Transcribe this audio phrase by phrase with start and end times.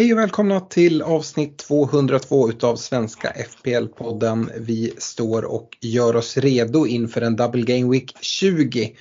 [0.00, 4.50] Hej och välkomna till avsnitt 202 utav Svenska FPL-podden.
[4.56, 8.96] Vi står och gör oss redo inför en Double Game Week 20.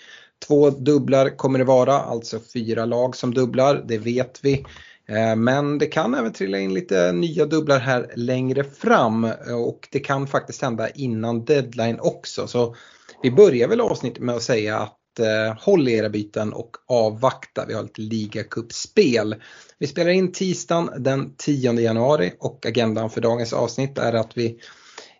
[0.47, 4.65] Två dubblar kommer det vara, alltså fyra lag som dubblar, det vet vi.
[5.09, 9.87] Eh, men det kan även trilla in lite nya dubblar här längre fram eh, och
[9.91, 12.47] det kan faktiskt hända innan deadline också.
[12.47, 12.75] Så
[13.23, 17.65] vi börjar väl avsnittet med att säga att eh, håll i era byten och avvakta.
[17.67, 19.35] Vi har ett ligacupspel.
[19.79, 24.59] Vi spelar in tisdagen den 10 januari och agendan för dagens avsnitt är att vi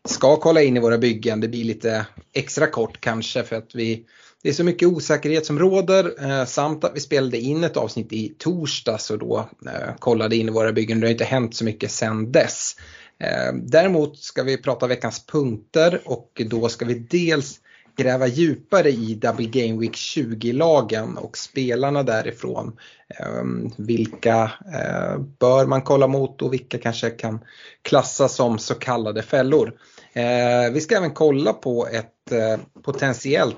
[0.06, 1.42] ska kolla in i våra byggen.
[1.42, 4.06] Det blir lite extra kort kanske för att vi
[4.44, 8.14] det är så mycket osäkerhet som råder eh, samt att vi spelade in ett avsnitt
[8.14, 11.00] i torsdags och då eh, kollade in i våra byggen.
[11.00, 12.76] Det har inte hänt så mycket sedan dess.
[13.20, 17.60] Eh, däremot ska vi prata veckans punkter och då ska vi dels
[17.96, 22.78] gräva djupare i Double Game Week 20-lagen och spelarna därifrån.
[23.20, 27.40] Ehm, vilka eh, bör man kolla mot och vilka kanske kan
[27.82, 29.74] klassas som så kallade fällor.
[30.14, 33.58] Eh, vi ska även kolla på ett eh, potentiellt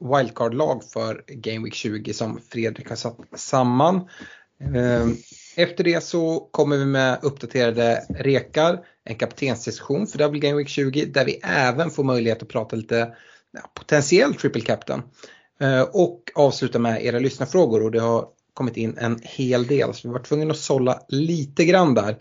[0.00, 4.08] wildcard lag för Game Week 20 som Fredrik har satt samman.
[4.74, 5.16] Ehm,
[5.56, 11.04] efter det så kommer vi med uppdaterade rekar, en kaptensdiskussion för Double Game Week 20
[11.04, 13.12] där vi även får möjlighet att prata lite
[13.52, 15.02] ja, potentiell triple captain.
[15.60, 20.08] Eh, och avsluta med era lyssnarfrågor och det har kommit in en hel del så
[20.08, 22.16] vi var tvungna att sålla lite grann där.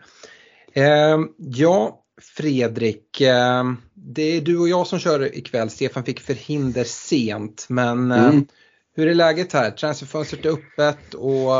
[0.73, 3.63] Eh, ja, Fredrik, eh,
[3.93, 5.69] det är du och jag som kör ikväll.
[5.69, 8.47] Stefan fick förhinder sent men Mm.
[8.95, 9.71] hur är läget här?
[9.71, 11.51] Transferfönstret är öppet och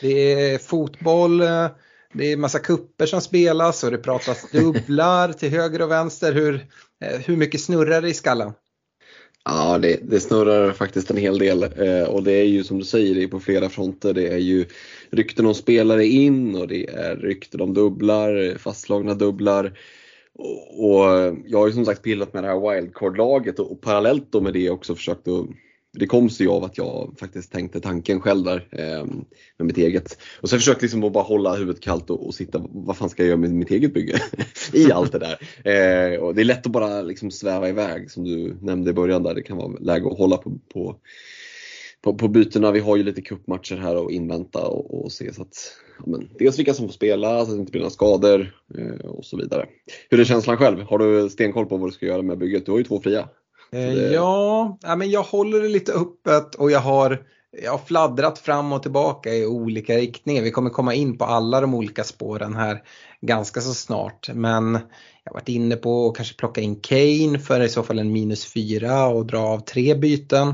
[0.00, 1.38] det är fotboll,
[2.12, 6.32] det är massa kupper som spelas och det pratas dubblar till höger och vänster.
[6.32, 6.66] Hur,
[7.00, 8.52] hur mycket snurrar det i skallen?
[9.44, 12.84] Ja, det, det snurrar faktiskt en hel del eh, och det är ju som du
[12.84, 14.14] säger, det är på flera fronter.
[14.14, 14.66] Det är ju
[15.10, 19.78] rykten om spelare in och det är rykten om dubblar, fastslagna dubblar.
[20.34, 24.32] Och, och jag har ju som sagt pillat med det här wildcard-laget och, och parallellt
[24.32, 25.46] då med det också försökt att
[25.98, 29.04] det kom sig av att jag faktiskt tänkte tanken själv där eh,
[29.56, 30.18] med mitt eget.
[30.40, 33.08] Och så försökte jag liksom att bara hålla huvudet kallt och, och sitta, vad fan
[33.08, 34.22] ska jag göra med mitt eget bygge?
[34.72, 35.38] I allt det där.
[35.64, 39.22] Eh, och det är lätt att bara liksom sväva iväg som du nämnde i början
[39.22, 39.34] där.
[39.34, 40.96] Det kan vara läge att hålla på, på,
[42.02, 42.72] på, på bytena.
[42.72, 46.28] Vi har ju lite cupmatcher här att invänta och, och se så att ja, men,
[46.38, 49.36] dels vilka som får spela, så att det inte blir några skador eh, och så
[49.36, 49.66] vidare.
[50.10, 50.80] Hur är känslan själv?
[50.80, 52.66] Har du stenkoll på vad du ska göra med bygget?
[52.66, 53.28] Du har ju två fria.
[53.70, 57.22] Eh, det- Ja, ja, men jag håller det lite öppet och jag har,
[57.62, 60.42] jag har fladdrat fram och tillbaka i olika riktningar.
[60.42, 62.82] Vi kommer komma in på alla de olika spåren här
[63.20, 64.30] ganska så snart.
[64.34, 64.72] Men
[65.24, 68.12] jag har varit inne på att kanske plocka in Kane för i så fall en
[68.12, 70.48] minus fyra och dra av tre byten.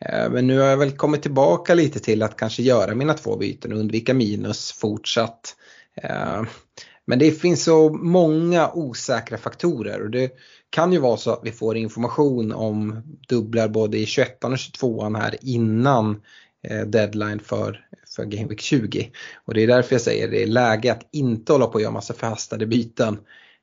[0.00, 3.36] Eh, Men nu har jag väl kommit tillbaka lite till att kanske göra mina två
[3.36, 5.56] byten och undvika minus fortsatt.
[6.02, 6.42] Eh,
[7.04, 10.30] Men det finns så många osäkra faktorer och det
[10.70, 15.14] kan ju vara så att vi får information om dubblar både i 21 och 22
[15.16, 16.22] här innan
[16.68, 17.86] eh, deadline för,
[18.16, 19.10] för Game Week 20.
[19.44, 21.92] Och det är därför jag säger det är läge att inte hålla på och göra
[21.92, 23.18] massa förhastade byten.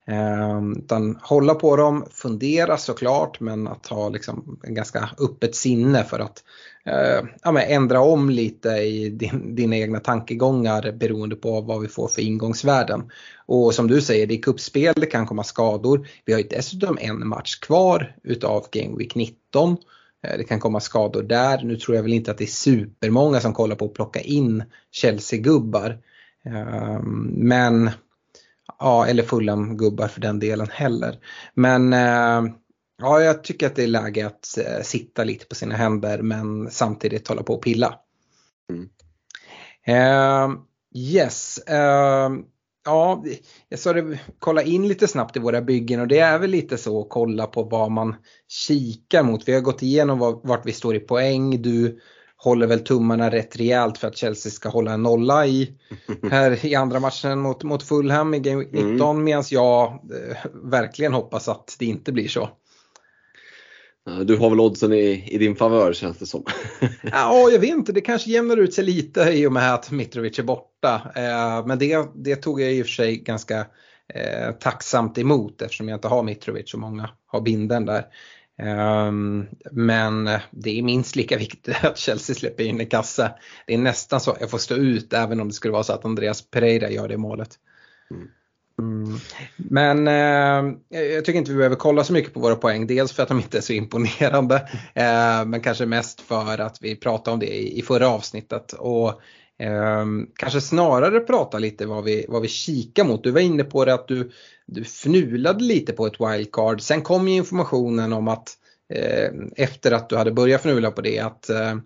[0.07, 6.03] Eh, utan hålla på dem, fundera såklart men att ha liksom en ganska öppet sinne
[6.03, 6.43] för att
[6.85, 11.87] eh, ja, men ändra om lite i din, dina egna tankegångar beroende på vad vi
[11.87, 13.11] får för ingångsvärden.
[13.45, 16.07] Och som du säger, det är kuppspel, det kan komma skador.
[16.25, 19.77] Vi har ju dessutom en match kvar utav Game Week 19.
[20.27, 21.63] Eh, det kan komma skador där.
[21.63, 24.63] Nu tror jag väl inte att det är supermånga som kollar på att plocka in
[24.91, 25.97] Chelsea-gubbar.
[26.45, 27.89] Ehm, men,
[28.79, 31.19] ja, eller Fulham-gubbar för den delen heller.
[31.53, 32.53] Men eh,
[33.01, 36.71] ja, jag tycker att det är läge att eh, sitta lite på sina händer men
[36.71, 37.99] samtidigt hålla på och pilla.
[38.69, 38.89] Mm.
[39.85, 40.57] Ehm,
[40.95, 41.59] yes.
[41.67, 42.43] ehm,
[42.87, 43.23] Ja,
[43.69, 46.77] jag sa det, kolla in lite snabbt i våra byggen och det är väl lite
[46.77, 48.15] så att kolla på vad man
[48.47, 49.47] kikar mot.
[49.47, 51.61] Vi har gått igenom vart vi står i poäng.
[51.61, 51.99] Du
[52.37, 55.77] håller väl tummarna rätt rejält för att Chelsea ska hålla en nolla i,
[56.31, 61.13] här i andra matchen mot, mot Fulham i Game Week 19 medan jag eh, verkligen
[61.13, 62.49] hoppas att det inte blir så.
[64.25, 66.43] Du har väl oddsen i, i din favör känns det som.
[67.03, 70.39] Ja, jag vet inte, det kanske jämnar ut sig lite i och med att Mitrovic
[70.39, 71.01] är borta.
[71.15, 73.59] Eh, men det, det tog jag i och för sig ganska
[74.13, 78.05] eh, tacksamt emot eftersom jag inte har Mitrovic och många har binden där.
[78.57, 83.31] Um, men det är minst lika viktigt att Chelsea släpper in en kasse.
[83.67, 85.93] Det är nästan så att jag får stå ut även om det skulle vara så
[85.93, 87.49] att Andreas Pereira gör det målet.
[88.11, 88.27] Mm.
[88.79, 89.19] Mm.
[89.57, 92.87] Men eh, jag tycker inte vi behöver kolla så mycket på våra poäng.
[92.87, 94.69] Dels för att de inte är så imponerande.
[94.93, 98.73] Eh, men kanske mest för att vi pratade om det i, i förra avsnittet.
[98.73, 99.21] Och
[99.59, 103.23] Ehm, kanske snarare prata lite vad vi, vad vi kikar mot.
[103.23, 104.31] Du var inne på det att du,
[104.65, 106.81] du fnulade lite på ett wildcard.
[106.81, 108.53] Sen kom ju informationen om att
[108.93, 111.77] eh, efter att du hade börjat fnula på det att eh,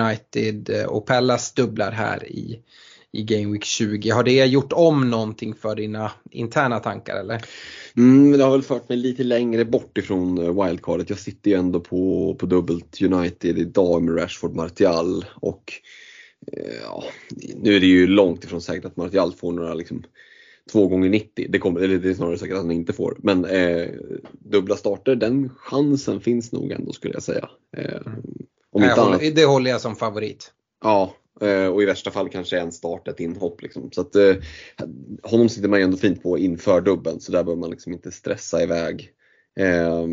[0.00, 2.62] United och Pallas dubblar här i
[3.14, 4.10] i Game Week 20.
[4.10, 7.44] Har det gjort om någonting för dina interna tankar eller?
[7.96, 11.10] Mm, det har väl fört mig lite längre bort ifrån eh, wildcardet.
[11.10, 15.72] Jag sitter ju ändå på, på dubbelt United idag med Rashford Martial och
[16.82, 17.04] ja,
[17.56, 20.02] nu är det ju långt ifrån säkert att Martial får några liksom,
[20.72, 21.46] två gånger 90.
[21.48, 23.16] Det, kommer, eller det är snarare säkert att han inte får.
[23.18, 23.88] Men eh,
[24.32, 27.48] dubbla starter, den chansen finns nog ändå skulle jag säga.
[27.76, 28.00] Eh,
[28.70, 29.34] om inte håller, annat...
[29.34, 30.52] Det håller jag som favorit.
[30.82, 33.62] Ja, Eh, och i värsta fall kanske en start, ett inhopp.
[33.62, 33.90] Liksom.
[33.92, 34.34] Så att, eh,
[35.22, 38.12] honom sitter man ju ändå fint på inför dubben så där behöver man liksom inte
[38.12, 39.10] stressa iväg.
[39.60, 40.06] Eh,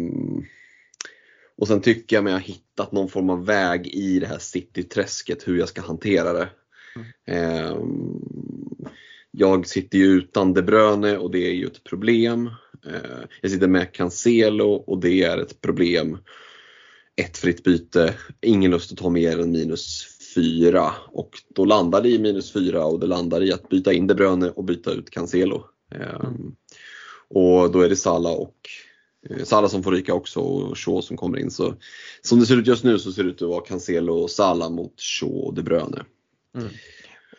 [1.61, 5.47] och sen tycker jag mig ha hittat någon form av väg i det här city-träsket
[5.47, 6.49] hur jag ska hantera det.
[6.95, 7.65] Mm.
[7.65, 7.77] Eh,
[9.31, 12.47] jag sitter ju utan De Bruyne och det är ju ett problem.
[12.87, 16.17] Eh, jag sitter med Cancelo och det är ett problem.
[17.15, 22.09] Ett fritt byte, ingen lust att ta mer än minus 4 och då landar det
[22.09, 25.09] i minus 4 och det landar i att byta in De Bruyne och byta ut
[25.09, 25.65] Cancelo.
[25.95, 26.55] Mm.
[27.27, 28.55] Och då är det Salah och
[29.43, 31.51] Salah som får ryka också och Shaw som kommer in.
[31.51, 31.73] Så,
[32.21, 34.69] som det ser ut just nu så ser det ut att vara Cancelo och Salah
[34.69, 36.03] mot Shaw och De Bruyne.
[36.57, 36.69] Mm.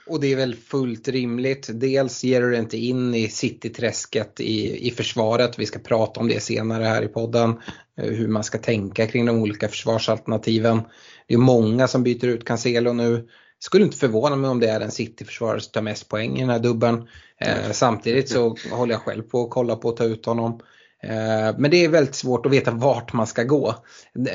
[0.07, 1.69] Och det är väl fullt rimligt.
[1.73, 5.59] Dels ger du det inte in i cityträsket i, i försvaret.
[5.59, 7.51] Vi ska prata om det senare här i podden.
[7.99, 10.81] Eh, hur man ska tänka kring de olika försvarsalternativen.
[11.27, 13.29] Det är många som byter ut Cancelo nu.
[13.59, 16.51] Skulle inte förvåna mig om det är en City-försvarare som tar mest poäng i den
[16.51, 17.09] här dubben.
[17.39, 20.61] Eh, samtidigt så håller jag själv på att kolla på att ta ut honom.
[21.03, 23.75] Eh, men det är väldigt svårt att veta vart man ska gå.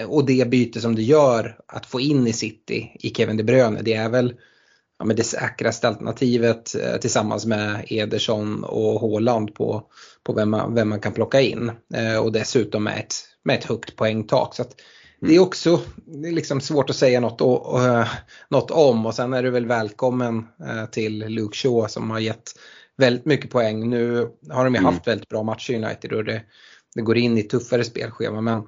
[0.08, 3.82] Och det byte som du gör att få in i City i Kevin De Bruyne
[3.82, 4.34] det är väl
[5.00, 9.84] ja, men det säkraste alternativet eh, tillsammans med Ederson och Håland på,
[10.24, 11.72] på vem, man, vem man kan plocka in.
[11.94, 14.56] Eh, och dessutom med ett, med ett högt poängtak.
[14.56, 14.64] Så
[15.22, 17.82] det är också det är liksom svårt att säga något, och, och,
[18.50, 20.48] något om och sen är du väl välkommen
[20.92, 22.54] till Luke Shaw som har gett
[22.98, 23.90] väldigt mycket poäng.
[23.90, 24.86] Nu har de ju mm.
[24.86, 26.42] haft väldigt bra matcher i United och det,
[26.96, 28.64] det går in i tuffare spelschema men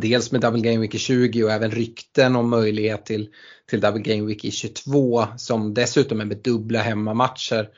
[0.00, 3.28] dels med Double Game Week i 20 och även rykten om möjlighet till,
[3.70, 7.68] till Double Game Week i 22 som dessutom är med dubbla hemmamatcher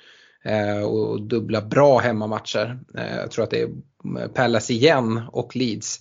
[0.44, 2.80] eh, och dubbla bra hemmamatcher.
[2.94, 6.00] Eh, jag tror att det är Palace igen och Leeds.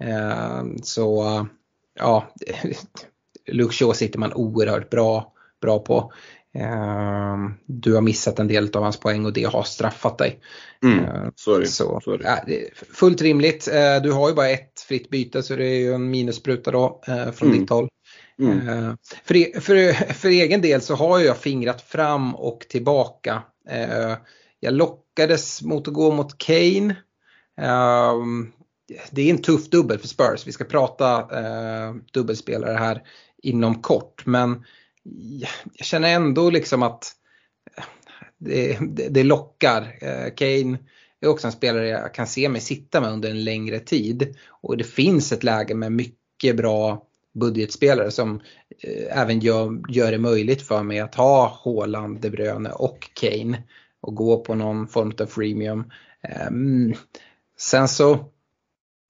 [0.00, 1.46] Eh, så
[1.98, 2.34] ja,
[3.70, 6.12] Shaw sitter man oerhört bra, bra på.
[6.54, 7.36] Eh,
[7.66, 10.40] du har missat en del av hans poäng och det har straffat dig.
[10.84, 11.66] Mm, eh, så är det.
[11.66, 12.24] Så, det.
[12.24, 12.38] Ja,
[12.92, 13.68] fullt rimligt.
[14.02, 17.48] Du har ju bara ett fritt byte så det är ju en minusspruta då från
[17.48, 17.60] mm.
[17.60, 17.88] ditt håll.
[18.38, 18.96] Mm.
[19.24, 23.42] För, e-, för, för egen del så har jag fingrat fram och tillbaka.
[24.60, 26.96] Jag lockades mot att gå mot Kane
[29.10, 30.46] det är en tuff dubbel för Spurs.
[30.46, 33.02] Vi ska prata eh, dubbelspelare här
[33.42, 34.26] inom kort.
[34.26, 34.64] Men
[35.76, 37.12] jag känner ändå liksom att
[38.38, 39.98] det, det, det lockar.
[40.00, 40.78] Eh, Kane
[41.20, 44.36] är också en spelare jag kan se mig sitta med under en längre tid.
[44.48, 48.40] Och det finns ett läge med mycket bra budgetspelare som
[48.82, 53.62] eh, även gör, gör det möjligt för mig att ha Haaland, De Bruyne och Kane
[54.00, 55.92] och gå på någon form av freemium.
[56.22, 56.94] Ehm,
[57.58, 58.30] sen så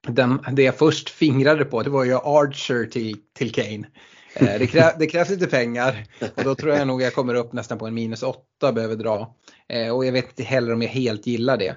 [0.08, 3.86] den, det jag först fingrade på det var ju Archer till, till Kane.
[4.34, 7.52] Eh, det, krä, det, krävs lite pengar och då tror jag nog jag kommer upp
[7.52, 9.34] nästan på en minus 8 behöver dra.
[9.68, 11.76] Eh, och jag vet inte heller om jag helt gillar det.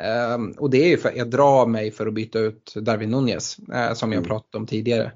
[0.00, 3.10] Eh, och det är ju för att jag drar mig för att byta ut Darwin
[3.10, 4.28] Nunez eh, som jag mm.
[4.28, 5.12] pratat om tidigare.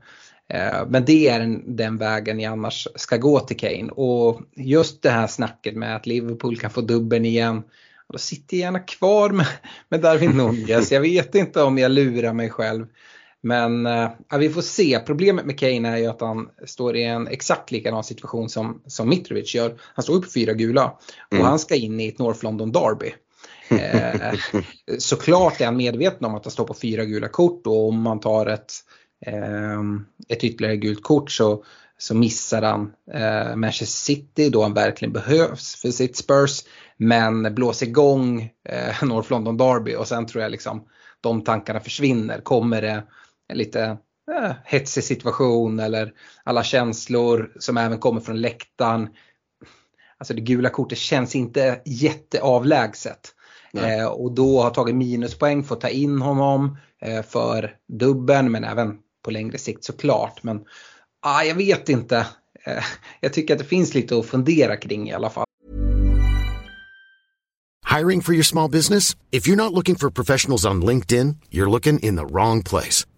[0.89, 3.89] Men det är den, den vägen jag annars ska gå till Kane.
[3.93, 7.63] Och just det här snacket med att Liverpool kan få dubben igen
[8.13, 9.47] då sitter jag gärna kvar med,
[9.89, 10.93] med Darwin Nunez.
[10.93, 12.87] Jag vet inte om jag lurar mig själv.
[13.43, 15.01] Men äh, vi får se.
[15.07, 19.09] Problemet med Kane är ju att han står i en exakt likadan situation som, som
[19.09, 19.79] Mitrovic gör.
[19.95, 20.85] Han står ju på fyra gula
[21.31, 21.47] och mm.
[21.47, 23.15] han ska in i ett North London Derby.
[23.69, 24.39] Eh,
[24.99, 28.21] såklart är han medveten om att han står på fyra gula kort och om man
[28.21, 28.73] tar ett,
[29.27, 29.83] eh,
[30.29, 31.65] ett ytterligare gult kort så,
[31.99, 36.61] så missar han eh, Manchester City då han verkligen behövs för sitt Spurs.
[36.97, 40.85] Men blås igång eh, North London Derby och sen tror jag liksom
[41.21, 42.41] de tankarna försvinner.
[42.41, 43.03] Kommer det
[43.55, 43.97] lite
[44.33, 46.13] eh, hetsig situation eller
[46.45, 49.09] alla känslor som även kommer från läktaren.
[50.19, 53.35] Alltså det gula kortet känns inte jätteavlägset.
[53.77, 58.65] Eh, och då har tagit minuspoäng för att ta in honom eh, för dubben men
[58.65, 60.43] även på längre sikt såklart.
[60.43, 60.65] Men
[61.23, 62.27] ah, jag vet inte.
[62.65, 62.85] Eh,
[63.21, 65.47] jag tycker att det finns lite att fundera kring i alla fall.
[67.99, 69.17] Hiring for your small business?
[69.31, 73.07] If you're not looking for professionals on LinkedIn, you're looking in the wrong place.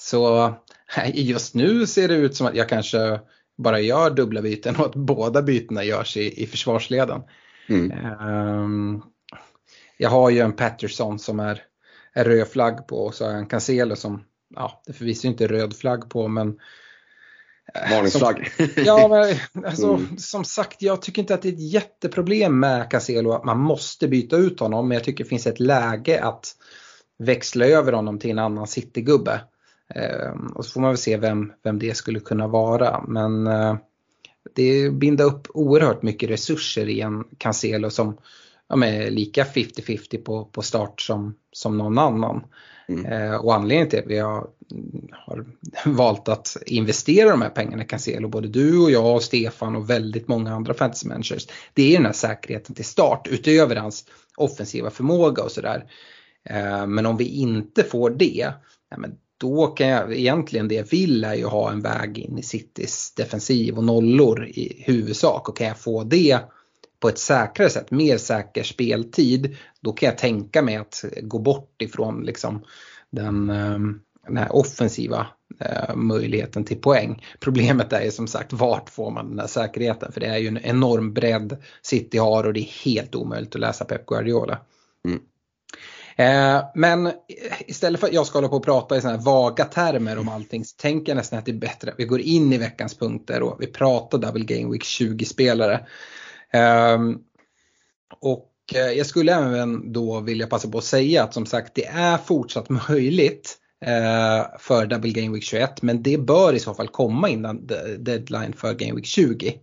[0.00, 0.54] så
[1.14, 3.20] just nu ser det ut som att jag kanske
[3.58, 7.22] bara gör dubbla byten och att båda bytena görs i, i försvarsleden.
[7.68, 7.92] Mm.
[8.26, 9.02] Um,
[9.96, 11.62] jag har ju en Patterson som är,
[12.14, 15.46] är röd flagg på och så har jag en Cancelo som, ja det förvisso inte
[15.46, 16.48] röd flagg på men
[17.74, 18.50] eh, Varningsflagg.
[18.76, 19.08] ja,
[19.54, 20.18] men alltså, mm.
[20.18, 24.08] som sagt, jag tycker inte att det är ett jätteproblem med Cancelo att man måste
[24.08, 24.88] byta ut honom.
[24.88, 26.56] Men jag tycker det finns ett läge att
[27.18, 29.40] växla över honom till en annan Citygubbe.
[29.94, 33.04] Ehm, och så får man väl se vem, vem det skulle kunna vara.
[33.08, 33.76] Men eh,
[34.54, 38.16] det binder upp oerhört mycket resurser i en Cancelo som
[38.68, 42.44] ja, är lika 50-50 på, på start som, som någon annan.
[42.88, 43.06] Mm.
[43.06, 44.46] Eh, och anledningen till att vi har,
[45.12, 45.46] har,
[45.84, 49.90] valt att investera de här pengarna i Cancelo, både du och jag och Stefan och
[49.90, 54.04] väldigt många andra fantasy managers, det är den här säkerheten till start utöver hans
[54.36, 55.84] offensiva förmåga och sådär.
[56.44, 58.52] Eh, men om vi inte får det,
[58.90, 62.38] ja, men då kan jag egentligen det jag vill är ju ha en väg in
[62.38, 66.38] i Citys defensiv och nollor i huvudsak och kan jag få det
[67.00, 71.82] på ett säkrare sätt, mer säker speltid, då kan jag tänka mig att gå bort
[71.82, 72.64] ifrån liksom
[73.10, 75.26] den, ehm, den här offensiva
[75.60, 77.24] eh, möjligheten till poäng.
[77.40, 80.48] Problemet är ju som sagt vart får man den här säkerheten för det är ju
[80.48, 84.58] en enorm bredd City har och det är helt omöjligt att läsa Pep Guardiola.
[86.20, 87.12] Eh, men
[87.66, 90.28] istället för att jag ska hålla på och prata i sådana här vaga termer om
[90.28, 92.98] allting så tänker jag nästan att det är bättre att vi går in i veckans
[92.98, 95.86] punkter och vi pratar Double Game Week 20-spelare.
[96.52, 97.18] Ehm,
[98.20, 101.86] och eh, jag skulle även då vilja passa på att säga att som sagt det
[101.86, 106.88] är fortsatt möjligt eh, för Double Game Week 21 men det bör i så fall
[106.88, 107.66] komma innan
[107.98, 109.54] deadline för Game Week 20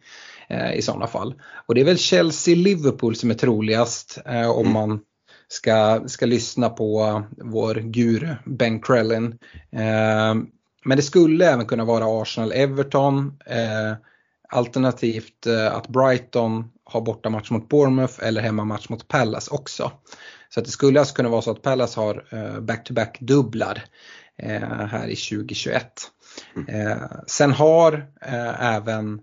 [0.76, 1.34] i sådana fall.
[1.66, 4.74] Och det är väl Chelsea-Liverpool som är troligast om mm.
[4.74, 5.00] man
[5.48, 9.40] ska, ska lyssna på vår guru Ben Krellin.
[9.72, 10.36] Eh,
[10.86, 13.40] men det skulle även kunna vara Arsenal-Everton.
[13.46, 13.96] Eh,
[14.50, 19.92] alternativt eh, att Brighton har bortamatch mot Bournemouth eller hemmamatch mot Palace också.
[20.50, 23.84] Så att det skulle alltså kunna vara så att Palace har eh, back-to-back dubblar
[24.38, 25.92] eh, här i 2021.
[26.56, 26.88] Mm.
[26.88, 29.22] Eh, sen har eh, även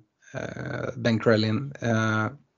[0.96, 1.72] Ben Krellin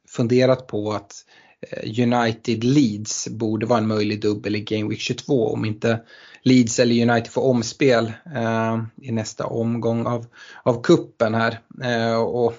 [0.08, 1.12] funderat på att
[1.45, 1.45] Eh,
[1.82, 6.00] United Leeds borde vara en möjlig dubbel i Game Week 22 om inte
[6.42, 10.26] Leeds eller United får omspel eh, i nästa omgång av,
[10.62, 11.60] av kuppen här.
[11.82, 12.54] Eh, och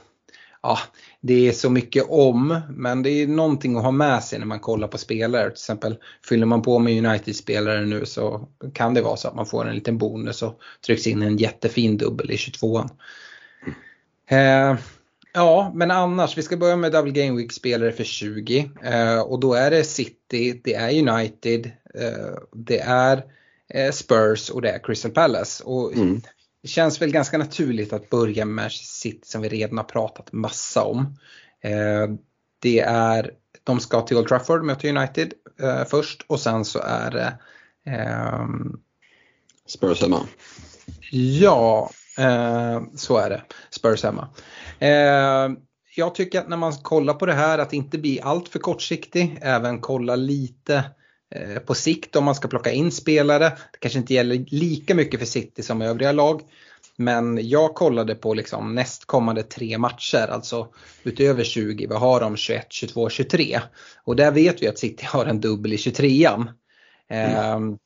[0.62, 0.80] ja,
[1.22, 4.60] Det är så mycket om men det är någonting att ha med sig när man
[4.60, 5.44] kollar på spelare.
[5.44, 5.98] Till exempel
[6.30, 9.76] fyller man på med United-spelare nu så kan det vara så att man får en
[9.76, 12.90] liten bonus och trycks in en jättefin dubbel i 22an.
[14.30, 14.78] Eh,
[15.38, 19.40] Ja, men annars, vi ska börja med Double Game Week spelare för 20 eh, och
[19.40, 23.24] då är det City, det är United, eh, det är
[23.74, 25.64] eh, Spurs och det är Crystal Palace.
[25.64, 26.22] Och mm.
[26.62, 30.84] Det känns väl ganska naturligt att börja med City som vi redan har pratat massa
[30.84, 31.18] om.
[31.62, 32.08] Eh,
[32.60, 33.32] det är,
[33.64, 37.38] de ska till Old Trafford möta United eh, först och sen så är det
[37.92, 38.80] ehm,
[39.68, 40.20] Spurs hemma.
[41.12, 43.42] Ja, Eh, så är det.
[43.70, 44.28] Spurs hemma.
[44.80, 45.50] Eh,
[45.96, 49.38] jag tycker att när man kollar på det här att inte bli allt för kortsiktig.
[49.42, 50.84] Även kolla lite
[51.36, 53.50] eh, på sikt om man ska plocka in spelare.
[53.50, 56.42] Det kanske inte gäller lika mycket för City som övriga lag.
[56.96, 60.68] Men jag kollade på liksom nästkommande tre matcher, alltså
[61.04, 63.60] utöver 20, vad har de 21, 22, 23?
[64.04, 66.48] Och där vet vi att City har en dubbel i 23an.
[67.10, 67.78] Mm.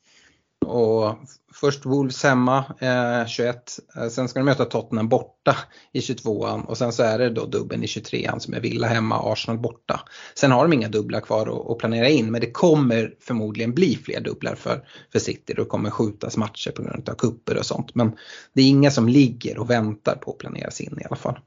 [0.65, 1.15] Och
[1.53, 5.57] först Wolves hemma eh, 21, eh, sen ska de möta Tottenham borta
[5.93, 9.31] i 22an och sen så är det då dubben i 23an som är Villa hemma,
[9.33, 10.01] Arsenal borta.
[10.35, 14.19] Sen har de inga dubblar kvar att, planera in men det kommer förmodligen bli fler
[14.21, 15.53] dubblar för, för City.
[15.53, 18.11] Det kommer skjutas matcher på grund av kupper och sånt men
[18.53, 21.39] det är inga som ligger och väntar på att planeras in i alla fall.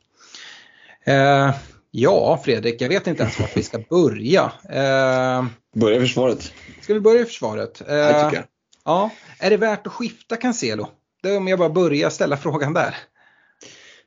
[1.04, 1.54] Eh,
[1.90, 4.52] ja Fredrik, jag vet inte ens vart vi ska börja.
[4.70, 5.44] Eh,
[5.76, 6.52] Börja försvaret.
[6.82, 7.80] Ska vi börja i försvaret?
[7.80, 8.44] Eh, Det tycker jag.
[8.84, 10.88] Ja, är det värt att skifta Cancelo?
[11.22, 12.96] Det är om jag bara börjar ställa frågan där.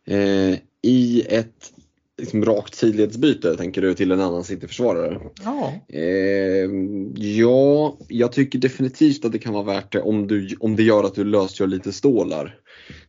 [0.07, 1.71] Eh, I ett
[2.17, 5.19] liksom, rakt sidledsbyte tänker du till en annan City-försvarare?
[5.43, 5.73] Ja.
[5.89, 6.69] Eh,
[7.15, 11.03] ja, jag tycker definitivt att det kan vara värt det om, du, om det gör
[11.03, 12.59] att du lösgör lite stålar.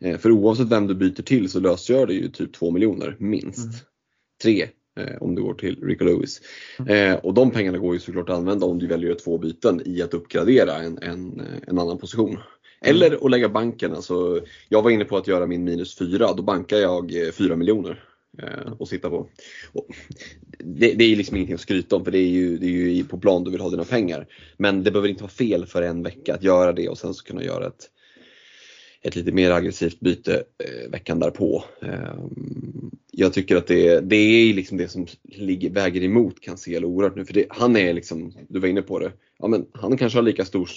[0.00, 3.58] Eh, för oavsett vem du byter till så lösgör det ju typ 2 miljoner minst.
[3.58, 3.74] Mm.
[4.42, 4.68] Tre
[5.20, 6.40] om du går till Rico Lewis.
[6.88, 10.02] Eh, och de pengarna går ju såklart att använda om du väljer två byten i
[10.02, 12.38] att uppgradera en, en, en annan position.
[12.80, 13.94] Eller att lägga banken.
[13.94, 17.56] Alltså, jag var inne på att göra min minus 4, då bankar jag eh, 4
[17.56, 18.04] miljoner
[18.42, 19.28] eh, och sitta på.
[20.58, 23.04] Det, det är liksom ingenting att skryta om för det är, ju, det är ju
[23.04, 24.26] på plan du vill ha dina pengar.
[24.56, 27.24] Men det behöver inte vara fel för en vecka att göra det och sen så
[27.24, 27.90] kunna göra ett,
[29.02, 31.64] ett lite mer aggressivt byte eh, veckan därpå.
[31.82, 32.18] Eh,
[33.12, 37.24] jag tycker att det, det är liksom det som ligger, väger emot Cancelo oerhört nu.
[37.24, 40.22] För det, han är liksom, du var inne på det, ja, men han kanske har
[40.22, 40.70] lika stor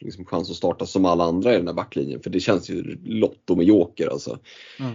[0.00, 2.22] liksom, chans att starta som alla andra i den här backlinjen.
[2.22, 4.38] För det känns ju lotto med joker alltså.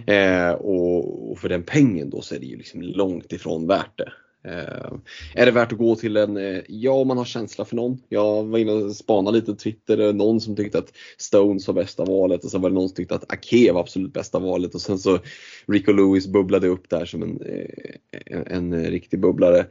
[0.06, 3.98] Eh, och, och för den pengen då så är det ju liksom långt ifrån värt
[3.98, 4.12] det.
[4.48, 4.92] Eh,
[5.34, 8.02] är det värt att gå till en, eh, ja om man har känsla för någon.
[8.08, 11.74] Jag var inne och spanade lite på Twitter, var någon som tyckte att Stones var
[11.74, 14.74] bästa valet och sen var det någon som tyckte att Ake var absolut bästa valet
[14.74, 15.18] och sen så
[15.66, 19.66] Rico Lewis bubblade upp där som en, eh, en, en riktig bubblare.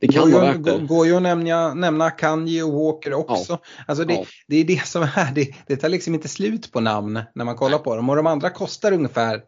[0.00, 0.86] Det kan går, vara värt det.
[0.86, 3.58] går, ju att nämna, nämna Kanji och Walker också.
[3.86, 4.24] Alltså det, Ja.
[4.46, 7.56] det är det som är, det, det tar liksom inte slut på namn när man
[7.56, 8.08] kollar på dem.
[8.08, 9.40] Och de andra kostar ungefär eh,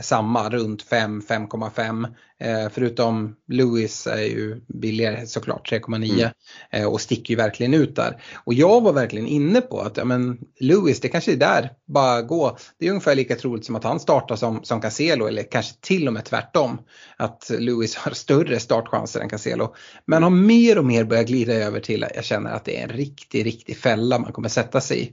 [0.00, 2.06] samma, runt 5, 5,5.
[2.40, 6.30] Eh, förutom Lewis är ju billigare såklart, 3,9 Mm.
[6.70, 8.22] eh, och sticker ju verkligen ut där.
[8.44, 12.22] Och jag var verkligen inne på att ja, men Lewis, det kanske är där, bara
[12.22, 12.56] gå.
[12.78, 16.06] Det är ungefär lika troligt som att han startar som, som Cancelo eller kanske till
[16.06, 16.78] och med tvärtom.
[17.16, 19.74] Att Lewis har större startchanser än Cancelo.
[20.04, 22.82] Men har mer och mer börjat glida över till att jag känner att det är
[22.82, 25.12] en riktig, riktig fälla man kommer sätta sig i.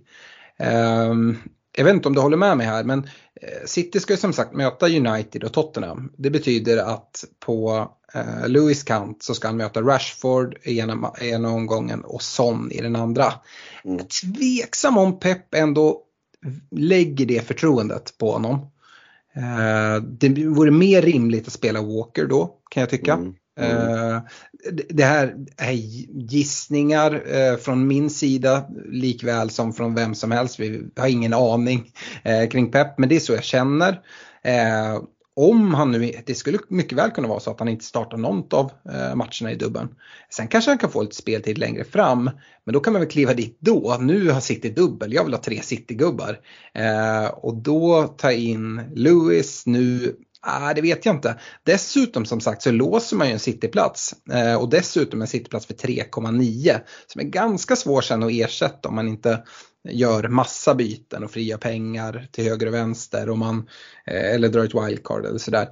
[0.58, 1.38] Ehm,
[1.78, 3.00] jag vet inte om du håller med mig här men
[3.42, 6.12] eh, City ska ju som sagt möta United och Tottenham.
[6.18, 11.50] Det betyder att på eh, Lewis kant så ska han möta Rashford i ena, ena
[11.50, 13.34] omgången och Son i den andra.
[13.86, 14.06] Mm.
[14.06, 16.02] Tveksam om Pep ändå
[16.72, 18.56] lägger det förtroendet på honom.
[19.36, 23.14] Eh, det vore mer rimligt att spela Walker då kan jag tycka.
[23.14, 23.34] Mm.
[23.60, 24.16] Mm.
[24.16, 24.22] Eh,
[24.90, 25.72] det- här är
[26.32, 30.60] gissningar eh, från min sida likväl som från vem som helst.
[30.60, 31.92] Vi har ingen aning
[32.24, 34.00] eh, kring Pep men det är så jag känner.
[35.38, 38.54] Om han nu, det skulle mycket väl kunna vara så att han inte startar något
[38.54, 38.72] av
[39.16, 39.88] matcherna i dubben.
[40.30, 42.30] Sen kanske han kan få lite speltid längre fram.
[42.66, 43.98] Men då kan man väl kliva dit då.
[44.02, 46.40] Nu har City dubbel, jag vill ha tre City-gubbar.
[46.74, 50.16] Eh, och då ta in Lewis nu,
[50.48, 51.40] Ah, det vet jag inte.
[51.64, 55.74] Dessutom som sagt så låser man ju en Cityplats eh, och dessutom en Cityplats för
[55.74, 59.44] 3,9 som är ganska svår sen att ersätta om man inte
[59.90, 63.70] gör massa byten och fria pengar till höger och vänster och man,
[64.08, 65.70] eh, eller drar ett wildcard eller sådär.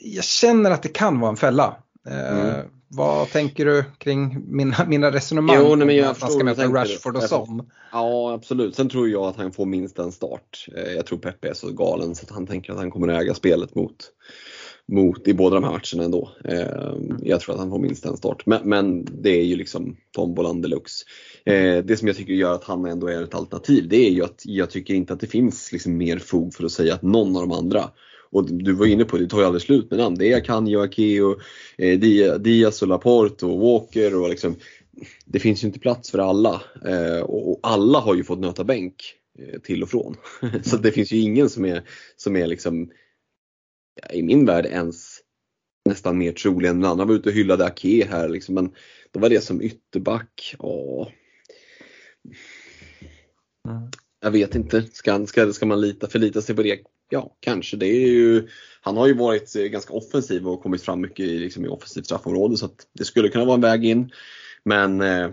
[0.00, 1.76] Jag känner att det kan vara en fälla.
[2.08, 2.66] Eh, Mm.
[2.88, 5.56] Vad tänker du kring mina, mina resonemang?
[5.58, 6.66] Jo, nej, men jag att man ska möta.
[6.66, 7.70] Rashford och Son.
[7.92, 10.66] Ja absolut, sen tror jag att han får minst en start.
[10.76, 13.22] Eh, Jag tror Peppe är så galen så att han tänker att han kommer att
[13.22, 13.96] äga spelet mot,
[14.88, 16.30] mot i båda de här matcherna ändå.
[16.44, 18.42] Eh, Jag tror att han får minst en start.
[18.46, 21.04] Men, men det är ju liksom tombolan deluxe.
[21.44, 24.24] Eh, Det som jag tycker gör att han ändå är ett alternativ det är ju
[24.24, 27.36] att jag tycker inte att det finns liksom mer fog för att säga att någon
[27.36, 27.90] av de andra
[28.36, 30.16] och du var inne på det, det tar ju aldrig slut med namn.
[30.18, 31.40] Det är Akanji och Ake och
[31.78, 34.56] eh, Dia- Diaz och Laporte och Walker och liksom
[35.24, 38.64] det finns ju inte plats för alla eh, och, och alla har ju fått nöta
[38.64, 40.16] bänk eh, till och från.
[40.62, 41.82] Så det finns ju ingen som är,
[42.16, 42.90] som är liksom
[44.02, 45.18] ja, i min värld ens
[45.84, 47.04] nästan mer trolig än den andra.
[47.04, 48.70] var ute och hyllade Ake här liksom, men
[49.10, 50.54] då var det som ytterback.
[50.58, 51.08] Åh.
[53.68, 53.90] Mm.
[54.20, 56.80] Jag vet inte, ska, ska, ska man lita, förlita sig på det?
[57.08, 57.76] Ja, kanske.
[57.76, 58.48] Det är ju,
[58.80, 62.04] han har ju varit eh, ganska offensiv och kommit fram mycket i, liksom, i offensivt
[62.04, 64.10] straffområde så att det skulle kunna vara en väg in.
[64.64, 65.28] Men eh,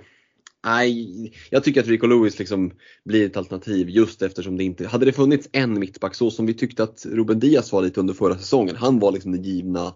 [0.65, 2.71] nej, jag tycker att Rico Lewis liksom
[3.05, 6.53] blir ett alternativ just eftersom det inte, hade det funnits en mittback så som vi
[6.53, 9.93] tyckte att Ruben Diaz var lite under förra säsongen, han var liksom det givna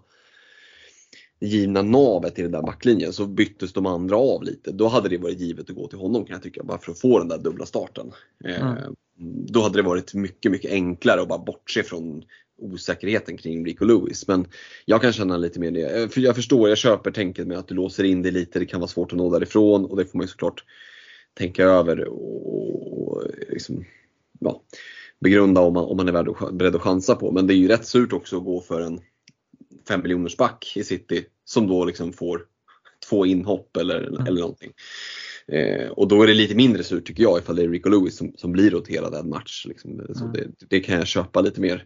[1.40, 4.72] givna navet i den där backlinjen så byttes de andra av lite.
[4.72, 7.00] Då hade det varit givet att gå till honom kan jag tycka, bara för att
[7.00, 8.12] få den där dubbla starten.
[8.44, 8.94] Eh, Mm.
[9.48, 12.22] Då hade det varit mycket, mycket enklare att bara bortse från
[12.58, 14.28] osäkerheten kring Rico Lewis.
[14.28, 14.46] Men
[14.84, 16.02] jag kan känna lite mer det.
[16.02, 18.66] Eh, För jag förstår, jag köper tänket med att du låser in dig lite, det
[18.66, 20.64] kan vara svårt att nå därifrån och det får man ju såklart
[21.34, 23.84] tänka över och, liksom,
[24.40, 24.62] ja,
[25.20, 27.32] begrunda om man, om man är beredd att chansa på.
[27.32, 29.00] Men det är ju rätt surt också att gå för en
[29.88, 32.44] 5 miljoners back i City som då liksom får
[33.08, 34.72] två inhopp eller, eller någonting.
[35.52, 38.16] Eh, och då är det lite mindre surt tycker jag ifall det är Rico Lewis
[38.16, 39.66] som, som blir roterad en match.
[39.68, 40.06] Liksom.
[40.14, 40.32] Så Mm.
[40.32, 41.84] det, det kan jag köpa lite mer.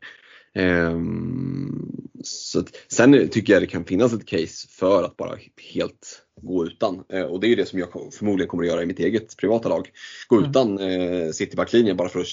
[0.55, 5.38] Ehm, så att, sen tycker jag det kan finnas ett case för att bara
[5.75, 7.05] helt gå utan.
[7.12, 9.37] Eh, och det är ju det som jag förmodligen kommer att göra i mitt eget
[9.37, 9.90] privata lag.
[10.29, 10.51] Gå Mm.
[10.51, 12.27] utan eh, City-backlinjen bara för att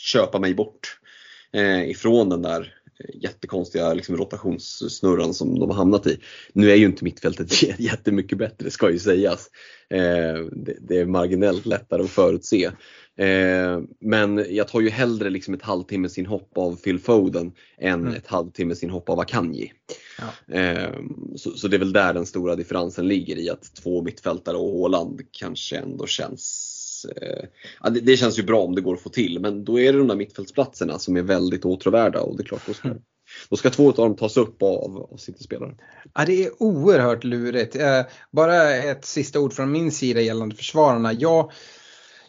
[0.00, 0.98] köpa mig bort
[1.52, 2.74] eh, ifrån den där
[3.14, 6.18] jättekonstiga liksom, rotationssnurran som de har hamnat i.
[6.52, 9.50] Nu är ju inte mittfältet jättemycket bättre ska ju sägas.
[9.90, 12.70] Eh, det, det är marginellt lättare att förutse.
[13.16, 18.14] Eh, men jag tar ju hellre liksom ett halvtimmes inhopp av Phil Foden än Mm.
[18.14, 19.72] ett halvtimmes inhopp av Akanji.
[20.18, 20.54] Ja.
[20.54, 20.90] Eh,
[21.36, 24.80] så, så det är väl där den stora differensen ligger i att två mittfältare och
[24.80, 26.63] Haaland kanske ändå känns
[27.04, 27.44] eh,
[27.82, 29.92] ja, det, det känns ju bra om det går att få till men då är
[29.92, 32.88] det de där mittfältsplatserna som är väldigt åtråvärda och det är klart då ska,
[33.50, 35.74] då ska två av dem tas upp av, av City-spelare.
[36.14, 37.76] Ja, det är oerhört lurigt.
[37.76, 41.12] Eh, bara ett sista ord från min sida gällande försvararna.
[41.12, 41.52] Jag,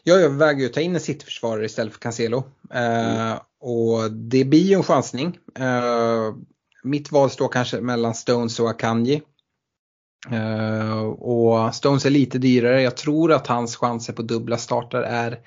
[0.03, 2.43] jag överväger ju att ta in en City-försvarare istället för Cancelo.
[2.73, 5.37] Eh, Och det blir ju en chansning.
[5.59, 6.35] Eh,
[6.83, 9.21] mitt val står kanske mellan Stones och Akanji.
[10.31, 12.81] Eh, och Stones är lite dyrare.
[12.81, 15.39] Jag tror att hans chanser på dubbla starter är,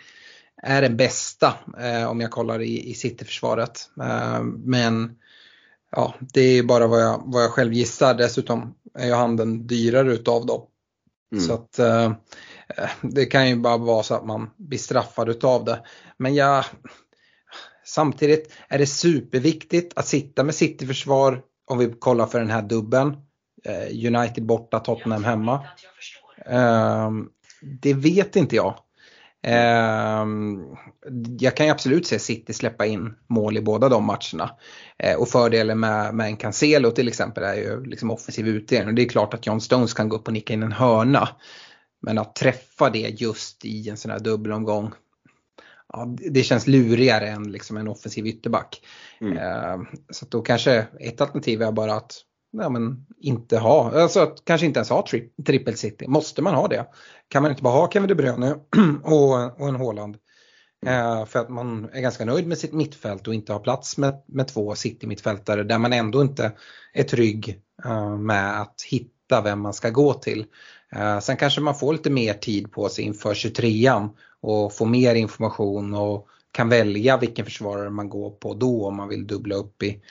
[0.63, 3.91] är den bästa eh, om jag kollar i, i City-försvaret.
[4.01, 5.17] Eh, men
[5.91, 8.15] ja, det är bara vad jag, vad jag själv gissar.
[8.15, 10.63] Dessutom är ju han den dyrare utav dem.
[11.33, 11.45] Mm.
[11.45, 11.81] Så att
[13.03, 15.83] det kan ju bara vara så att man blir straffad utav det.
[16.17, 16.65] Men jag,
[17.85, 23.17] samtidigt är det superviktigt att sitta med City-försvar om vi kollar för den här dubben.
[23.65, 25.65] Eh, United borta, Tottenham hemma.
[26.47, 27.29] Ehm,
[27.83, 28.75] det vet inte jag.
[29.43, 30.63] Ehm,
[31.39, 34.51] jag kan ju absolut se City släppa in mål i båda de matcherna.
[34.99, 38.89] Eh, och fördelen med, med en Cancelo till exempel är ju liksom offensiv utdelning.
[38.89, 41.29] Och det är klart att John Stones kan gå upp och nicka in en hörna.
[42.01, 44.93] Men att träffa det just i en sån här dubbelomgång.
[45.93, 48.81] Ja, det- känns lurigare än liksom en offensiv ytterback.
[49.21, 49.39] Mm.
[49.39, 49.79] Eh,
[50.11, 52.13] så att då kanske ett alternativ är bara att
[52.53, 56.09] nej, men inte ha, alltså att kanske inte ens ha tri- triple city.
[56.09, 56.87] Måste man ha det?
[57.29, 58.55] Kan man inte bara ha Kevin De Bruyne
[59.05, 60.17] och, och en Haaland?
[60.87, 64.23] Eh, för att man är ganska nöjd med sitt mittfält och inte har plats med,
[64.27, 66.53] med två city-mittfältare där man ändå inte
[66.93, 70.47] är trygg eh, med att hitta vem man ska gå till.
[70.93, 74.09] Eh, sen kanske man får lite mer tid på sig inför 23an
[74.41, 79.09] och får mer information och kan välja vilken försvarare man går på då om man
[79.09, 80.03] vill dubbla upp i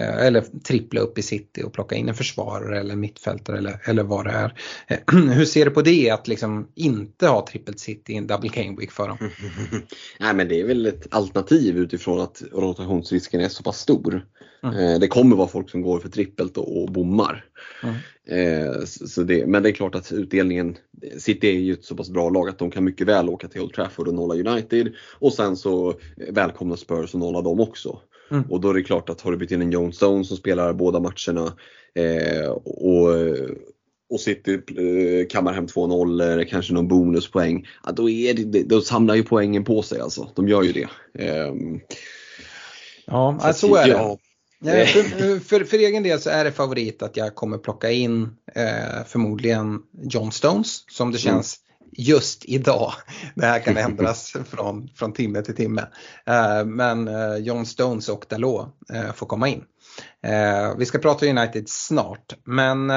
[0.00, 4.24] eller trippla upp i city och plocka in en försvarare eller mittfältare eller, eller vad
[4.24, 4.54] det är.
[4.88, 4.98] Eh,
[5.34, 8.76] Hur ser du på det att liksom inte ha trippelt city i en double game
[8.80, 9.18] week för dem?
[10.20, 14.26] Nej men det är väl ett alternativ utifrån att rotationsrisken är så pass stor.
[14.62, 14.76] Mm.
[14.76, 17.44] Eh, Det kommer vara folk som går för trippelt och, och bommar.
[17.82, 17.94] Mm.
[18.26, 20.76] Eh, så det, men det är klart att utdelningen,
[21.18, 23.60] City är ju ett så pass bra lag att de kan mycket väl åka till
[23.60, 25.94] Old Trafford och nolla United och sen så
[26.28, 28.00] välkomna Spurs och nolla dem också.
[28.32, 28.44] Mm.
[28.50, 30.72] Och då är det klart att har du bytt in en John Stone som spelar
[30.72, 31.56] båda matcherna
[31.94, 33.08] eh, och,
[34.10, 38.80] och City eh, kammar hem 2-0 eller kanske någon bonuspoäng, ja, då, är det, då
[38.80, 40.28] samlar ju poängen på sig alltså.
[40.34, 40.88] De gör ju det.
[41.24, 41.80] Ehm,
[43.06, 43.92] Ja, att, så är det.
[43.92, 44.18] ja,
[44.58, 48.22] Nej, för, för, för egen del så är det favorit att jag kommer plocka in
[48.54, 51.42] eh, förmodligen John Stones som det Mm.
[51.92, 52.92] Just idag.
[53.34, 55.86] Det här kan ändras från, från timme till timme.
[56.26, 59.64] Eh, men eh, John Stones och Dalot eh, får komma in.
[60.78, 62.90] Vi ska prata United snart men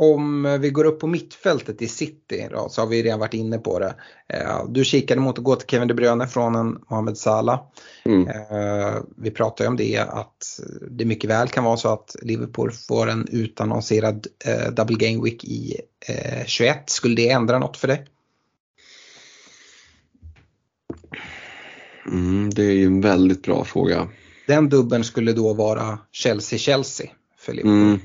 [0.00, 3.58] om vi går upp på mittfältet i City då, så har vi redan varit inne
[3.58, 3.94] på det.
[4.28, 7.60] Eh, du kikade mot att gå till Kevin De Bruyne från en Mohamed Salah.
[8.04, 8.28] Mm.
[8.28, 10.60] Eh, vi pratar ju om det att
[10.90, 15.44] det mycket väl kan vara så att Liverpool får en utannonserad eh, double game week
[15.44, 16.90] i eh, 21.
[16.90, 18.04] Skulle det ändra något för dig?
[22.06, 24.08] Mm, det är ju en väldigt bra fråga.
[24.46, 27.82] Den dubben skulle då vara Chelsea-Chelsea för Liverpool.
[27.82, 28.00] Mm.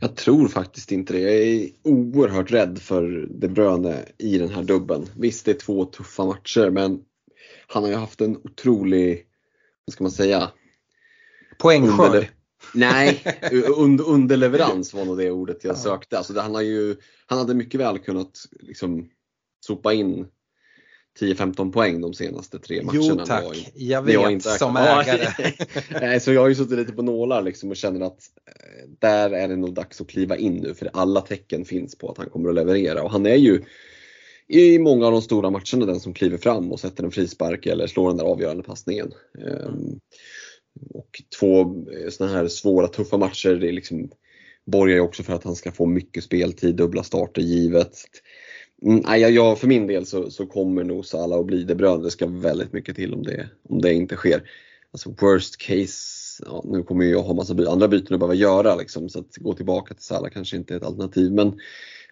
[0.00, 1.20] Jag tror faktiskt inte det.
[1.20, 5.06] Jag är oerhört rädd för De Bruyne i den här dubben.
[5.16, 7.00] Visst, det är två tuffa matcher men
[7.66, 9.26] han har ju haft en otrolig,
[9.84, 10.50] vad ska man säga,
[11.58, 12.10] Poängskörd.
[12.10, 12.26] Underle-
[12.74, 13.22] Nej,
[13.76, 16.18] und, underleverans var nog det ordet jag sökte.
[16.18, 19.08] Alltså det, han, har ju, han hade mycket väl kunnat liksom,
[19.60, 20.26] sopa in
[21.20, 23.04] 10-15 poäng de senaste tre matcherna.
[23.04, 25.52] Jo tack, jag vet jag inte som ägare.
[26.00, 29.30] Nej, så jag har ju suttit lite på nålar liksom och känner att eh, där
[29.30, 32.30] är det nog dags att kliva in nu för alla tecken finns på att han
[32.30, 33.62] kommer att leverera och han är ju
[34.48, 37.86] i många av de stora matcherna den som kliver fram och sätter en frispark eller
[37.86, 39.12] slår den där avgörande passningen.
[39.38, 40.00] Mm.
[40.90, 44.10] Och två eh, sådana här svåra, tuffa matcher, det liksom
[44.66, 47.98] borgar ju också för att han ska få mycket speltid, dubbla starter givet.
[48.82, 52.02] Mm, nej, jag, för min del så, så kommer nog Salah att bli det bröd.
[52.02, 54.42] Det ska väldigt mycket till om det, om det inte sker.
[54.92, 59.08] Alltså worst case, ja, nu kommer jag ha massa andra byten att behöva göra liksom,
[59.08, 61.32] så att gå tillbaka till Salah kanske inte är ett alternativ.
[61.32, 61.58] Men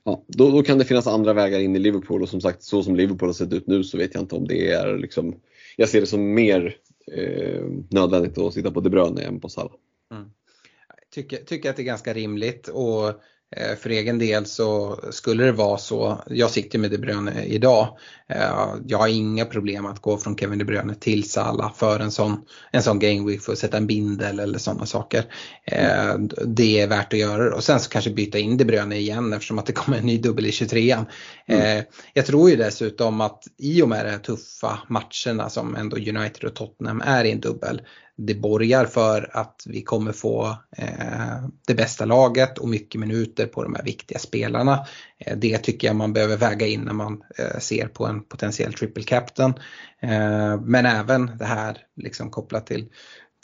[0.04, 2.82] ja, då, då, kan det finnas andra vägar in i Liverpool och som sagt så
[2.82, 5.36] som Liverpool har sett ut nu så vet jag inte om det är liksom,
[5.76, 6.76] jag ser det som mer
[7.12, 9.72] eh, nödvändigt att sitta på De Bruyne än på Salah.
[10.12, 10.30] Mm.
[11.14, 13.20] Tycker, tycker att det är ganska rimligt och
[13.78, 18.74] för egen del så skulle det vara så, jag sitter med De Bruyne idag, eh,
[18.86, 22.44] jag har inga problem att gå från Kevin De Bruyne till Salah för en sån,
[22.70, 25.24] en sån game week för att sätta en bindel eller sådana saker.
[25.64, 26.14] Eh,
[26.46, 29.58] det är värt att göra och sen så kanske byta in De Bruyne igen eftersom
[29.58, 31.04] att det kommer en ny dubbel i 23an.
[31.46, 31.84] Mm.
[32.14, 36.44] Jag tror ju dessutom att i och med de här tuffa matcherna som ändå United
[36.44, 37.80] och Tottenham är i en dubbel
[38.16, 43.62] det borgar för att vi kommer få eh, det bästa laget och mycket minuter på
[43.62, 44.86] de här viktiga spelarna.
[45.18, 48.72] Eh, det tycker jag man behöver väga in när man eh, ser på en potentiell
[48.72, 49.54] triple captain.
[50.00, 52.88] Eh, men även det här liksom kopplat till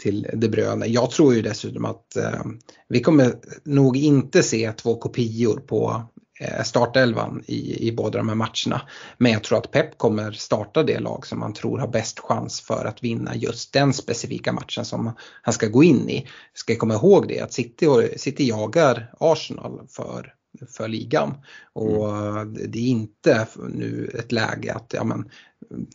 [0.03, 0.87] till De Bruyne.
[0.87, 2.45] Jag tror ju dessutom att eh,
[2.89, 3.33] vi kommer
[3.65, 6.03] nog inte se två kopior på
[6.43, 8.89] Eh, startelvan i, i båda de här matcherna.
[9.19, 12.61] Men jag tror att Pep kommer starta det lag som man tror har bäst chans
[12.61, 16.29] för att vinna just den specifika matchen som han ska gå in i.
[16.55, 20.35] Ska komma ihåg det att City, City jagar Arsenal för
[20.69, 21.35] för ligan.
[21.73, 22.55] Och mm.
[22.55, 25.31] det är inte nu ett läge att ja, men,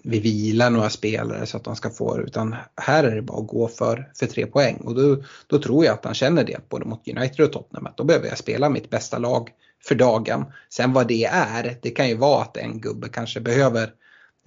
[0.03, 3.41] vi vilar några spelare så att de ska få det utan här är det bara
[3.41, 6.69] att gå för, för tre poäng och då, då tror jag att han känner det
[6.69, 9.49] både mot United och Tottenham att då behöver jag spela mitt bästa lag
[9.83, 10.45] för dagen.
[10.69, 13.89] Sen vad det är, det kan ju vara att en gubbe kanske behöver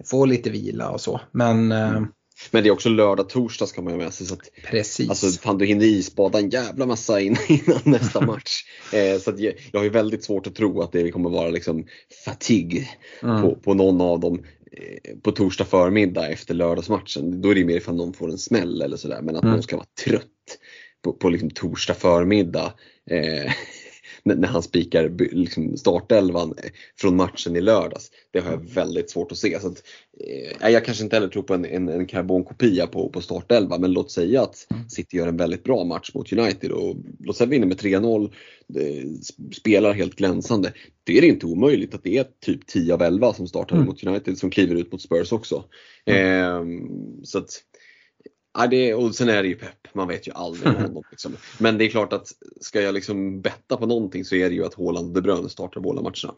[0.05, 1.21] få lite vila och så.
[1.31, 2.07] Men, eh, mm.
[2.51, 4.27] Men det är också lördag, torsdag ska man ha med sig.
[4.27, 5.09] Så att, Precis.
[5.09, 8.63] Alltså, fan, du hinner isbada en jävla massa innan, nästa match.
[8.93, 11.85] Eh, så jag, jag har ju väldigt svårt att tro att det kommer vara liksom
[12.25, 12.89] fatig
[13.23, 13.41] mm.
[13.41, 17.41] på, på någon av dem eh, på torsdag förmiddag efter lördagsmatchen.
[17.41, 19.21] Då är det mer ifall någon får en smäll eller sådär.
[19.21, 19.53] Men att mm.
[19.53, 20.27] någon ska vara trött
[21.03, 22.73] på, på liksom torsdag förmiddag.
[23.11, 23.51] Eh,
[24.23, 26.53] när han spikar liksom startelvan
[26.99, 28.11] från matchen i lördags.
[28.31, 29.59] Det har jag väldigt svårt att se.
[29.59, 29.83] Så att,
[30.61, 33.91] eh, jag kanske inte heller tror på en, en, en karbonkopia på, på startelva men
[33.91, 34.89] låt säga att mm.
[34.89, 38.31] City gör en väldigt bra match mot United och låt säga vinner med 3-0,
[39.53, 40.73] spelar helt glänsande.
[41.03, 43.87] Det är inte omöjligt att det är typ 10 av 11 som startar mm.
[43.87, 45.63] mot United som kliver ut mot Spurs också.
[46.05, 46.43] Mm.
[46.43, 46.83] Eh,
[47.23, 47.63] så att,
[48.53, 51.03] Ja, det, och sen är det ju pepp, man vet ju aldrig med honom.
[51.11, 51.37] Liksom.
[51.57, 52.27] Men det är klart att
[52.61, 55.49] ska jag liksom betta på någonting så är det ju att Haaland och De Bruyne
[55.49, 56.35] startar båda matcherna.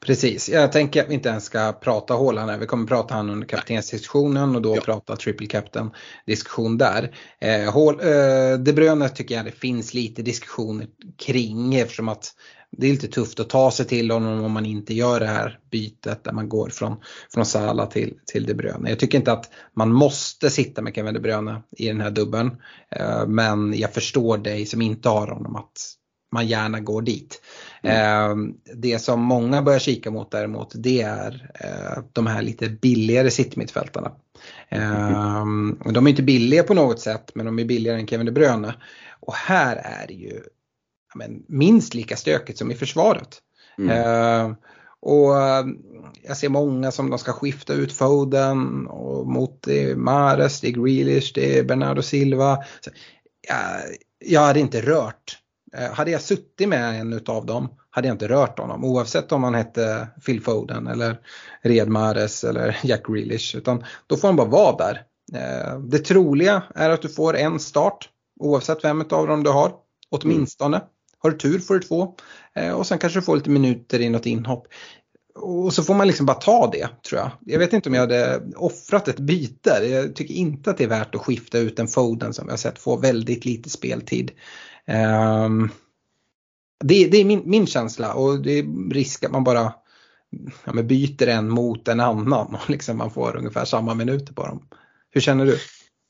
[0.00, 2.58] Precis, jag tänker att vi inte ens ska prata Haaland här.
[2.58, 4.80] Vi kommer prata han under kaptensdiskussionen och då ja.
[4.80, 5.90] prata triple captain
[6.26, 7.16] diskussion där.
[7.40, 10.86] Eh, Hall, eh, De Bruyne tycker jag det finns lite diskussioner
[11.18, 12.34] kring eftersom att
[12.70, 15.58] det är lite tufft att ta sig till honom om man inte gör det här
[15.70, 16.96] bytet där man går från,
[17.34, 18.88] från Sala till, till De Bruyne.
[18.88, 22.50] Jag tycker inte att man måste sitta med Kevin De Bruyne i den här dubben.
[22.90, 25.96] Eh, men jag förstår dig som inte har honom att
[26.32, 27.42] man gärna går dit.
[27.82, 28.54] Mm.
[28.74, 34.12] Det som många börjar kika mot däremot det är eh, de här lite billigare sittmittfältarna.
[34.68, 35.78] Mm.
[35.84, 38.74] De är inte billiga på något sätt men de är billigare än Kevin De Bruyne.
[39.20, 40.42] Och här är det ju
[41.14, 43.38] men, minst lika stökigt som i försvaret.
[43.78, 43.90] Mm.
[43.90, 44.56] Eh,
[45.00, 45.66] och eh,
[46.22, 50.68] jag ser många som de ska skifta ut Foden och mot det är Mares, det
[50.68, 52.56] är Grealish, det är Bernardo Silva.
[52.80, 52.90] Så,
[53.48, 53.80] jag,
[54.18, 55.38] jag hade inte rört.
[55.76, 59.44] Eh, hade jag suttit med en av dem hade jag inte rört honom oavsett om
[59.44, 61.18] han hette Phil Foden eller
[61.62, 63.56] Red Mares eller Jack Grealish.
[63.56, 65.02] Utan då får han bara vara där.
[65.34, 68.08] Eh, det troliga är att du får en start
[68.40, 69.72] oavsett vem av dem du har.
[70.10, 70.76] Åtminstone.
[70.76, 70.88] Mm.
[71.18, 72.14] Har du tur får du två.
[72.54, 74.66] Eh, och sen kanske du får lite minuter i något inhopp.
[75.36, 77.30] Och så får man liksom bara ta det tror jag.
[77.46, 79.70] Jag vet inte om jag hade offrat ett byte.
[79.70, 82.78] Jag tycker inte att det är värt att skifta ut en Foden som jag sett
[82.78, 84.30] få väldigt lite speltid.
[85.44, 85.70] Um,
[86.84, 89.72] det, det, är min, min, känsla och det är risk att man bara
[90.64, 94.46] ja, men byter en mot en annan och liksom man får ungefär samma minuter på
[94.46, 94.68] dem.
[95.10, 95.58] Hur känner du?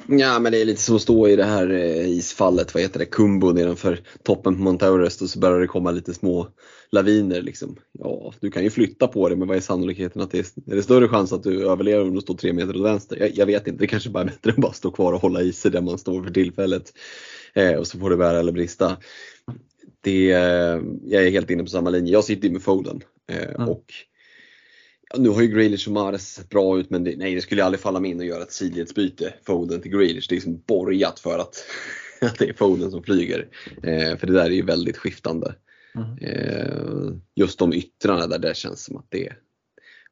[0.09, 2.99] Ja men det är lite som att stå i det här eh, isfallet, vad heter
[2.99, 6.49] det, Kumbo nedanför toppen på Mount Everest och så börjar det komma lite små
[6.91, 7.43] laviner.
[7.43, 7.77] Liksom.
[7.93, 10.77] Ja, du kan ju flytta på det men vad är sannolikheten att det är, är
[10.77, 13.17] det större chans att du överlever om du står tre meter åt vänster?
[13.17, 15.43] Jag, jag vet inte, det kanske bara är bättre att bara stå kvar och hålla
[15.43, 16.93] i sig där man står för tillfället.
[17.55, 18.97] Eh, och så får det bära eller brista.
[20.01, 23.01] Det, eh, jag är helt inne på samma linje, jag sitter ju med Foden.
[23.33, 23.69] Eh, Mm.
[23.69, 23.85] och
[25.13, 27.65] Ja, nu har ju Grealish och Mahrez sett bra ut men det, nej, det skulle
[27.65, 30.27] aldrig falla mig in att göra ett sidledsbyte Foden till Grealish.
[30.29, 31.65] Det är liksom borgat för att,
[32.21, 33.49] att det är Foden som flyger.
[33.83, 35.55] Eh, för det där är ju väldigt skiftande.
[35.95, 36.19] Mm.
[36.19, 39.33] Eh, just de yttrarna där det känns som att det,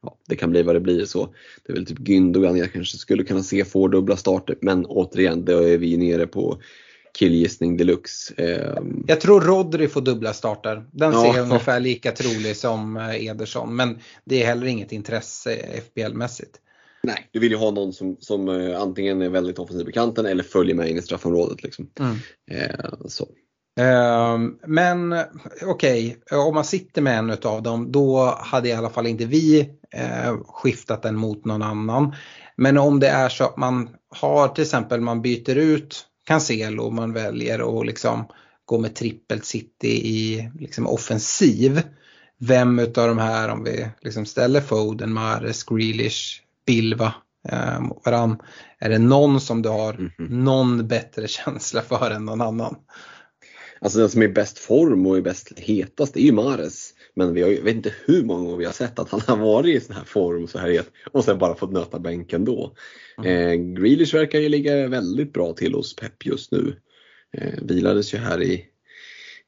[0.01, 1.05] ja, det kan bli vad det blir.
[1.05, 1.35] så.
[1.63, 5.45] Det är väl typ Gündogan jag kanske skulle kunna se få dubbla starter men återigen,
[5.45, 6.61] då är vi nere på
[7.15, 8.33] killgissning deluxe.
[8.37, 10.85] Eh, Jag tror Rodri får dubbla starter.
[10.91, 11.21] Den Ja.
[11.21, 13.75] ser jag ungefär lika trolig som eh, Ederson.
[13.75, 15.55] Men det är heller inget intresse
[15.93, 16.55] FBL-mässigt.
[17.03, 20.25] nej, du vill ju ha någon som, som eh, antingen är väldigt offensiv på kanten
[20.25, 21.63] eller följer med in i straffområdet.
[21.63, 21.89] Liksom.
[21.99, 22.15] Mm.
[22.51, 23.27] Eh, så.
[23.79, 25.15] Ehm, Men
[25.65, 29.59] okej, om man sitter med en av dem då hade i alla fall inte vi
[29.91, 32.15] eh, skiftat den mot någon annan.
[32.57, 37.13] Men om det är så att man har till exempel man byter ut Cancelo man
[37.13, 38.25] väljer att liksom
[38.65, 41.81] gå med trippelt city i liksom offensiv.
[42.37, 47.13] Vem utav de här om vi liksom ställer Foden, Mahrez, Grealish, Bilva
[47.49, 48.37] eh, varann.
[48.79, 50.43] Är det någon som du har Mhm.
[50.43, 52.75] någon bättre känsla för än någon annan?
[53.81, 56.93] Alltså den som är i bäst form och är bäst hetast är ju Mares.
[57.15, 59.37] Men vi har, jag vet inte hur många gånger vi har sett att han har
[59.37, 62.75] varit i sån här form så här het och sen bara fått nöta bänken då.
[63.23, 66.75] Eh, Grealish verkar ju ligga väldigt bra till hos Pep just nu.
[67.37, 68.65] Eh, vilades ju här i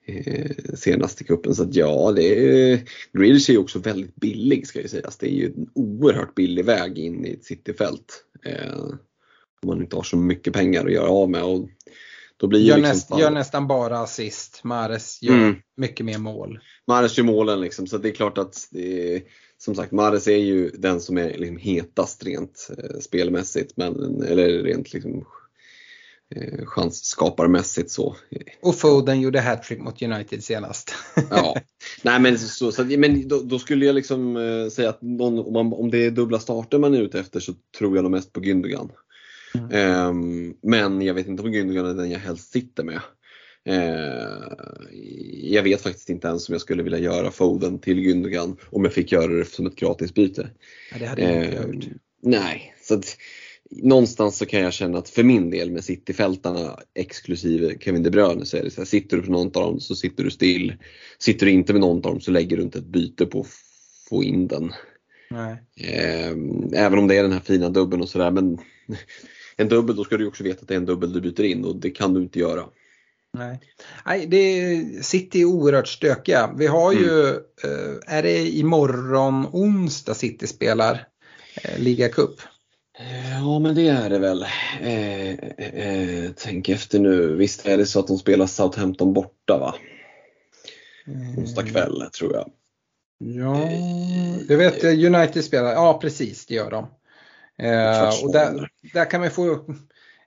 [0.06, 2.80] eh, senaste kuppen så att ja, det är,
[3.14, 5.18] Grealish är ju också väldigt billig ska ju sägas.
[5.18, 8.24] Det är ju en oerhört billig väg in i ett cityfält.
[8.46, 8.84] Eh,
[9.62, 11.44] om man inte har så mycket pengar att göra av med.
[11.44, 11.70] Och
[12.38, 14.64] då blir Gör, liksom näst, gör nästan bara assist.
[14.64, 15.56] Mares gör Mm.
[15.78, 16.60] mycket mer mål.
[16.88, 19.22] Mares gör målen liksom, så det är klart att är,
[19.58, 24.64] som sagt Mares är ju den som är liksom hetast rent eh, spelmässigt, men, eller
[24.64, 25.26] rent liksom,
[26.36, 28.16] eh, chansskaparmässigt så.
[28.62, 30.94] Och Foden gjorde hattrick mot United senast.
[31.30, 31.56] Ja.
[32.04, 35.54] Nej men, så, så, men då, då skulle jag liksom eh, säga att någon, om,
[35.54, 38.34] man, om det är dubbla starter man är ute efter så tror jag nog mest
[38.34, 38.90] på Gündogan.
[39.58, 39.72] Mm.
[39.72, 43.00] Ehm, men jag vet inte om Gündogan är den jag helst sitter med.
[43.66, 44.54] Eh,
[45.44, 48.94] jag vet faktiskt inte ens om jag skulle vilja göra Foden till Gündogan om jag
[48.94, 50.50] fick göra det som ett gratisbyte.
[50.92, 51.86] Ja, det hade inte jag Eh, gjort.
[52.24, 53.18] nej, så att,
[53.72, 58.46] någonstans så kan jag känna att för min del med Cityfältarna exklusive Kevin De Bruyne
[58.46, 60.74] så är det så här, sitter du på någon av dem så sitter du still.
[61.20, 63.48] Sitter du inte med någon av dem så lägger du inte ett byte på att
[64.10, 64.74] få in den.
[65.30, 65.58] Nej.
[66.74, 68.58] Även om det är den här fina dubbeln och sådär men
[69.58, 71.66] en dubbel då ska du också veta att det är en dubbel du byter in
[71.66, 72.66] och det kan du inte göra.
[73.38, 73.60] Nej.
[74.06, 76.54] Nej, det City är oerhört stökiga.
[76.58, 77.36] Vi har ju, Mm.
[77.64, 81.08] eh, är det imorgon onsdag City spelar
[81.64, 82.36] eh, ligacup?
[83.42, 84.46] Ja men det är det väl.
[84.82, 87.36] Eh, eh, tänk efter nu.
[87.36, 89.76] Visst är det så att de spelar Southampton borta va?
[91.08, 92.52] Eh, Onsdag kväll tror jag.
[93.20, 93.70] Ja,
[94.50, 96.88] jag vet eh, United spelar, ja precis det gör de.
[97.64, 99.66] Eh, och där, där kan man få,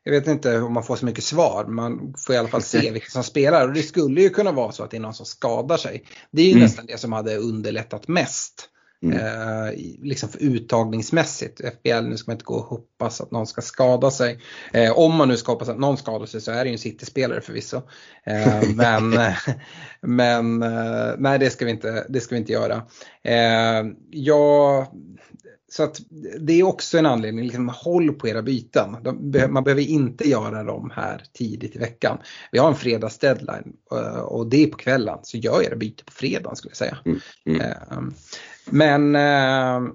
[0.02, 2.62] jag vet inte om man får så mycket svar, men man får i alla fall
[2.62, 3.68] se vilka som spelar.
[3.68, 6.04] Och det skulle ju kunna vara så att det är någon som skadar sig.
[6.30, 6.62] Det är ju Mm.
[6.62, 8.68] nästan det som hade underlättat mest.
[9.02, 9.18] Mm.
[9.18, 11.60] Eh, liksom för uttagningsmässigt.
[11.60, 14.40] FBL, nu ska man inte gå och hoppas att någon ska skada sig.
[14.72, 16.78] Eh, om man nu ska hoppas att någon skadar sig så är det ju en
[16.78, 17.82] City-spelare förvisso.
[18.24, 19.14] Eh, men
[20.00, 22.82] men eh, nej, det ska vi inte, det ska vi inte göra.
[23.22, 24.92] Eh, ja,
[25.72, 26.00] så att
[26.40, 28.96] det är också en anledning, liksom, håll på era byten.
[29.02, 32.18] De, be- man behöver inte göra dem här tidigt i veckan.
[32.52, 36.04] Vi har en fredags deadline eh, och det är på kvällen, så gör era byten
[36.06, 36.98] på fredagen skulle jag säga.
[37.46, 37.60] mm.
[37.60, 37.98] Eh,
[38.64, 39.92] men eh,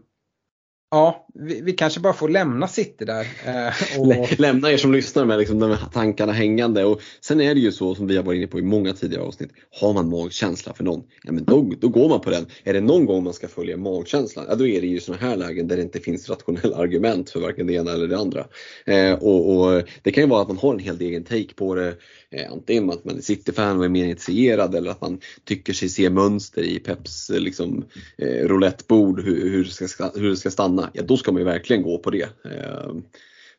[0.92, 3.28] ja, vi, vi kanske bara får lämna City där.
[3.46, 6.86] eh, och, Lämna er som lyssnar med liksom de här tankarna hängande.
[6.86, 9.24] Och sen är det ju så som vi har varit inne på i många tidigare
[9.24, 9.50] avsnitt.
[9.82, 12.46] Har man magkänsla för någon, ja men då, då går man på den.
[12.64, 15.36] Är det någon gång man ska följa magkänslan, ja då är det ju sådana här
[15.36, 18.46] lägen där det inte finns rationella argument för varken det ena eller det andra.
[18.86, 21.76] Eh, och, och Det kan ju vara att man har en helt egen take på
[21.76, 21.96] det.
[22.36, 25.90] Eh, antingen att man är City-fan och är mer initierad eller att man tycker sig
[25.90, 27.86] se mönster i Peps eh, liksom,
[28.18, 30.90] eh, roulettebord hur, hur, det ska, hur det ska stanna.
[30.94, 32.30] Ja då ska man ju verkligen gå på det.
[32.46, 32.94] Eh,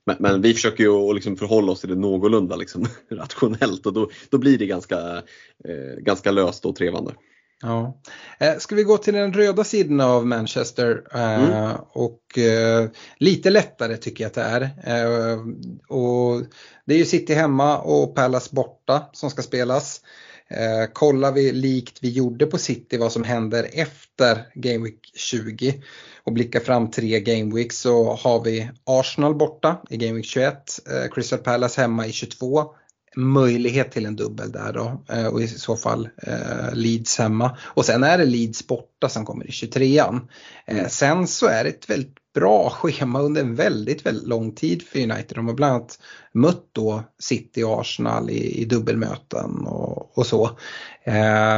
[0.06, 3.92] men, men vi försöker ju att liksom förhålla oss till det någorlunda liksom, rationellt och
[3.92, 5.22] då, då blir det ganska,
[5.64, 7.14] eh, ganska löst och trevande.
[7.62, 8.00] Ja.
[8.38, 11.76] Eh, ska vi gå till den röda sidan av Manchester eh, mm.
[11.92, 12.88] och eh,
[13.18, 15.38] lite lättare tycker jag att det är.
[15.88, 16.42] Och
[16.84, 20.00] det är ju City hemma och Palace borta som ska spelas.
[20.48, 25.82] Eh, kollar vi likt vi gjorde på City vad som händer efter Game Week 20
[26.24, 30.80] och blickar fram tre Game Weeks så har vi Arsenal borta i Game Week 21,
[30.90, 32.64] eh, Crystal Palace hemma i 22,
[33.16, 37.56] möjlighet till en dubbel där då eh, och i så fall eh, Leeds hemma.
[37.62, 40.20] Och sen är det Leeds borta som kommer i 23an.
[40.66, 40.90] Eh, mm.
[40.90, 44.98] sen så är det ett väldigt bra schema under en väldigt, väldigt lång tid för
[44.98, 45.36] United.
[45.36, 45.98] De har bland annat
[46.32, 50.50] mött då City och Arsenal i, i dubbelmöten och, och så.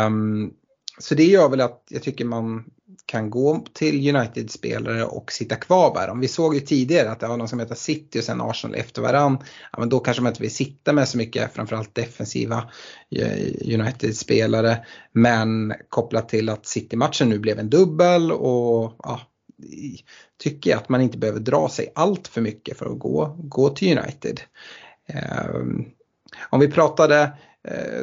[0.06, 0.50] Um,
[0.98, 2.64] så det gör väl att jag tycker man
[3.08, 6.20] kan gå till United-spelare och sitta kvar med dem.
[6.20, 9.02] Vi såg ju tidigare att det var någon som heter City och sen Arsenal efter
[9.02, 9.38] varann.
[9.72, 12.70] Ja, men då kanske man inte vill sitta med så mycket, framförallt defensiva
[13.10, 14.86] eh, United-spelare.
[15.12, 19.20] Men kopplat till att City-matchen nu blev en dubbel och ja,
[20.38, 23.68] tycker jag att man inte behöver dra sig allt för mycket för att gå, gå
[23.68, 24.40] till United.
[25.54, 25.86] Um,
[26.50, 27.32] om vi pratade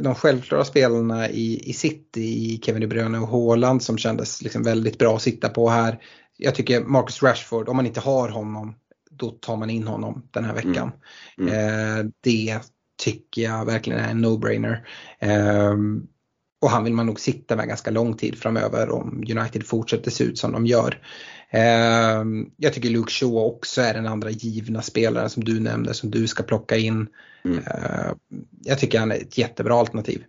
[0.02, 4.64] de självklara spelarna i, i City, i Kevin De Bruyne och Haaland som kändes liksom
[4.64, 6.00] väldigt bra att sitta på här.
[6.38, 8.76] Jag tycker Marcus Rashford, om man inte har honom,
[9.12, 10.92] då tar man in honom den här veckan.
[11.38, 11.54] Mm.
[11.54, 12.00] Mm.
[12.00, 12.60] Eh, det
[13.04, 14.86] tycker jag verkligen är en no-brainer.
[15.20, 15.76] Eh,
[16.66, 20.24] och han vill man nog sitta med ganska lång tid framöver om United fortsätter se
[20.24, 21.00] ut som de gör.
[21.50, 22.24] Eh,
[22.58, 26.28] jag tycker Luke Shaw också är den andra givna spelaren som du nämnde som du
[26.28, 27.08] ska plocka in.
[27.44, 27.58] Mm.
[27.58, 28.12] Eh,
[28.64, 30.24] jag tycker han är ett jättebra alternativ.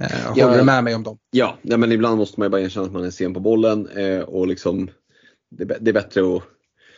[0.00, 1.18] Eh, håller ja, du med mig om dem?
[1.30, 3.88] Ja, ja, men ibland måste man ju bara erkänna att man är sen på bollen
[3.88, 4.90] eh, och liksom
[5.50, 6.42] det, det, är bättre att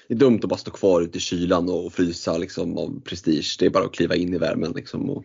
[0.09, 3.57] det är dumt att bara stå kvar ute i kylan och, frysa liksom, av prestige.
[3.59, 4.73] Det är bara att kliva in i värmen.
[4.73, 5.25] Liksom, och,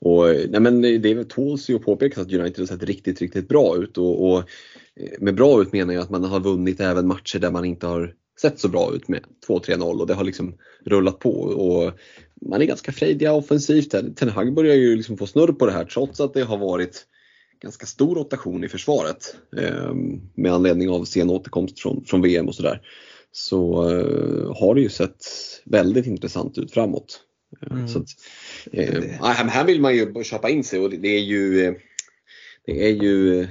[0.00, 3.76] och, nej men det tåls ju att påpekas att United har sett riktigt, riktigt bra
[3.76, 3.98] ut.
[3.98, 4.38] Och, och,
[4.96, 7.86] eh, med bra ut menar jag att man har vunnit även matcher där man inte
[7.86, 11.30] har sett så bra ut med 2-3-0 och det har liksom rullat på.
[11.40, 11.92] Och
[12.48, 13.90] man är ganska frejdiga offensivt.
[14.16, 17.06] Ten Hag börjar ju liksom få snurr på det här trots att det har varit
[17.62, 19.94] ganska stor rotation i försvaret eh,
[20.34, 22.80] med anledning av sen återkomst från, från VM och sådär.
[23.32, 25.26] Så eh, har det ju sett
[25.64, 27.20] väldigt intressant ut framåt.
[27.62, 27.88] Eh, mm.
[27.88, 28.08] Så att,
[28.72, 31.74] eh, här vill man ju köpa in sig och det är ju, eh,
[32.66, 33.46] det är ju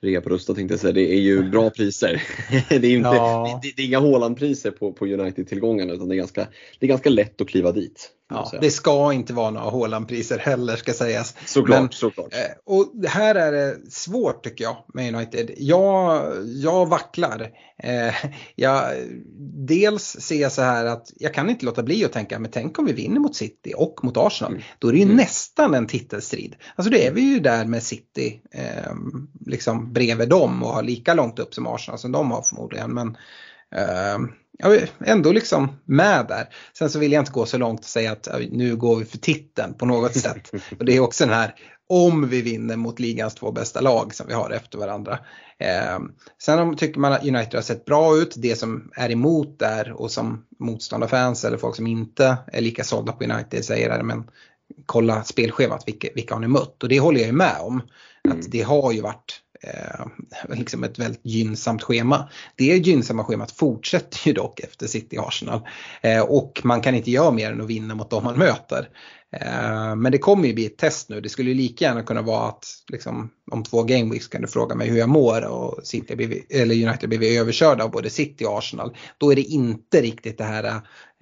[0.00, 2.22] rea på Rusta tänkte jag säga, det är ju bra priser.
[2.68, 3.60] det, är inte, ja.
[3.62, 6.48] det, det, är inga Haaland-priser på, på United-tillgångarna utan det är, ganska,
[6.78, 8.10] det är ganska lätt att kliva dit.
[8.34, 11.34] Ja, det ska inte vara några Haaland-priser heller ska sägas.
[11.46, 12.32] Såklart, Men, såklart.
[12.32, 15.50] Eh, och här är det svårt tycker jag med United.
[15.56, 17.50] Jag, jag vacklar.
[17.82, 18.14] Eh,
[18.56, 18.84] jag,
[19.66, 22.78] dels ser jag så här att jag kan inte låta bli att tänka, men tänk
[22.78, 24.52] om vi vinner mot City och mot Arsenal.
[24.52, 24.62] Mm.
[24.78, 25.16] Då är det ju mm.
[25.16, 26.56] nästan en titelstrid.
[26.76, 28.92] Alltså då är vi ju där med City eh,
[29.46, 32.94] liksom bredvid dem och har lika långt upp som Arsenal som de har förmodligen.
[32.94, 33.16] Men
[34.58, 36.48] jag är ändå liksom med där.
[36.78, 39.18] Sen så vill jag inte gå så långt och säga att nu går vi för
[39.18, 40.50] titeln på något sätt.
[40.78, 41.54] Och det är också den här
[41.88, 45.18] om vi vinner mot ligans två bästa lag som vi har efter varandra.
[45.58, 45.98] Eh,
[46.42, 49.92] sen om, tycker man att United har sett bra ut, det som är emot där
[49.92, 54.30] och som motståndarfans eller folk som inte är lika sålda på United säger är men
[54.86, 56.82] kolla spelschemat, vilka, vilka har ni mött?
[56.82, 57.82] Och det håller jag ju med om.
[58.24, 58.46] Att mm.
[58.48, 60.06] det har ju varit eh,
[60.56, 62.28] liksom ett väldigt gynnsamt schema.
[62.56, 65.60] Det gynnsamma schemat fortsätter ju dock efter City Arsenal
[66.02, 68.88] eh, och man kan inte göra mer än att vinna mot dem man möter.
[69.36, 71.20] Eh, men det kommer ju bli ett test nu.
[71.20, 74.48] Det skulle ju lika gärna kunna vara att liksom, om två game weeks kan du
[74.48, 78.44] fråga mig hur jag mår och City blivit, eller United blivit överkörda av både City
[78.44, 78.96] och Arsenal.
[79.18, 80.64] Då är det inte riktigt det här,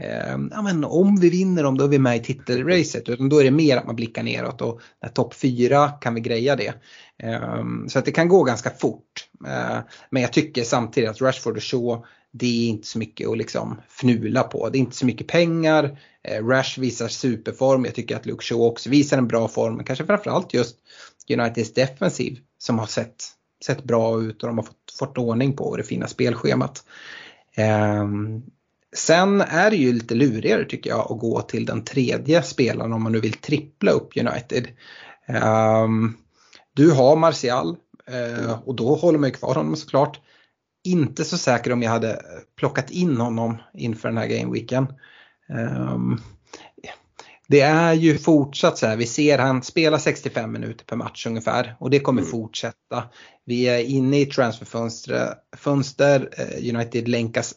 [0.02, 3.08] eh, ja men om vi vinner dem då är vi med i titelracet.
[3.08, 4.80] Utan då är det mer att man blickar neråt och
[5.14, 6.74] topp 4, kan vi greja det.
[7.22, 9.28] Ehm, så att det kan gå ganska fort.
[9.46, 13.38] Ehm, men jag tycker samtidigt att Rashford och Shaw det är inte så mycket att
[13.38, 14.68] liksom fnula på.
[14.68, 15.98] Det är inte så mycket pengar.
[16.22, 17.84] Ehm, Rash visar superform.
[17.84, 19.76] Jag tycker att Luke Shaw också visar en bra form.
[19.76, 20.76] Men kanske framförallt just
[21.28, 23.24] Uniteds defensiv som har sett,
[23.64, 26.84] sett bra ut och de har fått, fått ordning på det fina spelschemat.
[28.96, 33.02] Sen är det ju lite lurigare tycker jag att gå till den tredje spelaren om
[33.02, 34.68] man nu vill trippla upp United.
[35.28, 36.16] Um,
[36.74, 37.76] du har Martial
[38.10, 40.20] uh, och då håller man ju kvar honom såklart
[40.84, 42.22] inte så säker om jag hade
[42.56, 44.86] plockat in honom inför den här gameweeken.
[45.48, 46.20] Um,
[47.48, 51.76] det är ju fortsatt så här, vi ser han spela 65 minuter per match ungefär
[51.80, 52.30] och det kommer mm.
[52.30, 53.04] fortsätta.
[53.44, 57.54] Vi är inne i transferfönster, fönster, eh, United länkas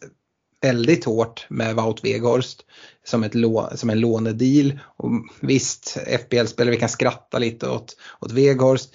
[0.64, 2.60] väldigt hårt med Wout Weghorst
[3.04, 3.32] som, ett
[3.74, 4.78] som en lånedeal.
[4.96, 5.10] Och
[5.40, 8.94] visst, FBL-spelare, vi kan skratta lite åt, åt Weghorst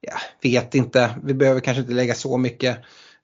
[0.00, 2.78] Jag vet inte, vi behöver kanske inte lägga så mycket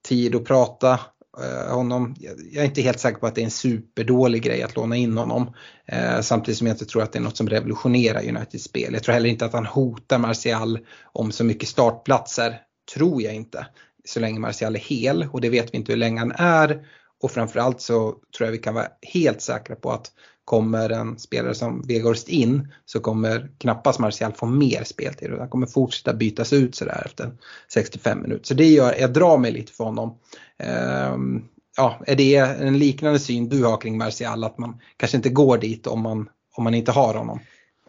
[0.08, 1.00] tid och prata
[1.42, 2.16] eh, honom.
[2.52, 5.18] Jag är inte helt säker på att det är en superdålig grej att låna in
[5.18, 5.54] honom.
[5.86, 8.92] Eh, samtidigt som jag inte tror att det är något som revolutionerar Uniteds spel.
[8.92, 10.78] Jag tror heller inte att han hotar Martial
[11.12, 12.60] om så mycket startplatser.
[12.94, 13.66] Tror jag inte.
[14.04, 16.86] Så länge Martial är hel och det vet vi inte hur länge han är.
[17.22, 20.12] Och framförallt så tror jag vi kan vara helt säkra på att
[20.50, 25.30] kommer en spelare som Vegorst in så kommer knappast Martial få mer speltid.
[25.38, 27.30] Han kommer fortsätta bytas ut sådär efter
[27.72, 28.44] 65 minuter.
[28.44, 30.08] Så det gör, jag drar mig lite för honom.
[30.08, 31.44] Um, ehm,
[31.76, 35.58] ja, är det en liknande syn du har kring Martial att man kanske inte går
[35.58, 37.40] dit om man, om man inte har honom?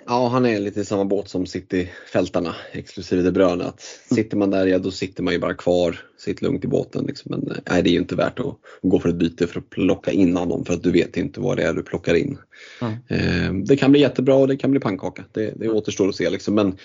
[0.06, 3.64] Ja, han är lite i samma båt som City-fältarna, exklusive De Bruyne.
[3.64, 3.82] Att
[4.16, 7.06] sitter man där, ja då sitter man ju bara kvar, sitter lugnt i båten.
[7.06, 7.32] Liksom.
[7.32, 10.12] Men nej, det är ju inte värt att gå för ett byte för att plocka
[10.12, 12.38] in honom för att du vet inte vad det är du plockar in.
[12.82, 12.93] Mm.
[13.08, 16.30] Eh, det kan bli jättebra och det kan bli pannkaka, det, det återstår att se.
[16.30, 16.56] Liksom.
[16.56, 16.78] Men,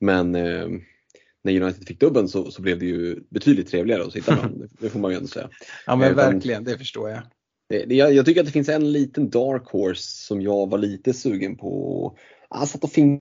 [0.00, 0.68] men eh,
[1.44, 4.68] när United fick dubben så, så, blev det ju betydligt trevligare att sitta med.
[4.80, 5.48] Det får man ju ändå säga.
[5.86, 7.22] Ja men eh, verkligen, det förstår jag,
[7.92, 12.16] jag tycker att det finns en liten dark horse som jag var lite sugen på
[12.48, 13.20] han satt och fing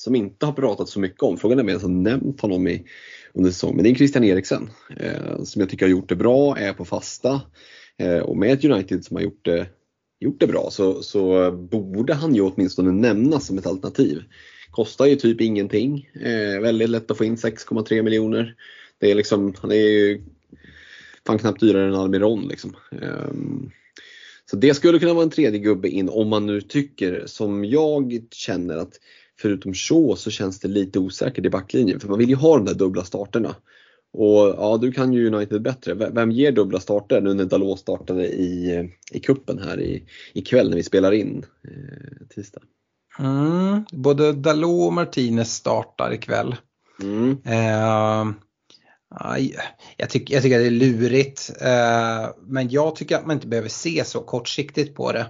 [0.00, 1.36] som inte har pratat så mycket om.
[1.36, 2.84] Frågan är om jag har nämnt honom i,
[3.32, 3.76] under säsongen.
[3.76, 6.84] Men det är Christian Eriksen eh, som jag tycker har gjort det bra, är på
[6.84, 7.40] fasta.
[7.96, 9.66] Eh, och med ett United som har gjort det,
[10.20, 14.22] gjort det bra så, så borde han ju åtminstone nämnas som ett alternativ.
[14.70, 16.08] Kostar ju typ ingenting.
[16.14, 18.54] Eh, väldigt lätt att få in 6,3 miljoner.
[18.98, 20.22] Det är liksom, han är ju
[21.30, 22.48] fan knappt dyrare än Almiron.
[22.48, 22.76] Liksom.
[22.90, 23.70] Um,
[24.50, 28.22] så det skulle kunna vara en tredje gubbe in om man nu tycker som jag
[28.30, 28.92] känner att
[29.40, 32.64] förutom Shaw så känns det lite osäkert i backlinjen för man vill ju ha de
[32.64, 33.54] där dubbla starterna.
[34.12, 35.94] Och ja, du kan ju United bättre.
[35.94, 40.76] Vem ger dubbla starter nu när Dalot startade i, i kuppen här i, ikväll när
[40.76, 42.60] vi spelar in eh, tisdag?
[43.18, 46.56] Mm, både Dalot och Martinez startar ikväll.
[47.02, 47.30] Mm.
[47.44, 48.32] Eh,
[49.96, 51.50] jag, tycker, jag tycker att det är lurigt.
[51.60, 55.26] Eh, men jag tycker att man inte behöver se så kortsiktigt på det.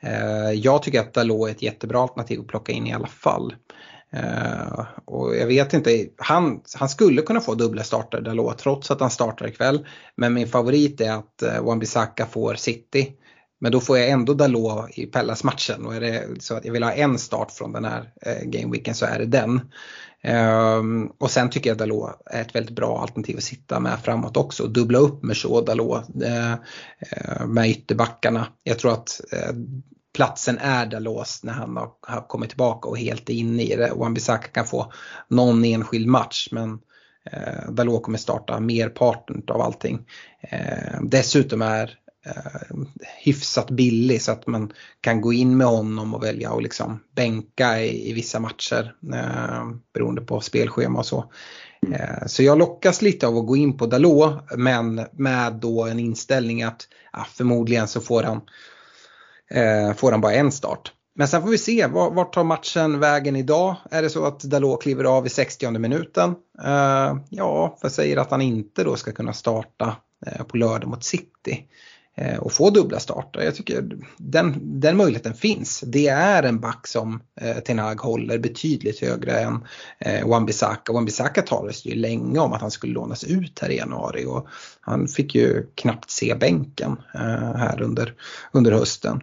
[0.00, 3.54] Eh, jag tycker att Dalot är ett jättebra alternativ att plocka in i alla fall.
[4.12, 9.00] Eh, och jag vet inte, han, han skulle kunna få dubbla starter Dalot trots att
[9.00, 9.86] han startar ikväll.
[10.16, 13.12] Men min favorit är att Wan-Bissaka får City.
[13.60, 16.82] Men då får jag ändå Dalot i Pellas-matchen och är det så att jag vill
[16.82, 18.12] ha en start från den här
[18.44, 19.60] gameweeken så är det den.
[20.24, 24.36] Um, och sen tycker jag Dalot är ett väldigt bra alternativ att sitta med framåt
[24.36, 24.66] också.
[24.66, 28.46] Dubbla upp med Shaw Dalot uh, med ytterbackarna.
[28.62, 29.56] Jag tror att uh,
[30.14, 33.92] platsen är Dalos när han har, har kommit tillbaka och helt är inne i det.
[33.94, 34.92] Wan-Bissaka kan få
[35.28, 36.78] någon enskild match men
[37.32, 40.06] eh, Dalot kommer starta merparten av allting.
[40.40, 42.76] Eh, dessutom är eh,
[43.22, 47.80] hyfsat billig så att man kan gå in med honom och välja att liksom bänka
[47.80, 49.64] i, i vissa matcher eh,
[49.94, 51.24] beroende på spelschema och så.
[51.92, 55.98] Eh, så jag lockas lite av att gå in på Dalot men med då en
[55.98, 58.40] inställning att ja, förmodligen så får han,
[59.50, 60.92] eh, får han bara en start.
[61.16, 63.76] Men sen får vi se, vart tar matchen vägen idag?
[63.90, 66.34] Är det så att Dalot kliver av i 60 minuten?
[66.64, 69.96] Eh, ja, för säger att han inte då ska kunna starta
[70.26, 71.68] eh, på lördag mot City.
[72.16, 73.40] Eh, och få dubbla starter.
[73.40, 75.80] Jag tycker den, den möjligheten finns.
[75.86, 79.64] Det är en back som eh, Ten Hag håller betydligt högre än
[79.98, 80.92] eh, Wan-Bissaka.
[80.92, 84.48] Wan-Bissaka talades ju länge om att han skulle lånas ut här i januari och
[84.80, 88.14] han fick ju knappt se bänken eh, här under,
[88.52, 89.20] under hösten.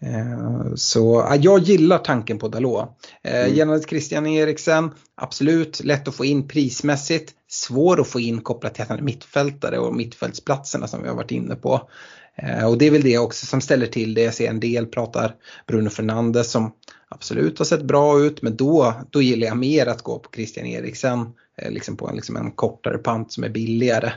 [0.00, 2.88] Eh, så jag gillar tanken på Dalot.
[3.22, 3.54] Eh, mm.
[3.54, 7.32] Gällande Christian Eriksen, absolut lätt att få in prismässigt.
[7.48, 11.16] Svår att få in kopplat till att han är mittfältare och mittfältsplatserna som vi har
[11.16, 11.88] varit inne på.
[12.36, 14.22] Eh, och det är väl det också som ställer till det.
[14.22, 15.34] Jag ser en del pratar
[15.66, 16.72] Bruno Fernandes som
[17.08, 20.66] absolut har sett bra ut men då, då gillar jag mer att gå på Christian
[20.66, 24.12] Eriksen eh, liksom på en, liksom en kortare pant som är billigare.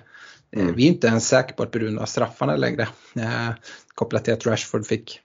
[0.52, 0.76] Eh, mm.
[0.76, 2.88] Vi är inte ens säkra på att Bruno har straffarna längre.
[3.16, 3.50] Eh,
[3.96, 5.20] kopplat till att Rashford fick,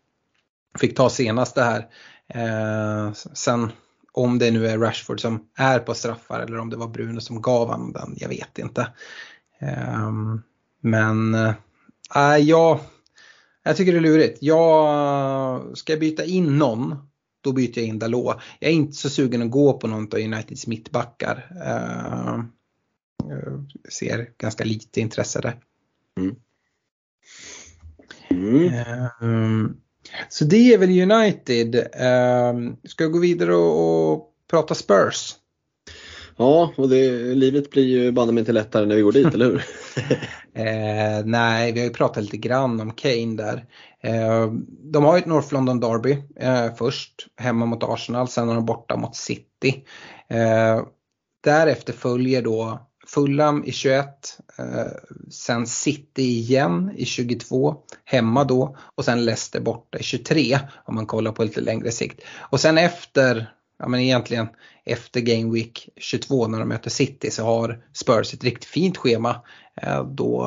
[0.78, 1.86] fick ta senaste här.
[2.34, 3.72] Eh, sen
[4.12, 7.43] om det nu är Rashford som är på straffar eller om det var Bruno som
[7.43, 8.88] gav honom den, jag vet inte.
[9.61, 10.11] Eh,
[10.82, 11.36] men
[12.14, 12.80] Äh, ja,
[13.62, 14.38] jag tycker det är lurigt.
[14.40, 16.96] Jag, ska jag byta in någon,
[17.40, 18.36] då byter jag in Dalot.
[18.58, 21.52] Jag är inte så sugen att gå på någon av Uniteds mittbackar.
[21.52, 22.44] Uh,
[23.88, 25.61] ser ganska lite intresse där.
[26.18, 26.36] Mm.
[28.30, 28.64] Mm.
[29.22, 29.70] Uh,
[30.28, 31.74] så det är väl United.
[31.74, 35.39] Uh, ska jag gå vidare och, och prata Spurs?
[36.41, 39.45] Ja, och det, livet blir ju banne mig inte lättare när vi går dit, eller
[39.47, 39.64] hur?
[40.55, 43.64] Eh, nej, vi har ju pratat lite grann om Kane där.
[44.03, 44.53] Eh,
[44.93, 48.66] de har ju ett North London Derby eh, först, hemma mot Arsenal, sen är de
[48.66, 49.84] borta mot City.
[50.28, 50.82] Eh,
[51.45, 54.07] därefter följer då Fulham i 21,
[54.59, 54.64] eh,
[55.30, 57.74] sen City igen i 22,
[58.05, 62.20] hemma då och sen Leicester borta i 23 om man kollar på lite längre sikt.
[62.38, 64.49] Och sen efter, ja men egentligen
[64.85, 69.37] efter Game Week 22 när de möter City så har Spurs ett riktigt fint schema.
[69.83, 70.43] Eh, då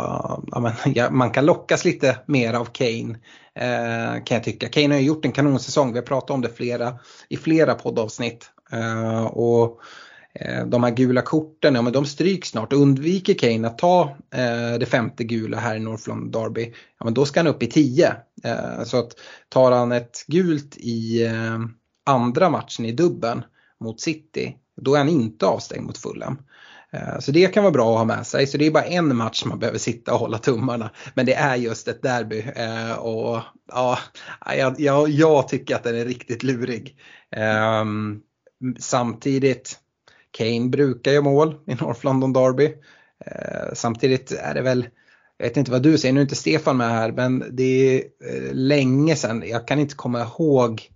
[0.52, 3.20] ja, men, ja, man kan lockas lite mer av Kane
[3.56, 4.70] eh, kan jag tycka.
[4.70, 8.52] Kane har ju gjort en kanonsäsong, vi har pratat om det flera, i flera poddavsnitt.
[8.72, 9.82] Eh, och
[10.36, 12.74] Eh, de här gula korten, ja men de stryks snart.
[12.74, 17.26] Undviker Kane att ta eh, det femte gula här i Northland Derby, ja men då
[17.26, 18.14] ska han upp i 10.
[18.44, 19.12] Eh, så att
[19.50, 21.60] tar han ett gult i eh,
[22.04, 23.44] andra matchen i dubben
[23.80, 26.38] mot City, då är han inte avstängd mot Fulham.
[26.94, 28.48] Eh, så det kan vara bra att ha med sig.
[28.48, 30.92] Så det är bara en match man behöver sitta och hålla tummarna.
[31.14, 32.46] Men det är just ett derby.
[32.56, 34.00] Eh, och ja,
[34.78, 36.98] jag, jag, tycker att den är riktigt lurig.
[37.32, 38.20] Ehm,
[38.80, 39.80] samtidigt,
[40.32, 42.66] Kane brukar ju mål i North London Derby.
[43.26, 44.88] Eh, samtidigt är det väl,
[45.38, 48.04] jag vet inte vad du säger, nu är inte Stefan med här, men det är
[48.54, 50.90] länge sedan, jag kan inte komma ihåg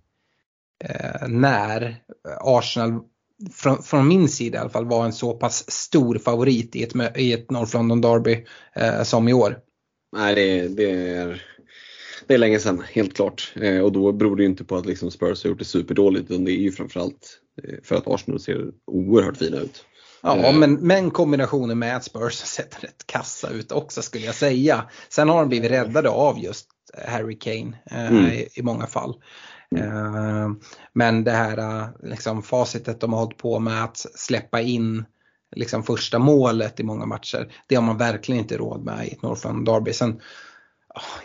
[1.28, 1.96] när
[2.40, 3.00] Arsenal
[3.52, 7.16] från, från, min sida i alla fall var en så pass stor favorit i ett,
[7.16, 9.58] i ett North London Derby eh, som i år.
[10.16, 11.42] Nej, det, det, är,
[12.26, 13.52] det är länge sedan, helt klart.
[13.60, 16.30] Eh, och då beror det ju inte på att liksom Spurs har gjort det superdåligt,
[16.30, 19.84] utan det är ju framförallt Eh, för att Arsenal ser oerhört fina ut.
[20.22, 20.58] Ja, eh.
[20.58, 24.90] men, men kombinationen med att Spurs ser rätt kassa ut också skulle jag säga.
[25.08, 26.68] Sen har de blivit räddade av just
[27.06, 28.26] Harry Kane eh, mm.
[28.26, 29.14] i, i, många fall.
[29.76, 30.50] Eh,
[30.92, 35.04] men det här eh, liksom, facitet de har hållit på med att släppa in
[35.56, 39.22] liksom, första målet i många matcher, det har man verkligen inte råd med i ett
[39.22, 39.92] Northland Derby.
[39.92, 40.20] Sen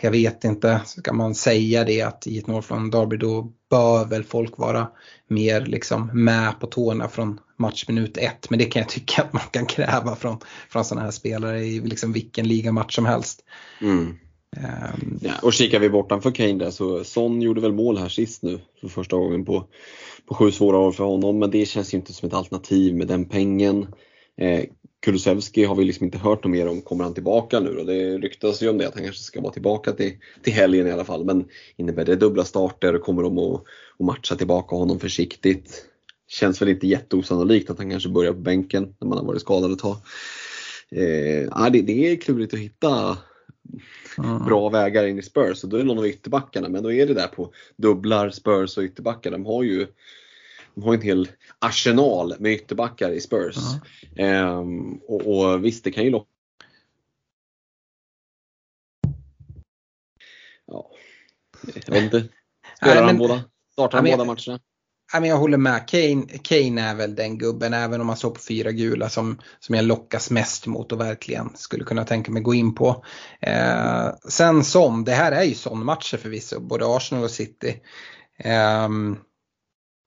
[0.00, 4.24] jag vet inte, ska man säga det att i ett Northland Derby då bör väl
[4.24, 4.88] folk vara
[5.28, 8.50] mer liksom med på tårna från matchminut ett.
[8.50, 10.38] Men det kan jag tycka att man kan kräva från,
[10.68, 13.44] från sådana här spelare i liksom vilken ligamatch som helst.
[13.80, 14.18] Mm.
[14.56, 18.42] Um, ja, och kikar vi bortanför Kane där så Son gjorde väl mål här sist
[18.42, 19.66] nu för första gången på,
[20.26, 21.38] på sju svåra år för honom.
[21.38, 23.86] Men det känns ju inte som ett alternativ med den pengen.
[24.36, 24.64] Eh,
[25.04, 27.84] Kulusevski har vi liksom inte hört något mer om, kommer han tillbaka nu då?
[27.84, 30.90] Det ryktas ju om det, att han kanske ska vara tillbaka till, till helgen i
[30.90, 31.24] alla fall.
[31.24, 31.44] Men
[31.76, 32.98] innebär det dubbla starter?
[32.98, 33.62] Kommer de att,
[33.98, 35.84] att matcha tillbaka honom försiktigt?
[36.28, 39.72] Känns väl inte jätteosannolikt att han kanske börjar på bänken när man har varit skadad
[39.72, 39.96] ett tag.
[40.90, 43.18] Eh, det, det är klurigt att hitta
[44.18, 44.44] mm.
[44.44, 46.68] bra vägar in i Spurs och då är det någon av ytterbackarna.
[46.68, 49.30] Men då är det där på dubblar, Spurs och ytterbackar.
[49.30, 49.86] De har ju
[50.74, 51.28] de har en hel
[51.58, 53.56] arsenal med ytterbackar i Spurs.
[54.16, 54.46] Mm.
[54.46, 56.28] Ehm, och, och visst, det kan ju locka
[60.66, 60.90] Ja,
[61.86, 62.28] jag vet inte.
[62.76, 63.44] Spelar han båda?
[63.72, 64.60] Startar han båda matcherna?
[65.22, 65.88] Jag håller med.
[65.88, 69.74] Kane, Kane är väl den gubben, även om man står på fyra gula, som, som
[69.74, 73.04] jag lockas mest mot och verkligen skulle kunna tänka mig gå in på.
[73.40, 77.74] Eh, sen som, det här är ju sån matcher förvisso, både Arsenal och City.
[78.38, 78.88] Eh,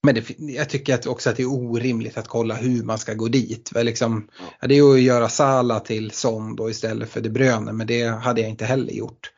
[0.03, 3.13] men det, jag tycker att också att det är orimligt att kolla hur man ska
[3.13, 3.71] gå dit.
[3.75, 4.27] Liksom,
[4.61, 8.41] det är att göra Sala till Son då istället för De Bruyne, men det hade
[8.41, 9.31] jag inte heller gjort.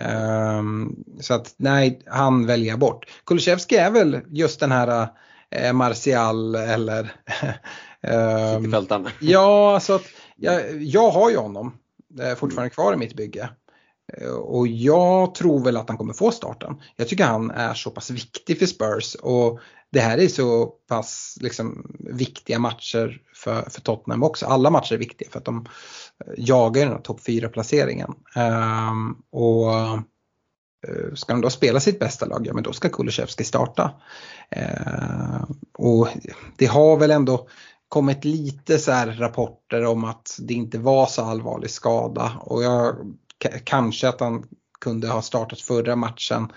[0.00, 3.06] Um, så att nej, han väljer jag bort.
[3.26, 5.08] Kulusevski är väl just den här
[5.50, 7.00] eh, Martial eller
[8.56, 8.70] um,
[9.20, 10.04] Ja, alltså att
[10.36, 11.78] jag, jag har ju honom
[12.20, 13.48] eh, fortfarande kvar i mitt bygge.
[14.12, 16.80] Eh, och jag tror väl att han kommer få starten.
[16.96, 19.60] Jag tycker han är så pass viktig för Spurs och
[19.92, 24.46] det här är så pass liksom, viktiga matcher för, för Tottenham också.
[24.46, 25.66] Alla matcher är viktiga för att de
[26.26, 28.14] eh, jagar den här topp 4-placeringen.
[28.36, 29.74] Um, ehm, och
[30.88, 33.92] uh, ska de då spela sitt bästa lag, ja men då ska Kulusevski starta.
[34.56, 35.44] Uh,
[35.78, 36.08] och
[36.56, 37.48] det har väl ändå
[37.88, 42.96] kommit lite så rapporter om att det inte var så allvarlig skada och jag,
[43.64, 44.46] kanske att han
[44.80, 46.48] kunde ha startat förra matchen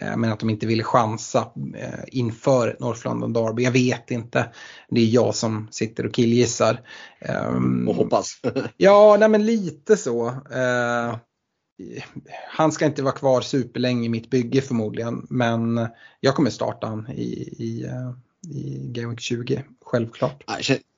[0.00, 3.62] Eh, men att de inte ville chansa eh, inför North London Derby.
[3.62, 4.52] Jag vet inte.
[4.88, 6.80] Det är jag som sitter och killgissar.
[7.20, 8.40] Ehm, och hoppas.
[8.76, 10.28] ja, nej men lite så.
[10.28, 11.16] Eh,
[12.50, 15.26] han ska inte vara kvar superlänge i mitt bygge förmodligen.
[15.30, 15.88] Men
[16.20, 17.86] jag kommer starta han i, i,
[18.46, 20.44] i Game Week 20, självklart.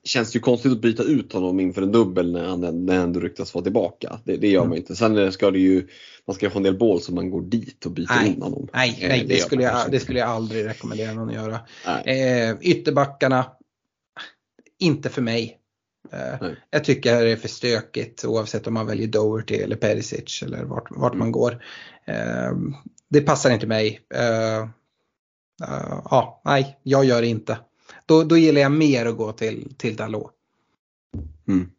[0.04, 3.54] Känns ju konstigt att byta ut honom inför en dubbel när han, när han ryktas
[3.54, 4.20] vara tillbaka.
[4.24, 4.96] Det, det gör man inte.
[4.96, 5.88] Sen ska det ju,
[6.26, 8.68] man ska få en del bål så man går dit och byter nej, in honom.
[8.72, 11.60] Nej, nej det, det skulle jag, det skulle jag aldrig rekommendera någon att göra.
[12.04, 13.46] Eh, ytterbackarna,
[14.78, 15.58] inte för mig.
[16.12, 20.64] Eh, jag tycker det är för stökigt oavsett om man väljer Doherty eller Perisic eller
[20.64, 21.64] vart, vart man går.
[22.04, 22.52] Eh,
[23.08, 24.00] det passar inte mig.
[25.62, 27.58] Eh, ja, nej, jag gör det inte.
[28.06, 30.32] Då, då gillar jag mer att gå till, till Dalot.
[31.48, 31.70] Mm.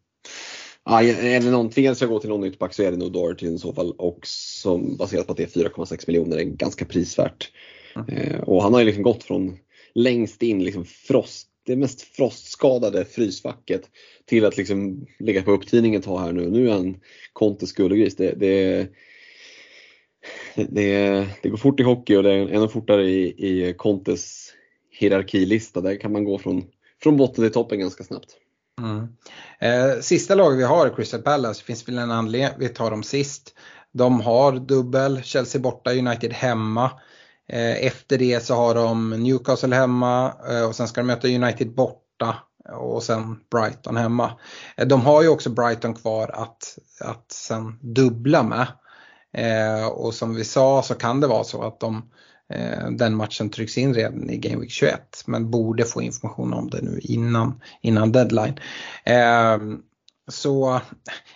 [0.86, 3.48] Ja, är det någon tvingas jag gå till någon ytterback så är det nog Doherty
[3.48, 7.52] i så fall och som baserat på att det är 4,6 miljoner är ganska prisvärt.
[7.96, 8.10] Mm.
[8.10, 9.58] Eh, och han har ju liksom gått från
[9.94, 13.82] längst in, liksom frost, det mest frostskadade frysfacket
[14.26, 16.50] till att liksom ligga på upptidning ett tag här nu.
[16.50, 16.98] Nu är han
[17.34, 18.16] Contes guldgris.
[18.16, 18.88] Det, det,
[20.56, 24.54] det, det, går fort i hockey och det är ännu fortare i, i Contes
[24.92, 25.82] hierarkilista.
[25.82, 26.64] Där kan man gå från,
[27.04, 28.38] från botten till toppen ganska snabbt.
[28.80, 29.08] Mm.
[29.60, 33.56] Eh, sista laget vi har, Crystal Palace, finns väl en anledning, vi tar dem sist.
[33.92, 36.92] De har dubbel, Chelsea borta, United hemma.
[37.50, 41.76] Eh, efter det så har de Newcastle hemma eh, och sen ska de möta United
[41.76, 42.36] borta
[42.74, 44.32] och sen Brighton hemma.
[44.78, 48.68] Eh, de har ju också Brighton kvar att, att sen dubbla med.
[49.34, 52.10] Eh, och som vi sa så kan det vara så att de,
[52.54, 56.70] eh, den matchen trycks in redan i Game Week 21 men borde få information om
[56.70, 58.60] det nu innan, innan deadline.
[59.04, 59.82] Ehm,
[60.32, 60.82] så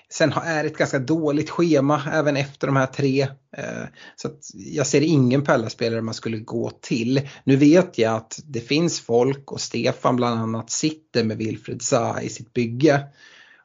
[0.10, 3.22] sen är det ett ganska dåligt schema även efter de här tre.
[3.58, 3.86] Eh,
[4.16, 7.30] så jag ser ingen Pella-spelare man skulle gå till.
[7.44, 12.22] Nu vet jag att det finns folk och Stefan bland annat sitter med Wilfred Zaha
[12.22, 13.04] i sitt bygge.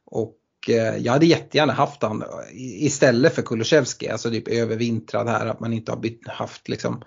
[0.04, 0.34] Och
[0.68, 5.60] Eh, jag hade jättegärna haft han eh, istället för Kulusevski, alltså typ övervintrad här att
[5.60, 7.02] man inte har bytt, haft liksom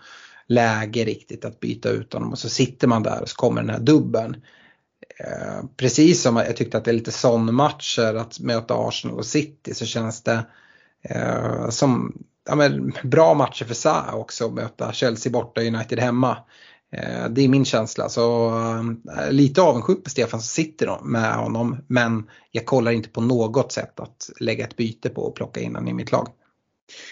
[0.48, 3.70] läge riktigt att byta ut honom och så sitter man där och så kommer den
[3.70, 4.36] här dubben.
[5.20, 9.26] Eh, precis som jag tyckte att det är lite sån matcher att möta Arsenal och
[9.26, 10.46] City så känns det
[11.02, 12.14] eh, som
[12.46, 16.38] ja, men, bra matcher för Sa också att möta Chelsea borta och United hemma.
[16.94, 18.48] Eh, det är min känsla så
[19.18, 23.72] eh, lite avundsjuk på Stefan som sitter med honom men jag kollar inte på något
[23.72, 26.28] sätt att lägga ett byte på och plocka in honom i mitt lag.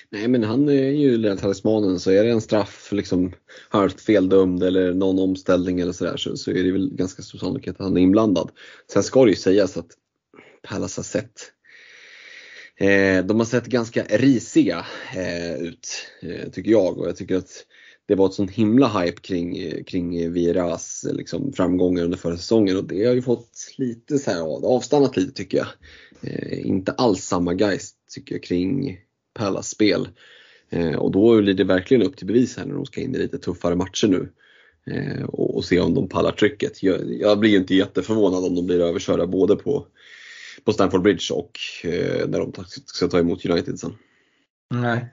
[0.10, 3.34] Nej men han är ju den talismanen så är det en straff liksom
[3.70, 7.76] halvt feldömd eller någon omställning eller sådär så, så är det väl ganska stor sannolikhet
[7.76, 8.52] att han är inblandad.
[8.94, 9.90] Sen ska det ju sägas att
[10.68, 11.52] Palace har sett
[12.78, 15.88] eh, de har sett ganska risiga eh, ut
[16.22, 17.66] eh, tycker jag och jag tycker att
[18.08, 22.84] det var ett sån himla hype kring, kring Viras liksom, framgångar under förra säsongen och
[22.84, 25.68] det har ju fått lite så här, avstannat lite tycker jag.
[26.22, 28.98] Eh, inte alls samma geist tycker jag kring
[29.34, 30.08] Pallas spel.
[30.70, 33.18] Eh, och då blir det verkligen upp till bevis här när de ska in i
[33.18, 34.30] lite tuffare matcher nu.
[34.86, 36.84] Eh, och, och, se om de pallar trycket.
[36.84, 39.88] Jag, jag blir inte jätteförvånad om de blir överkörda både på,
[40.64, 42.54] på Stamford Bridge och eh, när de
[42.86, 43.94] ska ta emot United sen.
[44.72, 45.06] Nej,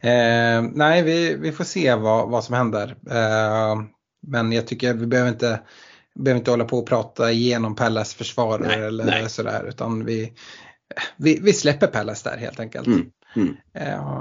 [0.00, 2.96] eh, nej vi, vi får se vad, vad som händer.
[3.10, 3.82] Eh,
[4.26, 5.60] men jag tycker vi behöver inte,
[6.14, 9.28] behöver inte hålla på och prata igenom Pallas försvarare nej, eller nej.
[9.28, 10.32] sådär utan vi,
[11.16, 12.86] vi, vi släpper Pallas där helt enkelt.
[12.86, 13.10] Mm.
[13.36, 13.56] Mm.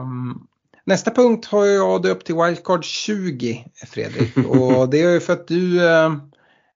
[0.02, 0.48] Um,
[0.86, 5.48] nästa punkt har jag döpt till Wildcard 20 Fredrik och det är ju för att
[5.48, 6.16] du uh,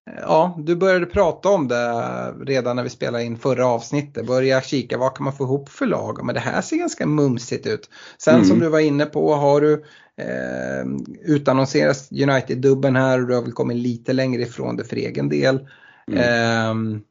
[0.05, 1.93] Ja, du började prata om det
[2.45, 4.27] redan när vi spelade in förra avsnittet.
[4.27, 6.25] Börja kika vad kan man få ihop för lag.
[6.25, 7.89] Men det här ser ganska mumsigt ut.
[8.17, 8.45] Sen mm.
[8.47, 9.73] som du var inne på har du
[10.17, 10.85] eh,
[11.25, 15.67] utannonserat United-dubben här och du har väl kommit lite längre ifrån det för egen del.
[16.11, 16.19] Mm.
[16.19, 17.01] Eh,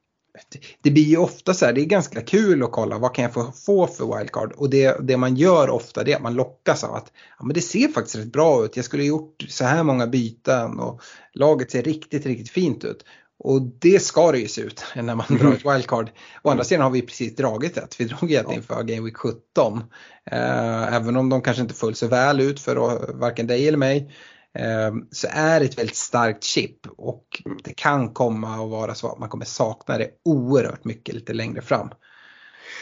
[0.83, 3.33] det blir ju ofta så här, det är ganska kul att kolla vad kan jag
[3.35, 6.85] få, få för wildcard och det, det man gör ofta det är att man lockas
[6.85, 9.83] av att ja, men det ser faktiskt rätt bra ut, jag skulle gjort så här
[9.83, 11.01] många byten och
[11.33, 13.05] laget ser riktigt, riktigt fint ut.
[13.43, 16.11] Och det ska det ju se ut när man drar ett wildcard.
[16.43, 18.01] Å andra sidan har vi precis dragit ett.
[18.01, 19.83] Vi drog ett inför Game Week 17.
[20.25, 22.77] Eh, även om de kanske inte föll så väl ut för
[23.13, 24.11] varken dig eller mig.
[24.59, 29.13] Ehm, så är det ett väldigt starkt chip och det kan komma att vara så
[29.13, 31.89] att man kommer sakna det oerhört mycket lite längre fram.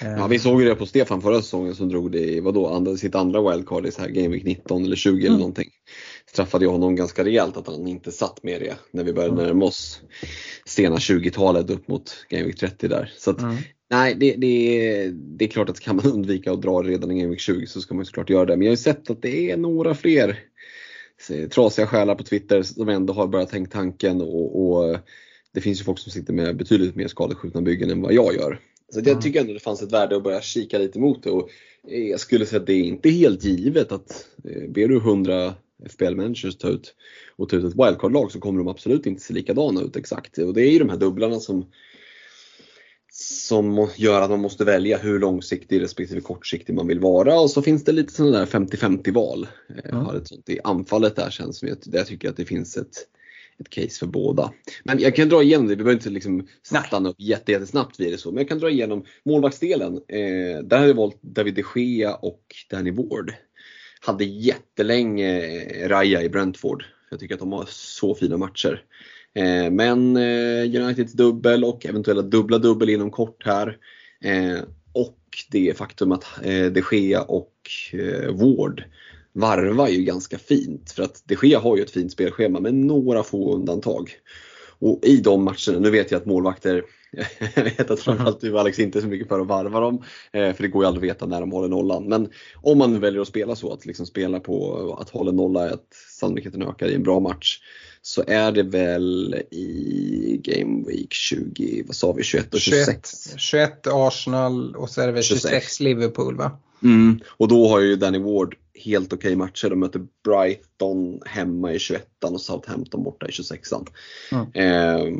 [0.00, 2.96] Ja, vi såg ju det på Stefan förra säsongen som drog det i vadå, andra,
[2.96, 5.26] sitt andra wildcard i så här Game Week 19 eller 20 mm.
[5.26, 5.68] eller någonting.
[6.30, 9.46] Straffade jag honom ganska rejält att han inte satt med det när vi började mm.
[9.46, 10.00] närma oss
[10.66, 13.12] sena 20-talet upp mot Game Week 30 där.
[13.16, 13.56] Så att, mm.
[13.90, 17.30] Nej, det, det, det är klart att kan man undvika att dra redan i Game
[17.30, 18.56] Week 20 så ska man såklart göra det.
[18.56, 20.38] Men jag har ju sett att det är några fler
[21.50, 24.98] trasiga själar på Twitter som ändå har börjat tänka tanken och, och,
[25.52, 28.60] det finns ju folk som sitter med betydligt mer skadeskjutna byggen än vad jag gör.
[28.92, 31.48] Så jag tycker ändå det fanns ett värde att börja kika lite mot det och
[31.82, 35.54] jag skulle säga att det är inte helt givet att eh, ber du 100
[35.90, 36.94] FPL managers ta ut
[37.36, 40.38] och ta ut ett wildcard-lag så kommer de absolut inte se likadana ut exakt.
[40.38, 41.66] Och det är ju de här dubblarna som
[43.20, 47.62] som gör att man måste välja hur långsiktig respektive kortsiktig man vill vara och så
[47.62, 49.46] finns det lite sådana där 50-50 val.
[49.84, 52.44] Jag har ett sånt i anfallet där känns som jag, där jag tycker att det
[52.44, 52.94] finns ett,
[53.58, 54.52] ett case för båda.
[54.84, 58.18] Men jag kan dra igenom det, vi behöver inte liksom stanna upp jättesnabbt vid det
[58.18, 58.30] så.
[58.30, 59.94] Men jag kan dra igenom målvaktsdelen.
[59.94, 63.34] Eh, där har jag valt David de Gea och Danny Ward.
[64.00, 66.84] Hade jättelänge eh, Raja i Brentford.
[67.10, 68.84] Jag tycker att de har så fina matcher.
[69.34, 73.76] Eh, men eh, Uniteds dubbel och eventuella dubbla dubbel inom kort här.
[74.24, 74.58] Eh,
[74.92, 75.18] och
[75.50, 77.52] det faktum att de Gea och
[78.30, 78.82] Ward
[79.32, 80.90] varvar ju ganska fint.
[80.90, 84.10] För att de Gea har ju ett fint spelschema med några få undantag.
[84.78, 86.84] Och i de matcherna, nu vet jag att målvakter,
[87.54, 90.02] jag vet att framförallt du Alex inte är så mycket för att varva dem,
[90.32, 92.04] för det går ju aldrig att veta när de håller nollan.
[92.04, 95.94] Men om man väljer att spela så, att liksom spela på att hålla nolla, att
[96.20, 97.60] sannolikheten ökar i en bra match,
[98.02, 103.28] så är det väl i Game Week 20, vad sa vi, 21 och 26?
[103.36, 106.58] 21, 21 Arsenal och så är det väl 26, 26 Liverpool va?
[106.82, 107.20] Mm.
[107.28, 109.70] Och då har ju Danny Ward helt okej okay matcher.
[109.70, 114.46] De möter Brighton hemma i 21 och Southampton borta i 26 mm.
[114.54, 115.14] eh,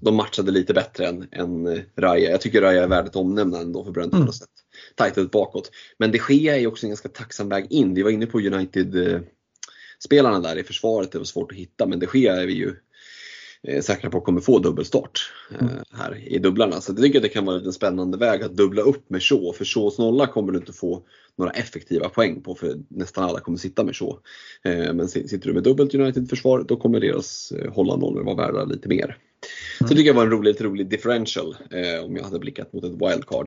[0.00, 2.30] De matchade lite bättre än, än Raja.
[2.30, 4.32] Jag tycker Raja är värd ett omnämnande ändå för Brentford mm.
[4.32, 4.48] sett
[4.94, 5.70] tajt ut bakåt.
[5.98, 7.94] Men de Gea är också en ganska tacksam väg in.
[7.94, 9.20] Vi var inne på United eh,
[10.04, 12.74] spelarna där i försvaret, det var svårt att hitta men de Gea är vi ju
[13.62, 15.84] eh, säkra på kommer få dubbelstart eh, mm.
[15.92, 16.80] här i dubblarna.
[16.80, 19.52] Så jag tycker att det kan vara en spännande väg att dubbla upp med Shaw.
[19.52, 21.02] För Shaws nolla kommer du inte få
[21.36, 24.18] några effektiva poäng på för nästan alla kommer sitta med Shaw.
[24.64, 28.88] Eh, men sitter du med dubbelt United-försvar då kommer deras hålla nollor vara värda lite
[28.88, 29.04] mer.
[29.04, 29.18] Mm.
[29.78, 31.56] Så jag tycker det var en rolig, rolig differential
[32.04, 33.46] om jag hade blickat mot ett wildcard.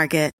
[0.01, 0.31] Market.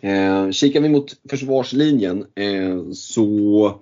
[0.00, 3.80] Eh, kikar vi mot försvarslinjen eh, så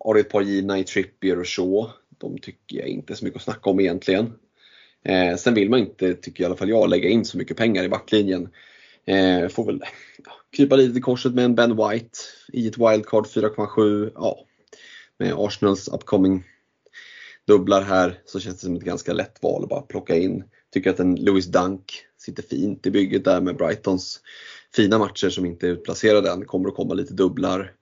[0.00, 1.90] har du ett par givna i Trippier och Shaw.
[2.18, 4.32] De tycker jag inte är så mycket att snacka om egentligen.
[5.04, 7.84] Eh, sen vill man inte, tycker i alla fall jag, lägga in så mycket pengar
[7.84, 8.48] i backlinjen.
[9.04, 9.82] Eh, får väl
[10.24, 12.18] ja, krypa lite i korset med en Ben White
[12.52, 14.10] i ett wildcard 4,7.
[14.14, 14.38] Ja,
[15.18, 16.44] med Arsenals upcoming
[17.46, 20.44] dubblar här så känns det som ett ganska lätt val att bara plocka in.
[20.72, 24.20] Tycker att en Louis Dunk sitter fint i bygget där med Brightons
[24.74, 26.44] fina matcher som inte är utplacerade än.
[26.44, 27.72] Kommer att komma lite dubblar.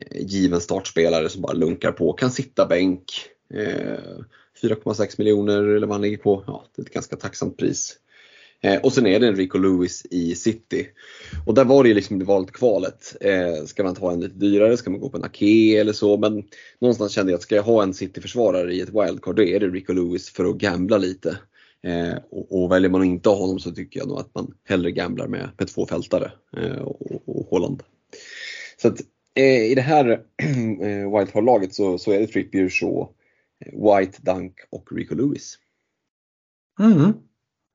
[0.00, 3.12] Eh, given startspelare som bara lunkar på, kan sitta bänk.
[3.54, 4.20] Eh,
[4.62, 6.44] 4,6 miljoner eller vad han ligger på.
[6.46, 7.96] Ja, det är ett ganska tacksamt pris.
[8.62, 10.88] Eh, och sen är det Enrico Lewis i City.
[11.46, 13.16] Och där var det ju liksom det valet kvalet.
[13.20, 14.76] Eh, ska man ta en lite dyrare?
[14.76, 16.16] Ska man gå på en Ake eller så?
[16.16, 16.44] Men
[16.78, 19.68] någonstans kände jag att ska jag ha en City-försvarare i ett wildcard då är det
[19.68, 21.38] Rico Lewis för att gambla lite.
[21.82, 24.54] Eh, och, och, väljer man att inte ha honom så tycker jag nog att man
[24.64, 27.82] hellre gamblar med, med två fältare eh, och, och Holland.
[28.82, 29.00] Så att,
[29.34, 30.08] eh, i det här
[30.82, 33.08] eh, wildcard-laget så, så är det Trippier, Shaw,
[33.64, 35.58] eh, White, Dunk och Rico Lewis.
[36.80, 37.12] Mm.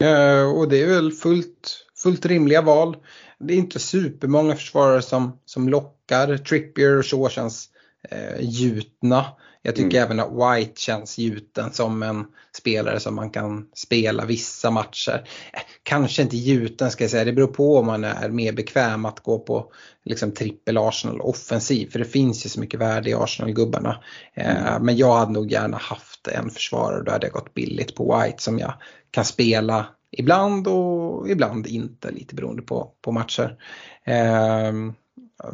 [0.04, 2.98] Eh, och det är väl fullt, fullt rimliga val.
[3.40, 6.38] Det är inte supermånga försvarare som, som lockar.
[6.38, 7.70] Trippier och Shaw känns
[8.10, 9.26] eh, gjutna.
[9.66, 10.04] Jag tycker mm.
[10.04, 12.26] även att White känns gjuten som en
[12.58, 15.28] spelare som man kan spela vissa matcher.
[15.54, 19.06] Eh, kanske inte gjuten ska jag säga, det beror på om man är mer bekväm
[19.06, 19.72] att gå på
[20.04, 21.92] liksom trippel Arsenal offensiv.
[21.92, 24.04] För det finns ju så mycket värde i Arsenal-gubbarna.
[24.34, 24.86] Eh, mm.
[24.86, 28.20] Men jag hade nog gärna haft en försvarare och då hade jag gått billigt på
[28.20, 28.74] White som jag
[29.12, 33.58] kan spela ibland och ibland inte lite beroende på, på matcher.
[34.04, 34.74] Eh,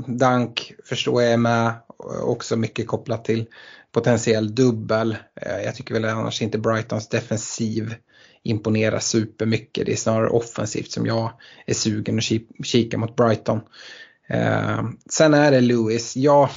[0.07, 1.73] Dank förstår jag är med
[2.23, 3.45] också mycket kopplat till
[3.91, 5.17] potentiell dubbel.
[5.35, 7.95] Eh, jag tycker väl annars inte Brightons defensiv
[8.43, 9.85] imponerar supermycket.
[9.85, 11.31] Det är snarare offensivt som jag
[11.65, 13.61] är sugen att kika mot Brighton.
[14.29, 16.15] Eh, sen är det Lewis.
[16.15, 16.49] Ja,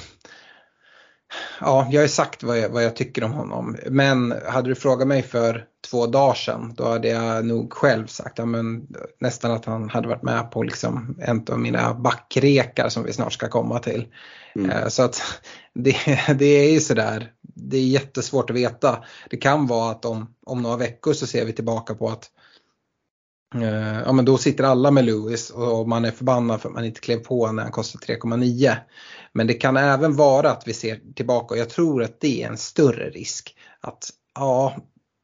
[1.61, 3.77] ja, jag har sagt vad jag, vad jag tycker om honom.
[3.91, 8.39] Men hade du frågat mig för två dagar sedan då hade jag nog själv sagt
[8.39, 8.87] ja, men,
[9.21, 13.33] nästan att han hade varit med på liksom, en av mina backrekar som vi snart
[13.33, 14.07] ska komma till.
[14.55, 14.71] Mm.
[14.71, 15.23] Eh, så att
[15.75, 15.97] det,
[16.39, 19.05] det är ju sådär, det är jättesvårt att veta.
[19.31, 22.31] Det kan vara att om, om några veckor så ser vi tillbaka på att
[23.55, 26.85] Eh, ja, men då sitter alla med Lewis och man är förbannad för att man
[26.85, 28.77] inte klev på när han kostar 3,9.
[29.33, 32.49] Men det kan även vara att vi ser tillbaka och jag tror att det är
[32.49, 33.57] en större risk.
[33.81, 34.77] Att ja,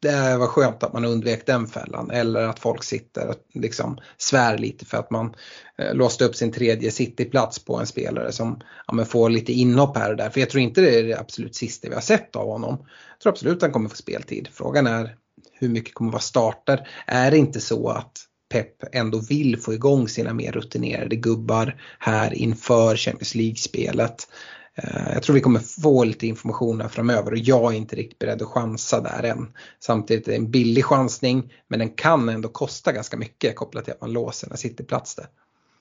[0.03, 4.59] det var skönt att man undvek den fällan eller att folk sitter och liksom svär
[4.59, 5.35] lite för att man
[5.79, 10.11] eh, låste upp sin tredje cityplats på en spelare som ja, får lite inhopp här
[10.11, 10.31] och där.
[10.31, 12.77] För jag tror inte det är det absolut sista vi har sett av honom.
[12.79, 14.49] Jag tror absolut att han kommer få speltid.
[14.53, 15.17] Frågan är
[15.61, 16.89] hur mycket kommer vara starter.
[17.07, 18.13] Är det inte så att
[18.51, 24.29] Pep ändå vill få igång sina mer rutinerade gubbar här inför Champions League-spelet.
[24.75, 28.19] Eh, jag tror vi kommer få lite information här framöver och jag är inte riktigt
[28.19, 29.53] beredd att chansa där än.
[29.81, 33.93] Samtidigt är det en billig chansning men den kan ändå kosta ganska mycket kopplat till
[33.93, 35.27] att man låser en sittplats där.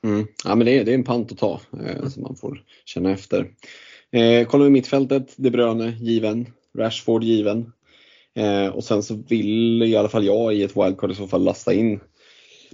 [0.04, 0.26] Mm.
[0.44, 2.10] Ja men det är, det är en pant att ta eh, mm.
[2.10, 3.50] som man får känna efter.
[4.12, 6.46] Eh, kollar vi mittfältet, De Bruyne given,
[6.78, 7.72] Rashford given.
[8.36, 11.44] Eh, och sen så vill i alla fall jag i ett wildcard i så fall
[11.44, 12.00] lasta in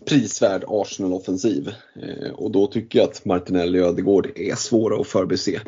[0.05, 1.73] prisvärd Arsenal-offensiv.
[2.03, 5.61] Eh, och då tycker jag att Martinelli och Ödegård är svåra att förbise.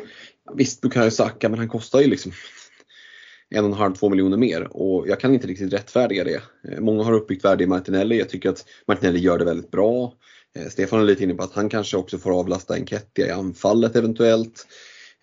[0.55, 2.31] Visst, Bukayo Saka, men han kostar ju liksom
[3.49, 6.41] en och en halv, två miljoner mer och jag kan inte riktigt rättfärdiga det.
[6.71, 8.19] Eh, många har uppbyggt värde i Martinelli.
[8.19, 10.13] Jag tycker att Martinelli gör det väldigt bra.
[10.55, 13.95] Eh, Stefan är lite inne på att han kanske också får avlasta Enketia i anfallet
[13.95, 14.67] eventuellt.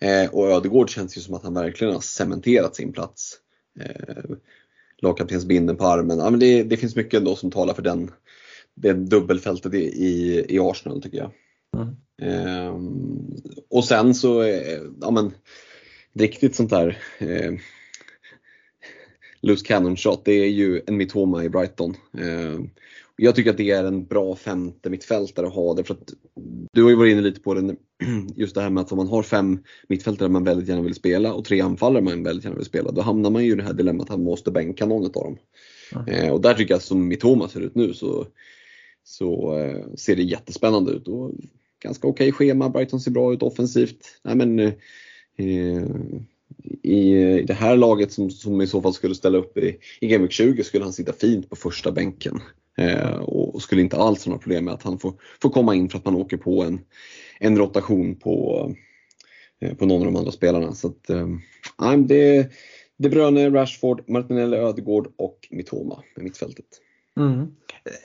[0.01, 3.39] Eh, och Ödegård känns ju som att han verkligen har cementerat sin plats.
[4.97, 6.19] Lagkaptensbinden på armen.
[6.19, 8.11] Ja, men det, det finns mycket ändå som talar för den,
[8.75, 11.31] det dubbelfältet i, i, i Arsenal tycker jag.
[11.77, 11.95] Mm.
[12.21, 13.35] Ehm,
[13.69, 15.31] och sen så, eh, ja men
[16.13, 17.53] riktigt sånt där eh,
[19.41, 21.95] loose cannon shot, det är ju en Mitoma i Brighton.
[22.17, 22.69] Ehm,
[23.15, 26.13] jag tycker att det är en bra femte mittfältare att ha det för att
[26.73, 27.75] du har ju varit inne lite på det,
[28.35, 31.33] just det här med att om man har fem mittfältare man väldigt gärna vill spela
[31.33, 33.73] och tre anfallare man väldigt gärna vill spela, då hamnar man ju i det här
[33.73, 35.37] dilemmat att man måste bänka någon av dem.
[35.95, 36.07] Mm.
[36.07, 38.27] Eh, och där tycker jag som Mitoma ser ut nu så
[39.07, 41.07] så eh, ser det jättespännande ut.
[41.07, 41.31] Och
[41.83, 44.19] ganska okej okay schema, Brighton ser bra ut offensivt.
[44.23, 44.73] Nej, men, eh,
[45.37, 45.81] i,
[46.83, 50.21] I det här laget som, som i så fall skulle ställa upp i, i Game
[50.21, 52.39] Week 20 skulle han sitta fint på första bänken.
[52.77, 55.75] Eh, och, och, skulle inte alls ha några problem med att han får, får komma
[55.75, 56.79] in för att man åker på en,
[57.39, 58.65] en rotation på,
[59.61, 60.73] eh, på någon av de andra spelarna.
[60.73, 62.51] Så att, eh, det,
[62.97, 66.65] De Bruyne, Rashford, Martinelli, Ödegård och Mitoma i mittfältet.
[67.17, 67.47] Mm.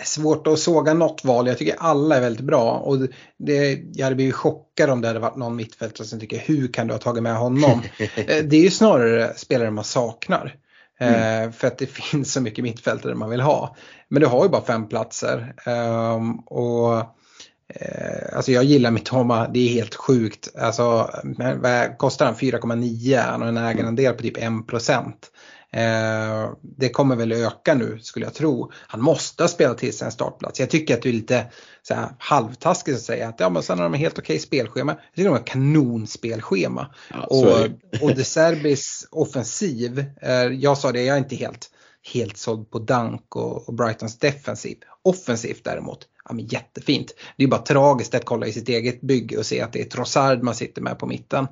[0.04, 1.46] Svårt att såga något val.
[1.46, 2.78] Jag tycker alla är väldigt bra.
[2.78, 2.98] Och
[3.38, 6.86] det, jag hade blivit chockad om det hade varit någon mittfältare som tycker hur kan
[6.86, 7.82] du ha tagit med honom?
[8.16, 10.56] Eh, det är ju snarare spelare man saknar.
[11.00, 11.52] Eh, mm.
[11.52, 13.76] För att det finns så mycket mittfältare man vill ha.
[14.08, 15.54] Men du har ju bara fem platser.
[15.66, 17.02] Um, och
[17.68, 20.48] eh, Alltså jag gillar Mitoma, det är helt sjukt.
[20.58, 21.10] Alltså,
[21.56, 22.34] vad kostar han?
[22.34, 23.20] 4,9?
[23.20, 25.12] Han har en ägarandel på typ 1%.
[25.74, 28.72] Eh, det kommer väl öka nu skulle jag tro.
[28.74, 30.60] Han måste ha spelat till sig en startplats.
[30.60, 31.44] Jag tycker att det är lite
[31.82, 34.92] så här, halvtaskigt att säga att ja, men sen har de helt okej spelschema.
[34.92, 36.94] Jag tycker de har kanonspelschema.
[37.10, 41.70] Ja, och, och De Serbis offensiv, eh, jag sa det, jag är inte helt
[42.14, 44.78] helt såld på Dunk och, och Brightons defensiv.
[45.02, 47.14] Offensivt däremot, ja, men jättefint.
[47.36, 49.84] Det är bara tragiskt att kolla i sitt eget bygge och se att det är
[49.84, 51.46] Trossard man sitter med på mitten.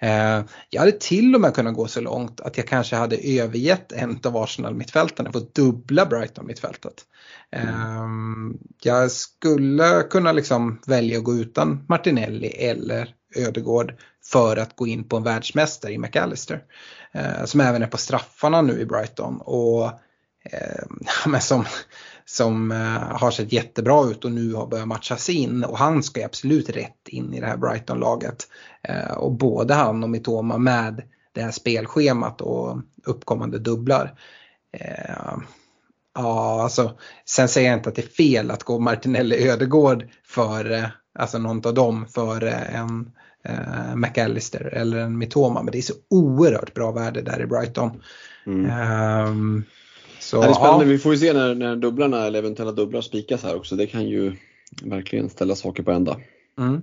[0.00, 3.92] Eh, jag hade till och med kunnat gå så långt att jag kanske hade övergett
[3.92, 6.94] en av Arsenal-mittfältarna för att dubbla Brighton-mittfältet.
[7.52, 8.06] Eh,
[8.82, 13.94] jag skulle kunna liksom välja att gå utan Martinelli eller Ödegård
[14.24, 16.62] för att gå in på en världsmästare i McAllister.
[17.12, 19.40] Eh, som även är på straffarna nu i Brighton.
[19.40, 19.84] Och
[20.44, 21.64] eh, som,
[22.30, 26.20] som eh, har sett jättebra ut och nu har börjat matchas in och han ska
[26.20, 28.48] ju absolut rätt in i det här Brighton-laget.
[28.82, 31.02] Eh, och både han och Mitoma med
[31.32, 34.14] det här spelschemat och uppkommande dubblar.
[34.72, 35.34] Eh,
[36.14, 40.90] ja, alltså, sen säger jag inte att det är fel att gå Martinelli Ödegård för
[41.18, 43.12] alltså någon av dem för en
[43.44, 45.62] eh, McAllister eller en Mitoma.
[45.62, 48.02] Men det är så oerhört bra värde där i Brighton.
[48.46, 49.26] Mm.
[49.26, 49.64] Um,
[50.20, 53.42] så, det är spännande, vi får ju se när, när dubblarna eller eventuella dubblar spikas
[53.42, 53.76] här också.
[53.76, 54.32] Det kan ju
[54.82, 56.16] verkligen ställa saker på ända.
[56.58, 56.82] Mm.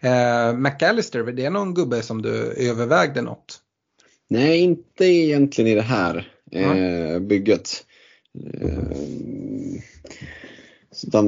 [0.00, 3.60] Eh, McAllister, är det någon gubbe som du övervägde något?
[4.28, 7.86] Nej, inte egentligen i det här eh, bygget.
[8.54, 8.88] Eh,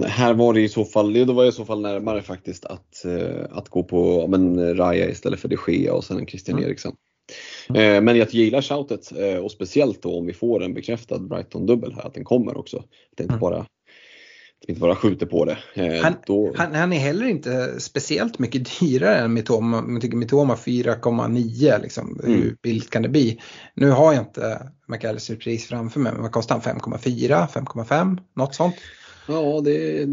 [0.07, 3.05] här var det i så fall, då var jag i så fall närmare faktiskt att,
[3.05, 6.71] eh, att gå på men, Raya istället för de Gea och sen Christian mm.
[6.71, 6.93] Eriksen.
[7.69, 11.93] Eh, men jag gillar shoutet eh, och speciellt då om vi får en bekräftad Brighton-dubbel
[11.95, 12.77] här, att den kommer också.
[12.77, 12.87] Att
[13.17, 13.41] det inte Mm.
[13.41, 13.67] bara,
[14.69, 15.59] inte bara skjuter på det.
[15.75, 19.83] Eh, Han, då, han, han är heller inte speciellt mycket dyrare än Mitoma.
[19.83, 22.21] Man tycker Mitoma 4,9 liksom.
[22.25, 22.43] Mm.
[22.43, 23.41] Hur billigt kan det bli?
[23.75, 26.79] Nu har jag inte McAllisters pris framför mig men vad kostar han?
[26.81, 27.47] 5,4?
[27.49, 28.19] 5,5?
[28.35, 28.75] Något sånt?
[29.29, 30.05] Ja, det är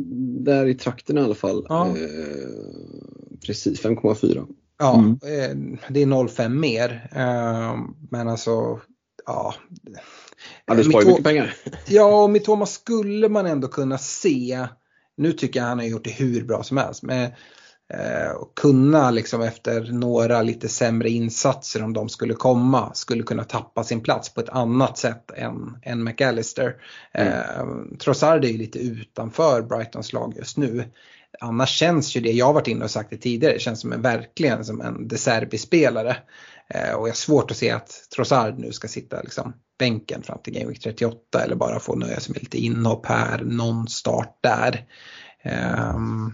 [0.44, 1.66] där i trakten i alla fall.
[1.70, 1.88] Ja.
[1.88, 1.96] Eh,
[3.46, 4.48] precis, 5,4.
[4.80, 5.12] Ja, Mm.
[5.12, 7.10] eh, det är 0,5 mer.
[7.16, 7.76] Eh,
[8.12, 8.80] Men alltså,
[9.26, 9.54] ja.
[10.66, 11.56] Ja, det sparar ju Mitoma- mycket pengar.
[11.88, 14.68] Ja, och Mitoma skulle man ändå kunna se.
[15.18, 17.04] Nu tycker jag han har gjort det hur bra som helst.
[17.04, 17.24] Men
[17.94, 23.44] eh, och kunna liksom efter några lite sämre insatser om de skulle komma skulle kunna
[23.44, 26.76] tappa sin plats på ett annat sätt än, än McAllister.
[27.14, 27.66] Eh,
[28.00, 30.84] Trossard är ju lite utanför Brightons lag just nu.
[31.44, 34.02] Annars känns ju det, jag har varit inne och sagt det tidigare, känns som en,
[34.02, 36.18] verkligen som en De Serbi-spelare.
[36.70, 40.40] Eh, och jag har svårt att se att Trossard nu ska sitta liksom bänken fram
[40.44, 44.40] till Game Week 38 eller bara få nöja sig med lite inhopp här, någon start
[44.42, 44.86] där.
[45.44, 46.34] Ehm,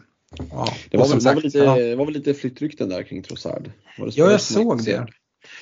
[0.51, 0.67] ja.
[0.91, 1.95] Det var, väl, som var, väl sagt, lite, ja.
[1.95, 3.71] var väl lite flyttrykten där kring Trossard?
[3.97, 5.07] Ja, jag såg det.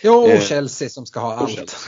[0.04, 1.88] Ja, och Eh, Chelsea som ska ha allt.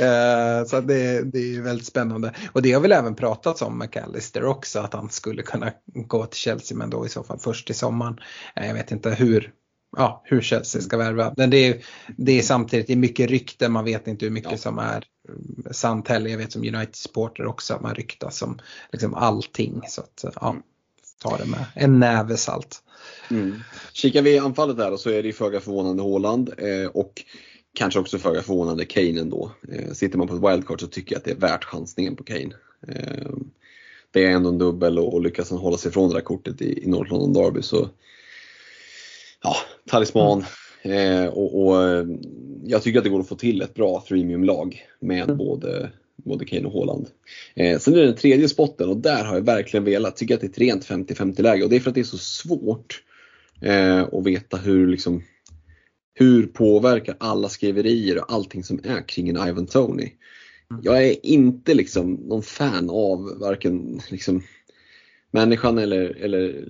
[0.00, 2.34] Eh, så det, det är väldigt spännande.
[2.52, 6.38] Och det har väl även pratats om McAllister också, att han skulle kunna gå till
[6.38, 8.18] Chelsea men då i så fall först i sommaren.
[8.56, 9.52] Eh, Jag vet inte hur,
[9.96, 11.34] ja, hur Chelsea ska värva.
[11.36, 11.84] Men det är,
[12.16, 14.58] det är samtidigt det är mycket rykten, man vet inte hur mycket Ja.
[14.58, 16.30] som är mm, sant heller.
[16.30, 18.58] Jag vet som United-supporter också att man ryktas om
[18.92, 19.82] liksom allting.
[19.88, 20.56] Så att, ja,
[21.18, 22.82] ta det med en näve salt.
[23.30, 23.54] Mm.
[23.92, 27.24] Kikar vi i anfallet där så är det ju föga förvånande Haaland eh, och
[27.74, 29.52] kanske också föga förvånande Kane ändå.
[29.72, 32.24] Eh, sitter man på ett wildcard så tycker jag att det är värt chansningen på
[32.24, 32.54] Kane.
[32.88, 33.32] Eh,
[34.10, 36.62] det är ändå en dubbel och, och lyckas han hålla sig från det där kortet
[36.62, 37.88] i, i North London Derby så
[39.42, 39.56] ja,
[39.90, 40.44] talisman.
[40.82, 42.06] Eh, och, och eh,
[42.64, 45.90] jag tycker att det går att få till ett bra freemium-lag med både,
[46.24, 47.06] både Kane och Haaland.
[47.54, 50.40] Eh, sen är det den tredje spotten och där har jag verkligen velat, tycker att
[50.40, 53.02] det är ett rent 50-50 läge och det är för att det är så svårt
[53.60, 55.22] eh, att veta hur liksom
[56.14, 60.10] hur påverkar alla skriverier och allting som är kring en Ivan Tony.
[60.82, 64.42] Jag är inte liksom någon fan av varken liksom
[65.30, 66.64] människan eller, eller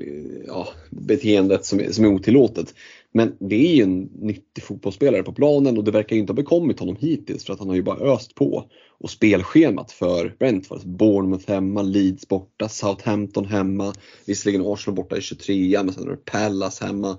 [0.46, 2.74] ja, beteendet som är, som är otillåtet.
[3.12, 6.36] Men det är ju en nyttig fotbollsspelare på planen och det verkar ju inte ha
[6.36, 8.70] bekommit honom hittills för att han har ju bara öst på.
[9.00, 13.94] Och spelschemat för Brentford, Bournemouth hemma, Leeds borta, Southampton hemma,
[14.26, 17.18] visserligen Arsenal borta i 23 men sen har du Palace hemma.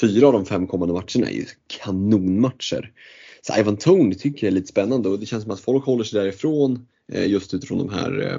[0.00, 2.92] Fyra av de fem kommande matcherna är ju kanonmatcher.
[3.40, 6.04] Så Ivan Tony tycker jag är lite spännande och det känns som att folk håller
[6.04, 8.38] sig därifrån eh, just utifrån de här eh,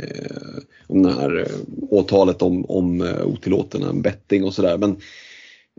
[0.00, 1.56] eh, om det här eh,
[1.90, 4.78] åtalet om, om eh, otillåten betting och sådär.
[4.78, 4.96] Men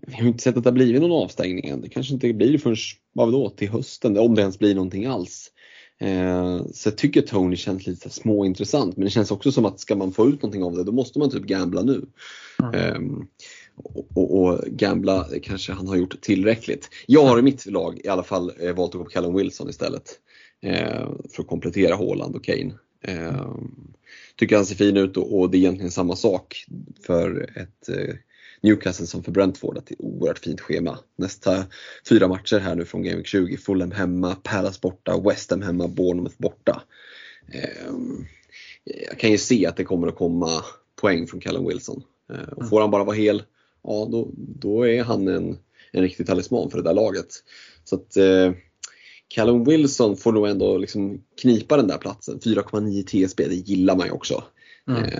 [0.07, 1.81] vi har inte sett att det har blivit någon avstängning än.
[1.81, 2.75] Det kanske inte blir förrän,
[3.13, 5.51] vad då, till hösten, om det ens blir någonting alls.
[5.99, 9.95] Eh, så jag tycker Tony känns lite småintressant men det känns också som att ska
[9.95, 12.05] man få ut någonting av det då måste man typ gambla nu.
[12.73, 12.99] Eh,
[13.83, 16.89] och, och, och gambla kanske han har gjort tillräckligt.
[17.07, 19.69] Jag har i mitt lag i alla fall eh, valt att gå på Callum Wilson
[19.69, 20.19] istället.
[21.31, 22.73] För att komplettera Haaland och Kane.
[23.01, 23.55] Eh,
[24.35, 26.65] tycker han ser fin ut och, och det är egentligen samma sak
[27.05, 28.15] för ett eh,
[28.61, 29.77] Newcastle som för Brentford.
[29.77, 30.99] Att det är oerhört fint schema.
[31.15, 31.65] Nästa
[32.09, 33.57] fyra matcher här nu från Game Week 20.
[33.57, 36.81] Fulham hemma, Palace borta, West Ham hemma, Bournemouth borta.
[37.53, 37.93] Eh,
[39.09, 40.63] jag kan ju se att det kommer att komma
[41.01, 42.03] poäng från Callum Wilson.
[42.33, 43.43] Eh, och får han bara vara hel,
[43.83, 45.57] ja då, då är han en,
[45.91, 47.27] en riktig talisman för det där laget.
[47.83, 48.51] Så att eh,
[49.27, 52.39] Callum Wilson får nog ändå liksom knipa den där platsen.
[52.39, 54.43] 4,9 TSB, det gillar man ju också.
[54.87, 55.03] Mm.
[55.03, 55.19] Eh,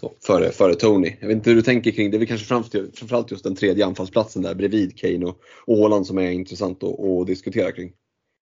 [0.00, 1.16] så, före, före Tony.
[1.20, 2.10] Jag vet inte hur du tänker kring det.
[2.10, 5.76] Det är väl kanske framför- framförallt just den tredje anfallsplatsen där bredvid Kane och, och
[5.78, 7.92] Haaland som är intressant att, att diskutera kring.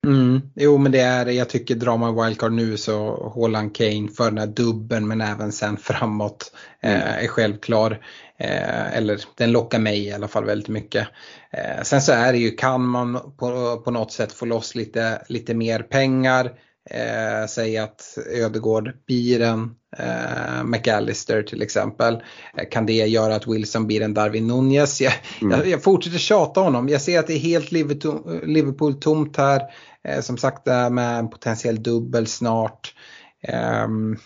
[0.06, 0.40] Mm.
[0.54, 4.38] Jo men det är, jag tycker drar man wildcard nu så Haaland Kane för den
[4.38, 8.06] här dubben men även sen framåt eh, är självklar.
[8.38, 11.08] Eh, eller den lockar mig i alla fall väldigt mycket.
[11.50, 15.22] Eh, sen så är det ju, kan man på, på något sätt få loss lite,
[15.28, 16.52] lite mer pengar.
[16.90, 22.14] Eh, säg att Ödegård blir en eh, McAllister till exempel.
[22.58, 25.00] Eh, kan det göra att Wilson blir en Darwin Nunez?
[25.00, 26.88] Jag, jag, jag fortsätter tjata honom.
[26.88, 29.62] Jag ser att det är helt Liverpool tomt här.
[30.04, 32.94] Eh, som sagt det här med en potentiell dubbel snart.
[33.42, 34.16] Ehm,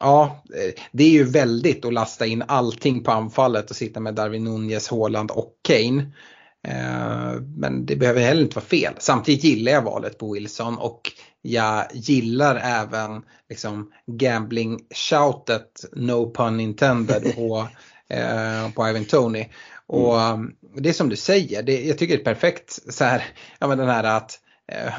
[0.00, 4.14] ja, eh, det är ju väldigt att lasta in allting på anfallet och sitta med
[4.14, 6.12] Darwin Nunez, Haaland och Kane.
[6.68, 8.94] Eh, men det behöver heller inte vara fel.
[8.98, 11.00] Samtidigt gillar jag valet på Wilson och
[11.42, 17.68] jag gillar även liksom gambling-shoutet, no pun intended, på,
[18.08, 19.46] eh, på Ivan Tony.
[19.86, 23.24] Och um, det är som du säger, det, jag tycker det är perfekt så här,
[23.58, 24.40] ja men den här att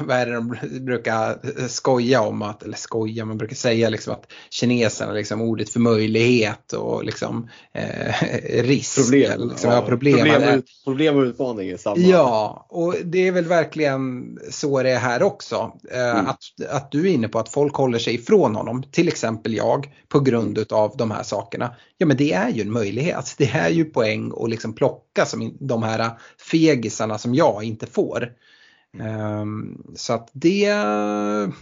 [0.00, 1.38] vad är det de brukar
[1.68, 6.72] skoja om, att, eller skoja, man brukar säga liksom att kineserna, liksom ordet för möjlighet
[6.72, 8.14] och liksom eh,
[8.62, 8.96] risk.
[8.96, 9.48] Problem.
[9.48, 10.18] Liksom, ja, problem.
[10.18, 11.96] Problem, och, problem och utmaning är samma.
[11.96, 15.72] Ja, och det är väl verkligen så det är här också.
[15.92, 16.26] Eh, mm.
[16.26, 16.38] att,
[16.70, 20.20] att du är inne på att folk håller sig ifrån honom, till exempel jag, på
[20.20, 21.74] grund av de här sakerna.
[21.98, 23.34] Ja men det är ju en möjlighet.
[23.38, 26.10] Det är ju poäng att liksom plocka som de här
[26.50, 28.32] fegisarna som jag inte får.
[28.98, 30.66] Um, så att det,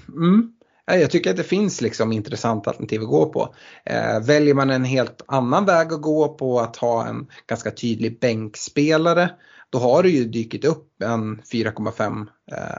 [0.09, 0.53] mm,
[0.87, 3.55] jag tycker att det finns liksom intressanta alternativ att gå på.
[3.91, 8.21] Uh, väljer man en helt annan väg att gå på att ha en ganska tydlig
[8.21, 9.31] bänkspelare
[9.71, 12.29] då har det ju dykt upp en 4,5 uh,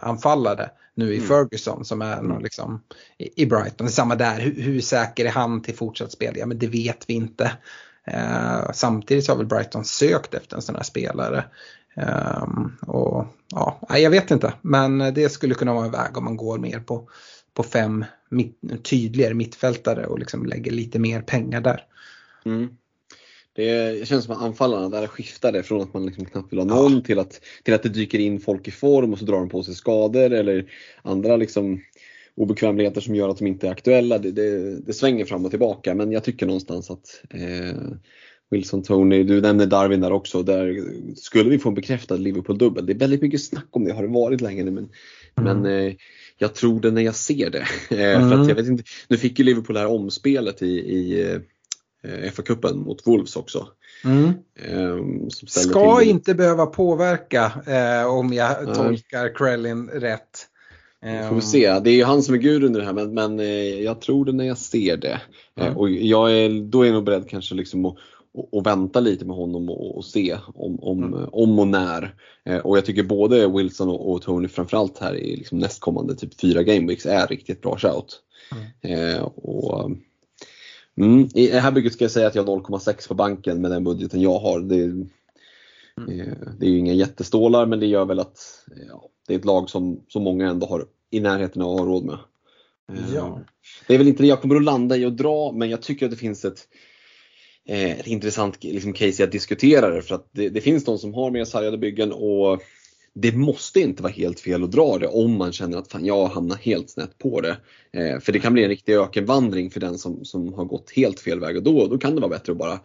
[0.01, 1.27] anfallare nu i mm.
[1.27, 2.83] Ferguson som är någon liksom,
[3.17, 3.87] i, i Brighton.
[3.87, 6.33] Det samma där, hur, hur säker är han till fortsatt spel?
[6.37, 7.51] Ja men det vet vi inte.
[8.13, 11.45] Uh, samtidigt så har väl Brighton sökt efter en sån här spelare.
[11.99, 16.37] Um, och, ja, jag vet inte, men det skulle kunna vara en väg om man
[16.37, 17.09] går mer på,
[17.53, 21.81] på fem mitt, tydligare mittfältare och liksom lägger lite mer pengar där.
[22.45, 22.69] Mm.
[23.53, 26.93] Det känns som att anfallarna där skiftade från att man liksom knappt vill ha någon
[26.93, 27.01] ja.
[27.01, 29.63] till, att, till att det dyker in folk i form och så drar de på
[29.63, 30.71] sig skador eller
[31.01, 31.81] andra liksom
[32.35, 34.17] obekvämligheter som gör att de inte är aktuella.
[34.17, 37.91] Det, det, det svänger fram och tillbaka men jag tycker någonstans att eh,
[38.51, 40.43] Wilson, Tony, du nämner Darwin där också.
[40.43, 40.83] Där
[41.15, 42.85] skulle vi få en bekräftad Liverpool-dubbel.
[42.85, 44.71] Det är väldigt mycket snack om det, har det varit länge nu.
[44.71, 44.89] Men,
[45.37, 45.61] mm.
[45.61, 45.93] men eh,
[46.37, 47.65] jag tror det när jag ser det.
[47.89, 48.29] mm.
[48.29, 51.21] för att jag vet inte, nu fick ju Liverpool det här omspelet i, i
[52.03, 53.67] eh, FA-cupen mot Wolves också.
[54.03, 54.33] Mm.
[54.69, 58.75] Um, Ska inte behöva påverka eh, om jag mm.
[58.75, 60.45] tolkar Krellin rätt.
[61.01, 61.79] Vi får se.
[61.79, 64.25] Det är ju han som är gurun i det här men, men eh, jag tror
[64.25, 65.21] det när jag ser det.
[65.57, 65.77] Mm.
[65.77, 67.95] och jag är, då är jag nog beredd kanske liksom att
[68.33, 71.29] och, och vänta lite med honom och, och se om, om, mm.
[71.31, 72.15] om och när.
[72.45, 76.39] Eh, och jag tycker både Wilson och, och Tony framförallt här i liksom nästkommande typ
[76.41, 78.21] fyra gameweeks är riktigt bra shout.
[78.81, 79.15] Mm.
[79.15, 79.91] Eh, och,
[80.97, 83.71] mm, I det här bygget ska jag säga att jag har 0,6 på banken med
[83.71, 84.59] den budgeten jag har.
[84.59, 85.09] Det, mm.
[86.07, 89.45] eh, det är ju inga jättestålar men det gör väl att ja, det är ett
[89.45, 92.17] lag som, som många ändå har i närheten av att ha råd med.
[92.91, 93.39] Eh, ja.
[93.87, 96.05] Det är väl inte det jag kommer att landa i och dra men jag tycker
[96.05, 96.88] att det finns ett Eh,
[97.69, 101.13] Eh, ett intressant liksom, case att diskutera det för att det, det finns de som
[101.13, 102.61] har mer sargade byggen och
[103.13, 106.27] det måste inte vara helt fel att dra det om man känner att fan, jag
[106.27, 107.57] hamnar helt snett på det.
[107.93, 111.19] Eh, för det kan bli en riktig ökenvandring för den som, som har gått helt
[111.19, 112.79] fel väg och då, då kan det vara bättre att bara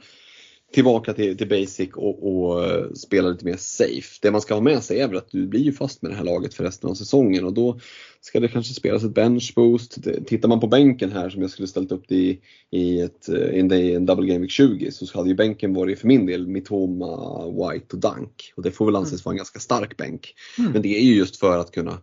[0.75, 4.19] tillbaka till, till basic och, och uh, spela lite mer safe.
[4.23, 6.17] Det man ska ha med sig är väl att du blir ju fast med det
[6.17, 7.79] här laget för resten av säsongen och då
[8.21, 9.99] ska det kanske spelas ett bench boost.
[10.27, 12.41] Tittar man på bänken här som jag skulle ställt upp i,
[12.71, 16.09] i, ett, uh, i en double game week 20 så hade ju bänken varit för
[16.09, 18.53] min del Mitoma, White och Dunk.
[18.57, 19.23] Och det får väl anses mm.
[19.25, 20.35] vara en ganska stark bänk.
[20.59, 20.73] Mm.
[20.73, 21.99] Men det är ju just för att kunna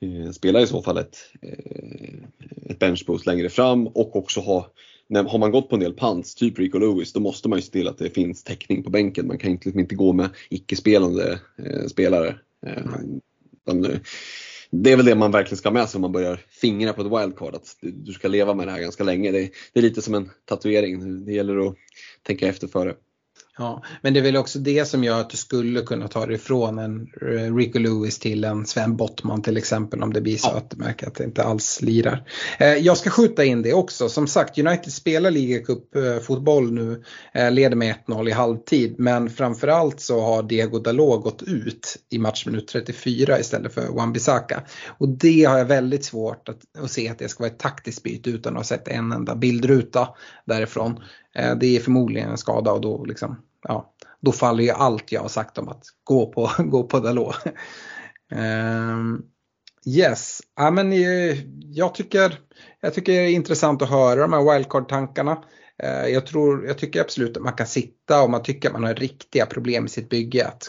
[0.00, 1.16] eh, spela i så fall ett,
[2.66, 4.70] ett bench boost längre fram och också ha
[5.08, 7.62] när, har man gått på en del pants, typ Rico Lewis, då måste man ju
[7.62, 9.26] se till att det finns täckning på bänken.
[9.26, 12.38] Man kan inte, liksom inte gå med icke-spelande eh, spelare.
[12.66, 12.82] Eh,
[14.70, 17.00] det är väl det man verkligen ska ha med sig om man börjar fingra på
[17.02, 19.32] ett wildcard, att du ska leva med det här ganska länge.
[19.32, 21.76] Det, det är lite som en tatuering, det gäller att
[22.22, 22.94] tänka efter före.
[23.58, 26.34] Ja, men det är väl också det som gör att du skulle kunna ta dig
[26.34, 30.48] ifrån en eh, Rico Lewis till en Sven Bottman till exempel om det blir så
[30.52, 30.56] ja.
[30.56, 32.24] att du märker att det inte alls lirar.
[32.58, 34.08] Eh, jag ska skjuta in det också.
[34.08, 37.02] Som sagt, United spelar ligacup-fotboll nu,
[37.32, 38.94] eh, leder med 1-0 i halvtid.
[38.98, 44.62] Men framförallt så har Diego Dalot gått ut i matchminut 34 istället för Wan-Bissaka.
[44.98, 48.02] Och det har jag väldigt svårt att, att se att det ska vara ett taktiskt
[48.02, 50.08] byte utan att ha sett en enda bildruta
[50.44, 51.00] därifrån.
[51.60, 55.28] Det är förmodligen en skada och då liksom ja, då faller ju allt jag har
[55.28, 57.36] sagt om att gå på, gå på Dalot.
[58.32, 59.22] um,
[59.86, 62.40] yes, ja, men eh, jag tycker,
[62.80, 65.42] jag tycker det är intressant att höra de här wildcard-tankarna.
[65.82, 68.84] Uh, jag, tror, jag tycker absolut att man kan sitta om man tycker att man
[68.84, 70.62] har riktiga problem i sitt bygge att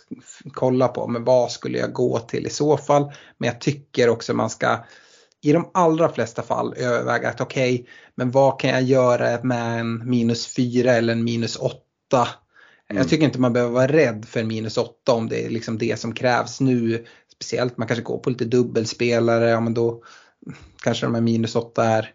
[0.54, 3.12] kolla på men vad skulle jag gå till i så fall.
[3.38, 4.78] Men jag tycker också man ska
[5.42, 7.86] i de allra flesta fall överväga att okej, okay,
[8.16, 12.28] men vad kan jag göra med en minus 4 eller en minus 8
[12.90, 13.02] Mm.
[13.02, 16.00] Jag tycker inte man behöver vara rädd för minus 8 om det är liksom det
[16.00, 17.06] som krävs nu.
[17.36, 20.04] Speciellt man kanske går på lite dubbelspelare, ja men då
[20.84, 22.14] kanske de här minus 8 är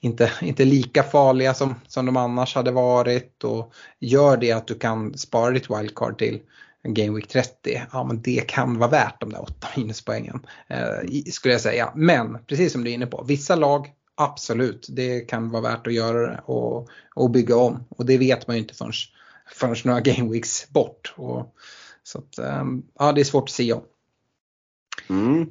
[0.00, 3.44] inte, inte lika farliga som, som de annars hade varit.
[3.44, 6.40] Och gör det att du kan spara ditt wildcard till
[6.88, 10.46] Game Week 30, ja men det kan vara värt de där 8 minuspoängen.
[10.68, 11.92] Eh, skulle jag säga.
[11.94, 15.94] Men precis som du är inne på, vissa lag, absolut, det kan vara värt att
[15.94, 17.84] göra det och, och bygga om.
[17.88, 18.92] Och det vet man ju inte förrän
[19.50, 21.14] förrän några game weeks bort.
[21.16, 21.54] Och,
[22.02, 23.82] så att, ehm, ja, det är svårt att se om.
[25.10, 25.46] Mm.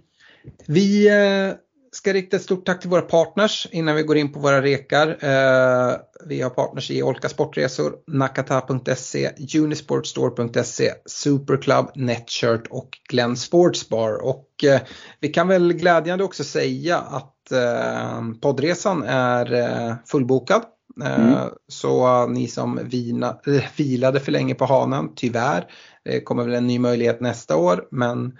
[0.67, 1.55] Vi eh,
[1.91, 5.07] ska rikta ett stort tack till våra partners innan vi går in på våra rekar.
[5.07, 5.95] Eh,
[6.25, 14.23] vi har partners i Olka Sportresor, Nakata.se, Unisportstore.se, Superclub, Netshirt och Glenn Sportsbar.
[14.23, 14.81] Och eh,
[15.19, 20.61] vi kan väl glädjande också säga att eh, poddresan är fullbokad.
[21.01, 21.33] Mm.
[21.33, 25.65] Eh, så ni som vina, eh, vilade för länge på hanen, tyvärr,
[26.05, 27.87] det kommer väl en ny möjlighet nästa år.
[27.91, 28.37] Men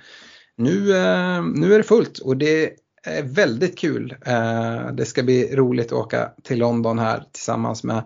[0.57, 0.79] nu,
[1.55, 2.73] nu är det fullt och det
[3.03, 4.15] är väldigt kul.
[4.93, 8.03] Det ska bli roligt att åka till London här tillsammans med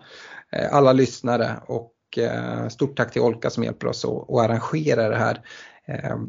[0.72, 1.92] alla lyssnare och
[2.70, 5.42] stort tack till Olka som hjälper oss att arrangera det här.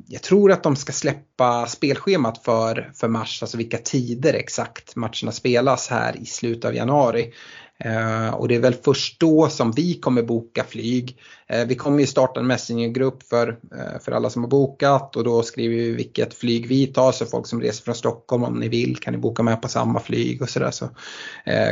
[0.07, 5.33] Jag tror att de ska släppa spelschemat för, för mars, alltså vilka tider exakt matcherna
[5.33, 7.33] spelas här i slutet av januari.
[7.79, 11.19] Eh, och det är väl först då som vi kommer boka flyg.
[11.47, 15.25] Eh, vi kommer ju starta en messengergrupp för, eh, för alla som har bokat och
[15.25, 18.69] då skriver vi vilket flyg vi tar så folk som reser från Stockholm om ni
[18.69, 20.89] vill kan ni boka med på samma flyg och sådär så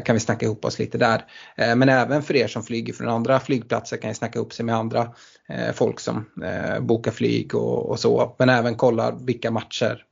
[0.05, 1.25] kan vi snacka ihop oss lite där.
[1.57, 4.77] Men även för er som flyger från andra flygplatser kan ni snacka ihop sig med
[4.77, 5.09] andra
[5.75, 6.25] folk som
[6.81, 8.37] bokar flyg och, och så.
[8.39, 10.05] Men även kolla vilka matcher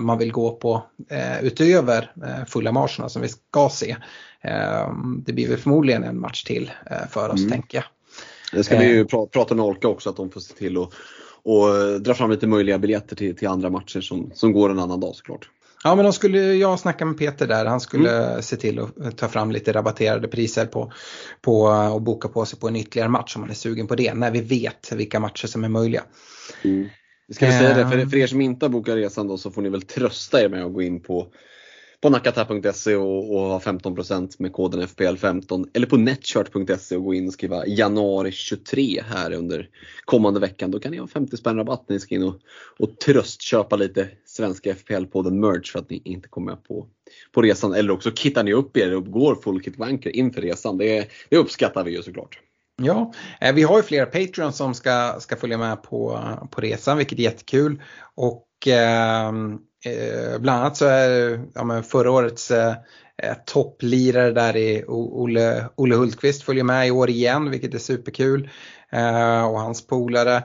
[0.00, 3.96] man vill gå på eh, utöver eh, fulla marscherna som vi ska se.
[4.40, 4.92] Eh,
[5.26, 6.70] det blir väl förmodligen en match till
[7.10, 7.50] för oss Mm.
[7.50, 7.84] tänker jag.
[8.52, 10.90] Det ska vi ju pra- prata med Olka också att de får se till att
[11.42, 15.00] och dra fram lite möjliga biljetter till, till andra matcher som, som går en annan
[15.00, 15.48] dag såklart.
[15.84, 19.28] Ja men de skulle, jag snackade med Peter där, han skulle se till att ta
[19.28, 20.92] fram lite rabatterade priser på,
[21.42, 21.62] på
[21.94, 24.30] och boka på sig på en ytterligare match om man är sugen på det, när
[24.30, 26.02] vi vet vilka matcher som är möjliga.
[27.28, 28.08] Vi ska väl säga det, för, Eh.
[28.08, 30.64] för er som inte har bokat resan då så får ni väl trösta er med
[30.64, 31.32] att gå in på
[32.00, 37.26] på nakata.se och, och ha 15% med koden FPL15 eller på netchart.se och gå in
[37.26, 39.68] och skriva januari 23 här under
[40.04, 40.70] kommande veckan.
[40.70, 42.40] Då kan ni ha 50 spänn rabatt när ni ska in och,
[42.78, 46.86] och tröstköpa lite svenska FPL-podden merch för att ni inte kommer med på,
[47.32, 47.74] på resan.
[47.74, 50.78] Eller också kittar ni upp er och går full kit wanker inför resan.
[50.78, 52.40] Det, det uppskattar vi ju såklart.
[52.82, 56.98] Ja, eh, vi har ju flera Patreons som ska, ska följa med på, på resan
[56.98, 57.82] vilket är jättekul.
[58.14, 62.74] Och ehm, eh, bland annat så är ja, men förra årets eh,
[63.22, 68.50] eh topplirare där i Olle, Olle Hultqvist följer med i år igen vilket är superkul.
[68.92, 70.44] Eh, och hans polare.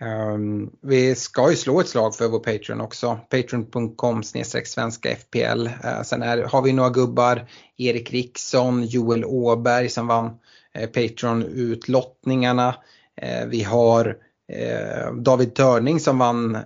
[0.00, 3.20] Um, vi ska ju slå ett slag för vår Patreon också.
[3.30, 4.22] Patreon.com
[4.64, 5.66] svenska FPL.
[5.66, 7.48] Uh, eh, sen är, har vi några gubbar.
[7.76, 10.38] Erik Riksson, Joel Åberg som vann
[10.78, 12.74] Eh, Patreon-utlottningarna.
[13.22, 14.16] Eh, vi har
[14.52, 16.58] eh, David Törning som vann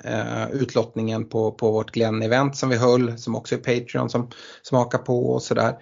[0.53, 4.31] utlottningen på, på vårt Glenn-event som vi höll som också är Patreon som,
[4.63, 5.75] som hakar på och sådär.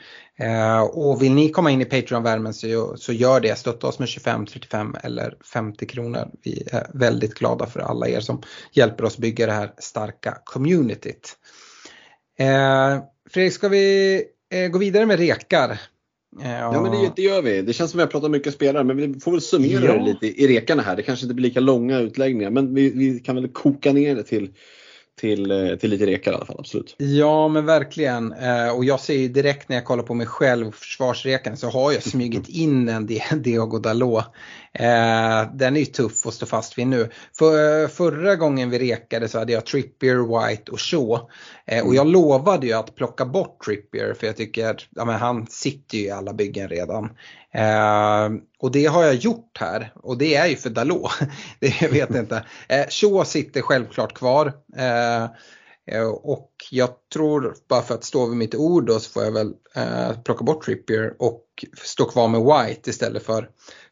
[0.92, 3.58] Och vill ni komma in i Patreon-värmen så, så gör det.
[3.58, 6.30] Stötta oss med 25, 35 eller 50 kronor.
[6.44, 8.42] Vi är väldigt glada för alla er som
[8.72, 11.36] hjälper oss bygga det här starka communityt.
[13.30, 14.24] Fredrik, ska vi
[14.70, 15.80] gå vidare med rekar?
[16.42, 17.62] Eh, Ja men det, det gör vi.
[17.62, 19.92] Det känns som vi har pratat mycket spelare men vi får väl summera Ja.
[19.92, 20.96] det lite i rekarna här.
[20.96, 24.22] Det kanske inte blir lika långa utläggningar men vi, vi kan väl koka ner det
[24.22, 24.50] till,
[25.20, 26.56] till, eh, till lite rekar i alla fall.
[26.58, 26.94] Absolut.
[26.98, 28.32] Ja men verkligen.
[28.32, 31.92] Eh, och jag ser ju direkt när jag kollar på mig själv, försvarsrekan, så har
[31.92, 34.24] jag smugit in en Di- Diogo Dalot.
[34.72, 37.08] Eh, den är ju tuff att stå fast vid nu.
[37.38, 41.20] För, förra gången vi rekade så hade jag Trippier, White och Shaw.
[41.84, 45.98] Och jag lovade ju att plocka bort Trippier för jag tycker att ja, han sitter
[45.98, 47.10] ju i alla byggen redan.
[47.54, 48.28] Eh,
[48.58, 51.10] och det har jag gjort här och det är ju för Dalot.
[51.60, 52.44] det jag vet inte.
[52.68, 54.52] Eh, Shaw sitter självklart kvar.
[54.76, 55.26] Eh,
[55.86, 59.32] Eh, Och jag tror, bara för att stå vid mitt ord då, så får jag
[59.32, 61.44] väl eh, plocka bort Trippier och
[61.84, 63.48] stå kvar med White istället för,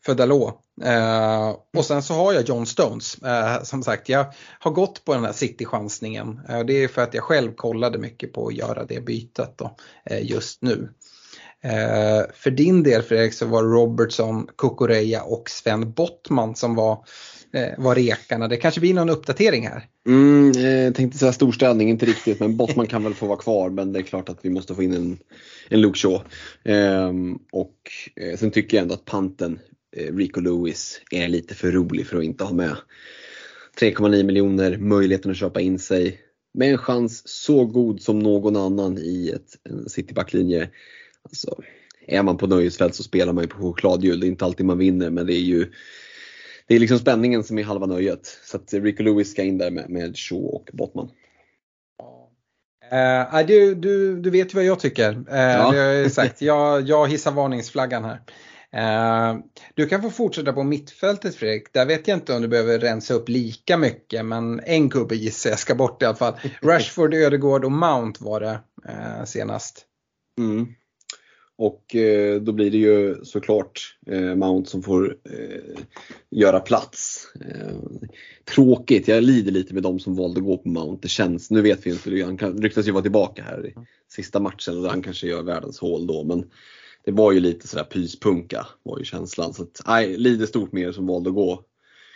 [0.07, 0.61] för Dalot.
[0.85, 3.19] Eh, och sen så har jag John Stones.
[3.23, 4.27] Eh, som sagt, jag
[4.59, 6.41] har gått på den här City-chansningen.
[6.49, 9.77] Eh, det är för att jag själv kollade mycket på att göra det bytet då,
[10.05, 10.89] eh, just nu.
[11.65, 17.05] Eh, för din del Fredrik så var det Robertson, Kukureya och Sven Bottman som var,
[17.53, 18.49] eh, var rekarna.
[18.49, 19.85] Det kanske blir någon uppdatering här.
[20.07, 23.93] Mm, eh, tänkte säga storstädning, inte riktigt men Bottman kan väl få vara kvar men
[23.93, 25.19] det är klart att vi måste få in en,
[25.69, 26.23] en Luke Shaw.
[26.65, 27.13] Eh,
[27.53, 27.77] och
[28.17, 29.59] eh, sen tycker jag ändå att panten
[29.97, 32.77] eh, Rico Lewis är lite för rolig för att inte ha med.
[33.81, 36.21] 3,9 miljoner, möjligheten att köpa in sig
[36.55, 40.71] med en chans så god som någon annan i ett, en citybacklinje.
[41.29, 41.63] Alltså,
[42.07, 44.21] är man på nöjesfält så spelar man ju på chokladhjul.
[44.21, 45.73] Det är inte alltid man vinner men det är ju
[46.67, 48.39] det är liksom spänningen som är halva nöjet.
[48.45, 51.11] Så att Rico Lewis ska in där med, med Shaw och Bottman.
[52.93, 55.13] Uh, du, du, du vet ju vad jag tycker.
[55.13, 55.63] Uh, Ja.
[55.63, 56.43] Har jag sagt.
[56.43, 58.21] Jag, jag hissar varningsflaggan här.
[58.73, 59.39] Eh,
[59.75, 61.73] du kan få fortsätta på mittfältet Fredrik.
[61.73, 65.51] Där vet jag inte om du behöver rensa upp lika mycket men en gubbe gissar
[65.51, 66.35] jag ska bort i alla fall.
[66.63, 69.85] Rashford, Ödegård och Mount var det eh, senast.
[70.39, 70.67] Mm.
[71.59, 75.83] Och eh, då blir det ju såklart eh, Mount som får eh,
[76.31, 77.27] göra plats.
[77.41, 77.77] Eh,
[78.45, 80.99] tråkigt, jag lider lite med de som valde att gå på Mount.
[81.03, 83.75] Det känns, nu vet vi inte, han kan, ryktas ju vara tillbaka här i
[84.09, 86.25] sista matchen och han kanske gör världens hål då.
[86.25, 86.51] Men
[87.05, 89.55] det var ju lite sådär pyspunka var ju känslan.
[89.55, 91.65] Så att, nej, lider stort med er som valde att gå,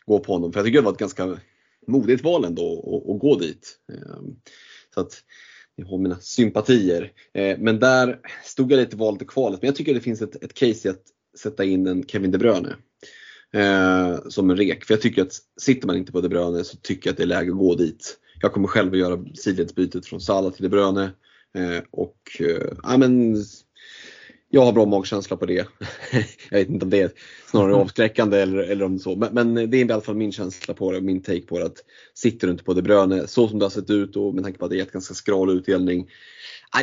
[0.07, 0.53] gå på honom.
[0.53, 1.39] För jag tycker det var ett ganska
[1.87, 2.79] modigt val ändå
[3.15, 3.79] att, gå dit.
[3.93, 4.23] Eh,
[4.95, 5.25] så att,
[5.77, 7.13] jag har mina sympatier.
[7.35, 9.63] Eh, men där stod jag lite valet och kvalet.
[9.63, 11.03] Men jag tycker det finns ett, ett case i att
[11.39, 12.77] sätta in en Kevin De Bruyne.
[13.55, 14.85] Eh, som en rek.
[14.85, 17.23] För jag tycker att sitter man inte på De Bruyne så tycker jag att det
[17.23, 18.19] är läge att gå dit.
[18.41, 21.11] Jag kommer själv att göra sidledsbytet från Salah till De Bruyne.
[21.59, 23.37] Eh, och eh, ja, men,
[24.55, 25.55] jag har bra magkänsla på det.
[26.51, 27.11] jag vet inte om det är
[27.51, 29.17] snarare avskräckande eller, eller om det så.
[29.17, 31.59] Men, men, det är i alla fall min känsla på det och min take på
[31.59, 31.65] det.
[31.65, 31.85] Att
[32.15, 34.59] sitter du inte på De Bruyne så som det har sett ut och med tanke
[34.59, 36.09] på att det är ett ganska skral utdelning.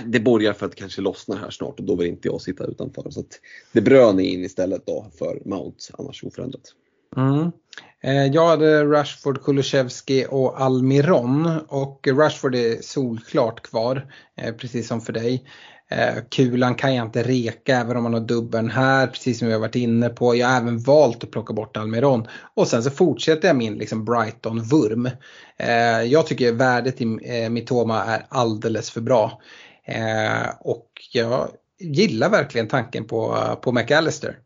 [0.05, 2.63] Det borgar för att det kanske lossnar här snart och då vill inte jag sitta
[2.63, 3.09] utanför.
[3.09, 3.39] Så att
[3.71, 6.73] De Bruyne in istället då för Mount, annars oförändrat.
[7.17, 7.51] Mm.
[8.33, 14.13] Jag hade Rashford, Kulusevski och Almiron och Rashford är solklart kvar,
[14.57, 15.43] precis som för dig.
[15.91, 19.53] Eh, kulan kan jag inte reka även om man har dubbeln här, precis som vi
[19.53, 20.35] har varit inne på.
[20.35, 22.27] Jag har även valt att plocka bort Almiron.
[22.53, 25.09] Och sen så fortsätter jag min liksom Brighton-vurm.
[25.57, 29.41] Eh, jag tycker värdet i eh, Mitoma är alldeles för bra.
[30.59, 31.49] Och jag
[31.79, 34.37] gillar verkligen tanken på, på McAllister.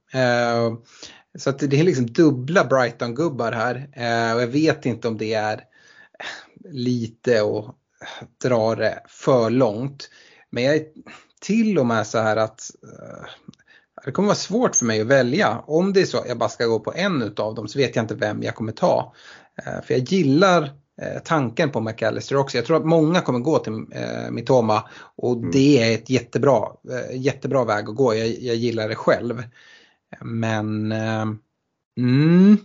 [1.37, 3.87] Så att det är liksom dubbla Brighton-gubbar här.
[4.35, 5.61] Och jag vet inte om det är
[6.69, 7.75] lite och
[8.43, 10.09] dra det för långt.
[10.49, 10.85] Men jag är
[11.43, 12.71] till och med så här att
[14.05, 15.63] det kommer vara svårt för mig att välja.
[15.67, 17.95] Om det är så att jag bara ska gå på en utav dem så vet
[17.95, 19.13] jag inte vem jag kommer ta.
[19.63, 20.69] För jag gillar
[21.23, 22.57] tanken på McAllister också.
[22.57, 23.85] Jag tror att många kommer gå till
[24.31, 25.51] Mitoma och mm.
[25.51, 26.67] det är ett jättebra,
[27.11, 28.15] jättebra väg att gå.
[28.15, 29.43] Jag, jag gillar det själv.
[30.21, 30.91] Men
[31.97, 32.57] mm,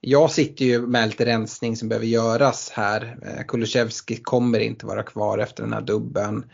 [0.00, 3.18] jag sitter ju med lite rensning som behöver göras här.
[3.48, 6.44] Kulusevski kommer inte vara kvar efter den här dubben.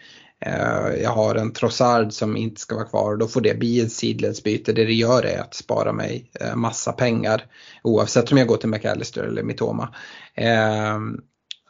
[1.03, 4.73] Jag har en Trossard som inte ska vara kvar då får det bli ett sidledsbyte.
[4.73, 7.47] Det det gör är att spara mig massa pengar
[7.83, 9.95] oavsett om jag går till McAllister eller Mitoma.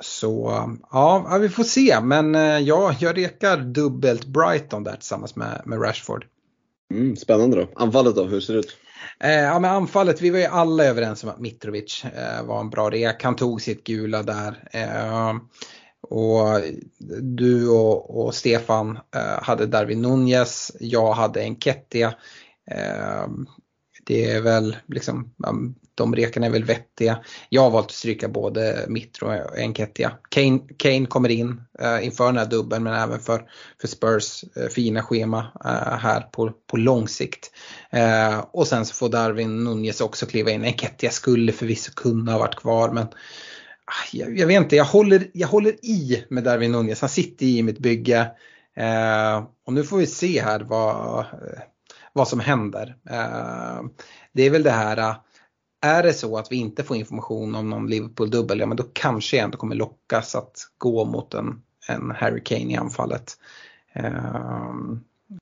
[0.00, 2.34] Så ja, vi får se men
[2.64, 6.24] ja, jag rekar dubbelt Brighton där tillsammans med, med Rashford.
[6.90, 7.68] Mm, spännande då.
[7.76, 8.76] Anfallet då, hur ser det ut?
[9.20, 12.70] Eh, ja men anfallet, vi var ju alla överens om att Mitrovic eh, var en
[12.70, 13.24] bra rek.
[13.24, 14.68] Han tog sitt gula där.
[14.72, 15.34] Eh,
[16.10, 16.60] och
[17.20, 22.14] du och, och Stefan eh, hade Darwin Nunez, jag hade Enketia.
[22.70, 23.26] Eh,
[24.06, 25.34] det är väl liksom,
[25.94, 27.24] de rekarna är väl vettiga.
[27.48, 30.12] Jag har valt att stryka både Mitro och Enketia.
[30.28, 33.42] Kane, Kane kommer in uh, inför den här dubbeln men även för,
[33.80, 37.50] för Spurs uh, fina schema uh, här på, på lång sikt.
[38.52, 40.64] och sen så får Darwin Nunez också kliva in.
[40.64, 43.06] Enketia skulle förvisso kunna ha varit kvar men
[43.86, 47.00] Ah, jag, jag, vet inte, jag håller, jag håller i med Darwin Nunez.
[47.00, 48.30] Han sitter i mitt bygge.
[48.76, 51.62] Eh, och nu får vi se här vad eh,
[52.12, 52.96] vad som händer.
[53.10, 53.82] Eh,
[54.32, 55.16] det är väl det här,
[55.82, 59.36] är det så att vi inte får information om någon Liverpool-dubbel, ja men då kanske
[59.36, 63.38] jag ändå kommer lockas att gå mot en, en Harry Kane i anfallet.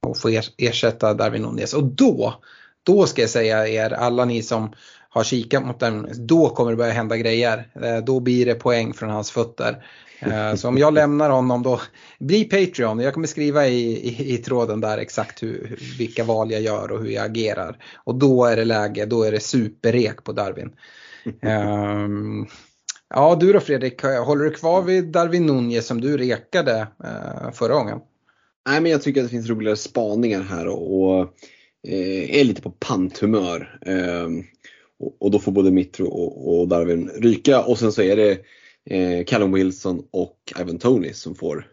[0.06, 1.74] Och få ersätta Darwin Nunez.
[1.74, 2.34] Och då,
[2.82, 4.72] då ska jag säga er, alla ni som
[5.14, 7.68] har kikat mot den, då kommer det börja hända grejer.
[7.82, 9.84] Eh, då blir det poäng från hans fötter.
[10.20, 11.80] Eh, så om jag lämnar honom då,
[12.18, 13.00] bli Patreon.
[13.00, 17.02] Jag kommer skriva i, i, i tråden där exakt hur, vilka val jag gör och
[17.02, 17.76] hur jag agerar.
[18.04, 20.70] Och då är det läge, då är det superrek på Darwin.
[21.24, 22.46] Um,
[23.14, 27.74] ja du då Fredrik, håller du kvar vid Darwin Nunez som du rekade uh, förra
[27.74, 27.98] gången?
[28.68, 31.20] Nej men jag tycker att det finns roligare spaningar här och, och
[31.88, 33.78] eh, är lite på panthumör.
[33.86, 34.28] Eh,
[35.02, 38.38] och, och, då får både Mitro och, och Darwin ryka och sen så är det
[38.90, 41.66] eh, Callum Wilson och Ivan Tony som får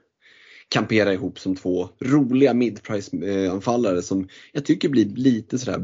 [0.69, 5.79] kampera ihop som två roliga midprice-anfallare som jag tycker blir lite sådär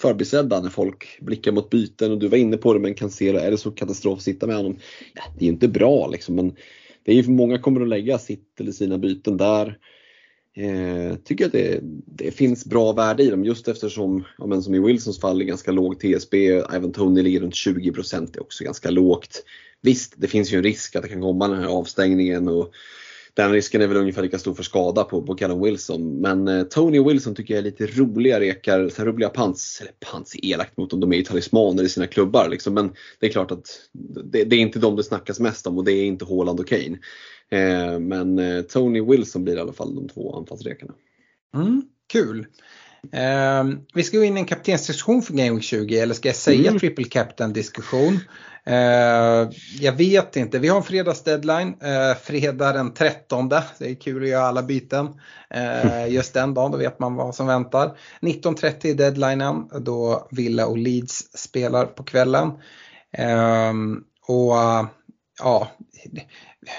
[0.00, 3.32] förbisedda när folk blickar mot byten och du var inne på det men kan se
[3.32, 4.76] det, är det så katastrof att sitta med honom?
[5.14, 6.56] Ja, det är ju inte bra liksom men
[7.04, 9.78] det är ju för många kommer att lägga sitt eller sina byten där.
[10.56, 14.74] Eh, tycker att det, det, finns bra värde i dem just eftersom, ja, men som
[14.74, 16.48] i Wilsons fall, är ganska låg TSB.
[16.48, 19.44] Även Tony ligger runt 20 det är också ganska lågt.
[19.80, 22.72] Visst, det finns ju en risk att det kan komma den här avstängningen och
[23.34, 26.20] den risken är väl ungefär lika stor för skada på, på Callum Wilson.
[26.20, 29.92] Men eh, Tony Wilson tycker jag är lite roliga rekar, så här roliga pants, eller
[29.92, 32.74] pants är elakt mot dem, de är ju talismaner i sina klubbar liksom.
[32.74, 33.80] Men det är klart att
[34.24, 36.68] det, det är inte de det snackas mest om och det är inte Haaland och
[36.68, 36.98] Kane.
[37.50, 40.94] Eh, men eh, Tony Wilson blir i alla fall de två anfallsrekarna.
[41.54, 42.46] Mm, kul.
[43.12, 43.64] Eh,
[43.94, 46.68] vi ska gå in i en kaptensdiskussion för Game Week 20 eller ska jag säga
[46.68, 46.80] Mm.
[46.80, 48.18] triple captain diskussion?
[48.66, 49.48] Eh,
[49.80, 53.48] jag vet inte, vi har en fredagsdeadline, eh, fredag den 13.
[53.48, 55.08] Det är kul att göra alla byten.
[55.50, 57.96] Eh, just den dagen, då vet man vad som väntar.
[58.20, 62.52] 19.30 är deadlinen då Villa och Leeds spelar på kvällen.
[63.12, 63.72] Eh,
[64.26, 64.54] och
[65.42, 65.68] ja,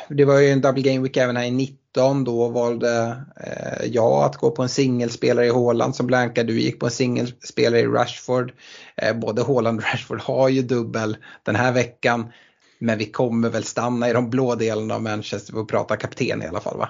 [0.10, 1.52] det var ju en double game week även här i
[1.96, 2.24] 19.
[2.24, 6.44] Då valde eh, jag att gå på en singelspelare i Håland som Blanka.
[6.44, 8.54] Du gick på en singelspelare i Rashford.
[8.96, 12.32] Eh, både Håland och Rashford har ju dubbel den här veckan.
[12.80, 16.48] Men vi kommer väl stanna i de blå delarna av Manchester och prata kapten i
[16.48, 16.90] alla fall va?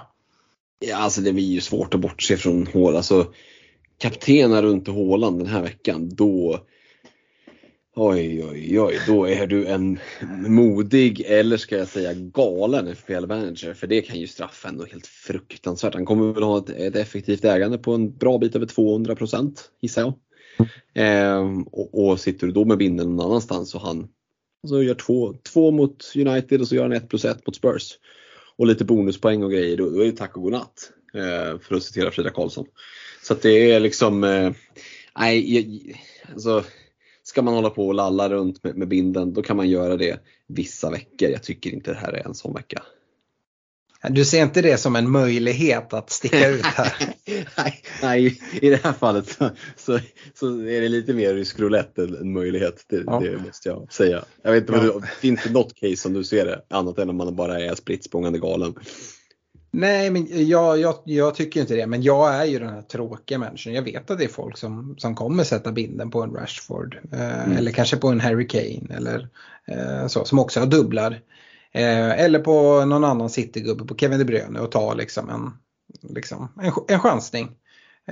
[0.78, 2.96] Ja, alltså det blir ju svårt att bortse från Haaland.
[2.96, 3.32] Alltså,
[3.98, 6.60] kaptenen runt Haaland den här veckan, då
[7.98, 9.98] Oj, oj, oj, då är du en
[10.48, 13.74] modig eller ska jag säga galen FPL-manager.
[13.74, 15.94] För det kan ju straffa ändå helt fruktansvärt.
[15.94, 19.16] Han kommer väl ha ett, ett effektivt ägande på en bra bit över 200
[19.80, 20.14] gissar jag.
[20.94, 24.08] Ehm, och, och sitter du då med binden någon annanstans och han
[24.62, 27.98] alltså gör två, två mot United och så gör han ett plus ett mot Spurs.
[28.56, 30.90] Och lite bonuspoäng och grejer, då, då är det tack och godnatt.
[31.14, 32.66] Eh, för att citera Frida Karlsson.
[33.22, 34.52] Så att det är liksom, eh,
[35.18, 36.00] nej, jag-
[36.32, 36.64] alltså
[37.28, 40.20] Ska man hålla på och lalla runt med, med binden då kan man göra det
[40.48, 41.28] vissa veckor.
[41.28, 42.82] Jag tycker inte det här är en sån vecka.
[44.10, 46.92] Du ser inte det som en möjlighet att sticka ut här?
[47.56, 49.98] nej, nej, i det här fallet så, så,
[50.34, 52.84] så är det lite mer rysk roulette än en möjlighet.
[52.88, 53.20] Det, Ja.
[53.20, 54.24] det måste jag säga.
[54.42, 54.92] Jag vet inte, vad Ja.
[55.00, 56.62] du, finns det något case som du ser det?
[56.70, 58.74] Annat än om man bara är spritt galen.
[59.78, 61.86] Nej, men jag, jag, jag tycker inte det.
[61.86, 63.72] Men jag är ju den här tråkiga människan.
[63.72, 66.98] Jag vet att det är folk som, som kommer sätta binden på en Rashford.
[67.12, 68.96] Eh, Eller kanske på en Harry Kane.
[68.96, 69.28] Eller
[69.66, 71.12] eh, så, som också har dubblar.
[71.72, 75.52] Eh, eller på någon annan Citygubbe, på Kevin De Bruyne och ta liksom en,
[76.14, 77.50] liksom, en, en chansning.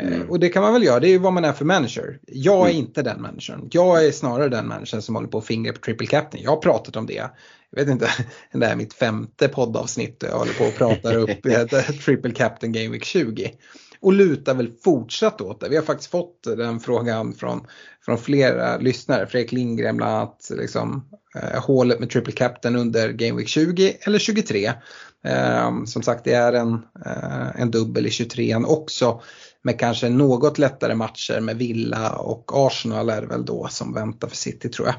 [0.00, 0.30] Eh, Mm.
[0.30, 2.18] Och det kan man väl göra, det är ju vad man är för manager.
[2.26, 2.76] Jag är Mm.
[2.76, 3.68] inte den människan.
[3.72, 6.42] Jag är snarare den människan som håller på och fingrar på triple captain.
[6.44, 7.30] Jag har pratat om det.
[7.70, 8.08] Jag vet inte,
[8.52, 12.88] det är mitt femte poddavsnitt jag håller på och pratar upp eh, triple captain game
[12.88, 13.52] week 20.
[14.00, 15.68] Och lutar väl fortsatt åt det.
[15.68, 17.66] Vi har faktiskt fått den frågan från,
[18.04, 19.26] från flera lyssnare.
[19.26, 20.50] Fredrik Lindgren bland annat.
[20.56, 24.72] Liksom, eh, hålet med triple captain under game week 20 eller 23.
[25.24, 26.72] Eh, som sagt det är en,
[27.06, 29.22] eh, en dubbel i 23 också.
[29.66, 34.28] Med kanske något lättare matcher med Villa och Arsenal är det väl då som väntar
[34.28, 34.96] för City tror jag.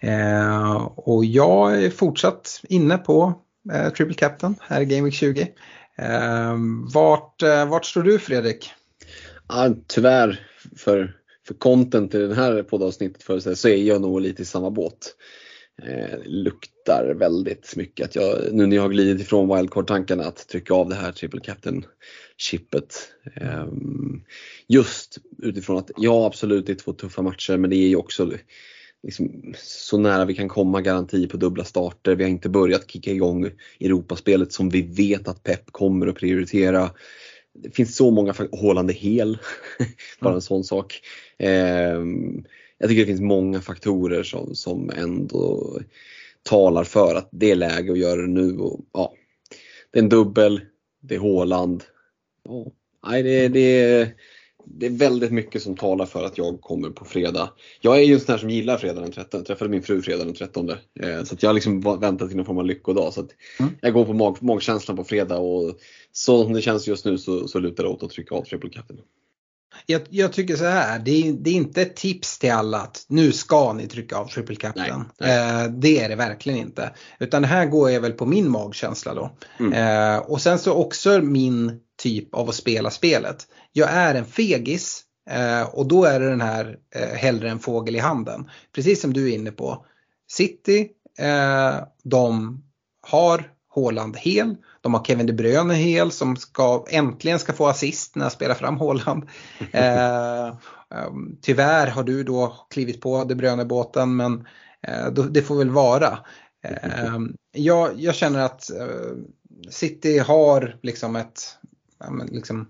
[0.00, 3.34] Eh, och jag är fortsatt inne på
[3.72, 5.48] eh, Triple Captain här i Game Week 20.
[5.98, 6.54] Eh,
[6.94, 8.70] vart, eh, vart står du Fredrik?
[9.48, 10.46] Ja, tyvärr
[10.76, 11.16] för,
[11.46, 14.70] för content i det här poddavsnittet för sig, så är jag nog lite i samma
[14.70, 15.14] båt.
[15.82, 20.74] Eh, luktar väldigt mycket att jag, nu när jag har glidit ifrån wildcard-tankarna, att trycka
[20.74, 23.08] av det här triple captain-chippet.
[23.34, 23.66] Eh,
[24.66, 28.32] just utifrån att, ja absolut det är två tuffa matcher men det är ju också
[29.02, 32.14] liksom, så nära vi kan komma garanti på dubbla starter.
[32.14, 33.50] Vi har inte börjat kicka igång
[33.80, 36.90] Europaspelet som vi vet att Pep kommer att prioritera.
[37.54, 38.34] Det finns så många
[38.90, 39.38] är hel,
[40.20, 41.00] bara en sån sak.
[41.38, 42.44] Ehm,
[42.78, 45.78] jag tycker det finns många faktorer som, som ändå
[46.42, 48.58] talar för att det är läge att göra det nu.
[48.58, 49.12] Och, ja,
[49.90, 50.60] det är en dubbel,
[51.00, 51.84] det är Haaland.
[52.44, 52.66] Ja,
[53.06, 54.08] nej, det, det,
[54.64, 57.52] det är väldigt mycket som talar för att jag kommer på fredag.
[57.80, 59.38] Jag är ju en sån här som gillar fredag den 13.
[59.38, 60.70] Jag träffade min fru fredag den 13.
[60.70, 60.76] Eh,
[61.24, 63.14] så att jag har liksom väntat till någon form av lyckodag.
[63.14, 63.30] Så att
[63.60, 63.72] Mm.
[63.80, 65.78] Jag går på mag, magkänslan på fredag och
[66.12, 68.70] så som det känns just nu så, så lutar det åt att trycka av triple.
[69.86, 73.04] Jag, jag tycker så här, det är, det är inte ett tips till alla att
[73.08, 75.04] nu ska ni trycka av Triple Captain.
[75.20, 76.90] Eh, det är det verkligen inte.
[77.18, 79.36] Utan det här går jag väl på min magkänsla då.
[79.60, 79.72] Mm.
[79.72, 83.46] Eh, och sen så också min typ av att spela spelet.
[83.72, 87.96] Jag är en fegis eh, och då är det den här eh, hellre en fågel
[87.96, 88.50] i handen.
[88.74, 89.86] Precis som du är inne på.
[90.30, 90.88] City,
[91.18, 92.62] eh, de
[93.08, 94.56] har Haaland hel.
[94.80, 98.54] De har Kevin De Bruyne hel som ska, äntligen ska få assist när jag spelar
[98.54, 99.24] fram Haaland.
[99.72, 100.56] Eh,
[101.06, 104.46] um, tyvärr har du då klivit på De Bruyne-båten men
[104.82, 106.18] eh, det får väl vara.
[106.64, 107.18] Eh,
[107.52, 109.16] jag, jag känner att eh,
[109.70, 111.40] City har liksom ett
[111.98, 112.68] ja, liksom,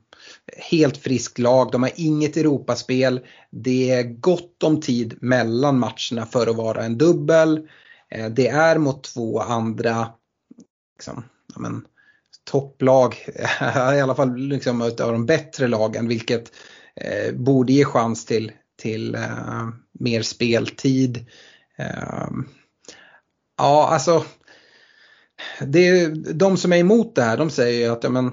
[0.71, 1.73] helt friskt lag.
[1.73, 3.21] De har inget Europaspel.
[3.51, 7.69] Det är gott om tid mellan matcherna för att vara en dubbel.
[8.11, 10.09] Eh, det är mot två andra
[10.97, 11.25] liksom,
[11.55, 11.87] ja, men,
[12.45, 13.15] topplag,
[13.97, 16.53] i alla fall liksom av de bättre lagen, vilket
[16.97, 21.27] eh, borde ge chans till, till eh, mer speltid.
[21.79, 22.29] Eh,
[23.57, 24.25] ja, alltså
[25.61, 28.33] det, de som är emot det här, de säger ju att ja, men,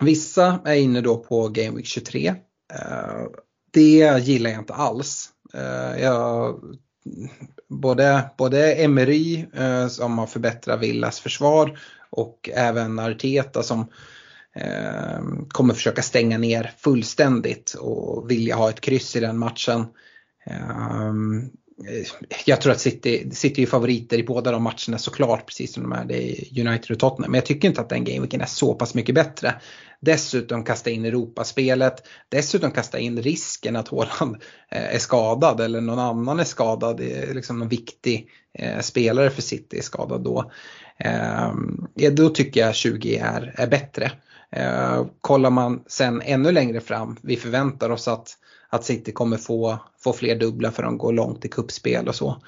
[0.00, 2.34] vissa är inne då på Game Week 23.
[2.74, 3.26] Eh,
[3.70, 5.30] det gillar jag inte alls.
[5.54, 6.60] Eh, jag,
[7.68, 11.78] både, både Emery eh, som har förbättrat Villas försvar
[12.10, 13.80] och även Arteta som
[14.54, 19.86] eh, kommer försöka stänga ner fullständigt och vilja ha ett kryss i den matchen.
[20.46, 21.12] Eh,
[21.84, 22.06] Eh,
[22.46, 25.92] jag tror att City, City är favoriter i båda de matcherna såklart, precis som de
[25.92, 27.30] är det i United och Tottenham.
[27.30, 29.54] Men jag tycker inte att den gameweeken är så pass mycket bättre.
[30.00, 34.36] Dessutom kasta in Europaspelet, dessutom kasta in risken att Håland
[34.70, 37.00] eh, är skadad eller någon annan är skadad,
[37.34, 38.28] liksom någon viktig
[38.58, 40.52] eh, spelare för City är skadad då.
[42.12, 44.12] Då tycker jag 20 är, är bättre.
[45.20, 48.36] Kollar man sen ännu längre fram, vi förväntar oss att
[48.68, 52.42] att City kommer få, få fler dubbla för de går långt i kuppspel och så.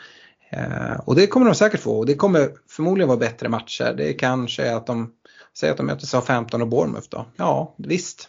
[0.51, 3.95] Eh, och det kommer de säkert få och det kommer förmodligen vara bättre matcher.
[3.97, 5.13] Det kanske är att de
[5.59, 7.27] säger att de möter SA-15 och Bournemouth då.
[7.37, 8.29] Ja, visst.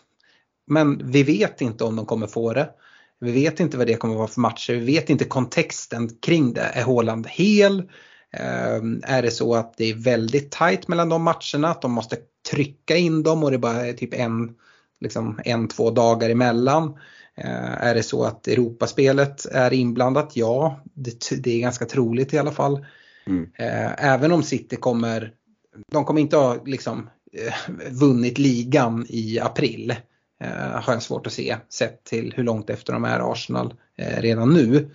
[0.68, 2.70] Men vi vet inte om de kommer få det.
[3.20, 4.74] Vi vet inte vad det kommer vara för matcher.
[4.74, 6.62] Vi vet inte kontexten kring det.
[6.62, 7.80] Är Håland hel?
[8.80, 11.68] Um, är det så att det är väldigt tajt mellan de matcherna?
[11.70, 12.18] Att de måste
[12.52, 14.56] trycka in dem och det bara är typ en,
[15.00, 16.98] liksom en två dagar emellan?
[17.44, 20.32] Eh, är det så att Europaspelet är inblandat?
[20.34, 22.86] Ja, det, det är ganska troligt i alla fall.
[23.28, 23.50] Mm.
[23.56, 25.34] Eh, även om City kommer,
[25.92, 27.54] de kommer inte ha liksom, eh,
[27.92, 29.96] vunnit ligan i april.
[30.74, 34.90] Har jag svårt att se sett till hur långt efter de är Arsenal redan nu.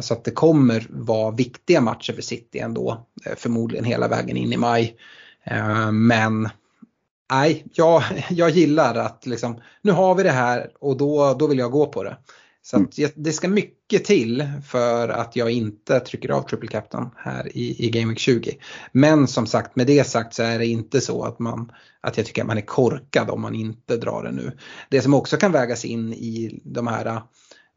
[0.00, 3.06] Så att det kommer vara viktiga matcher för City ändå.
[3.36, 4.96] Förmodligen hela vägen in i maj.
[5.92, 6.48] Men
[7.30, 11.58] nej, jag, jag gillar att liksom, nu har vi det här och då, då vill
[11.58, 12.16] jag gå på det.
[12.62, 12.90] Så mm.
[13.14, 17.90] det ska mycket till för att jag inte trycker av Triple Captain här i, i
[17.90, 18.56] Game Week 20.
[18.92, 22.26] Men som sagt med det sagt så är det inte så att, man, att jag
[22.26, 24.52] tycker att man är korkad om man inte drar det nu.
[24.88, 27.22] Det som också kan vägas in i de här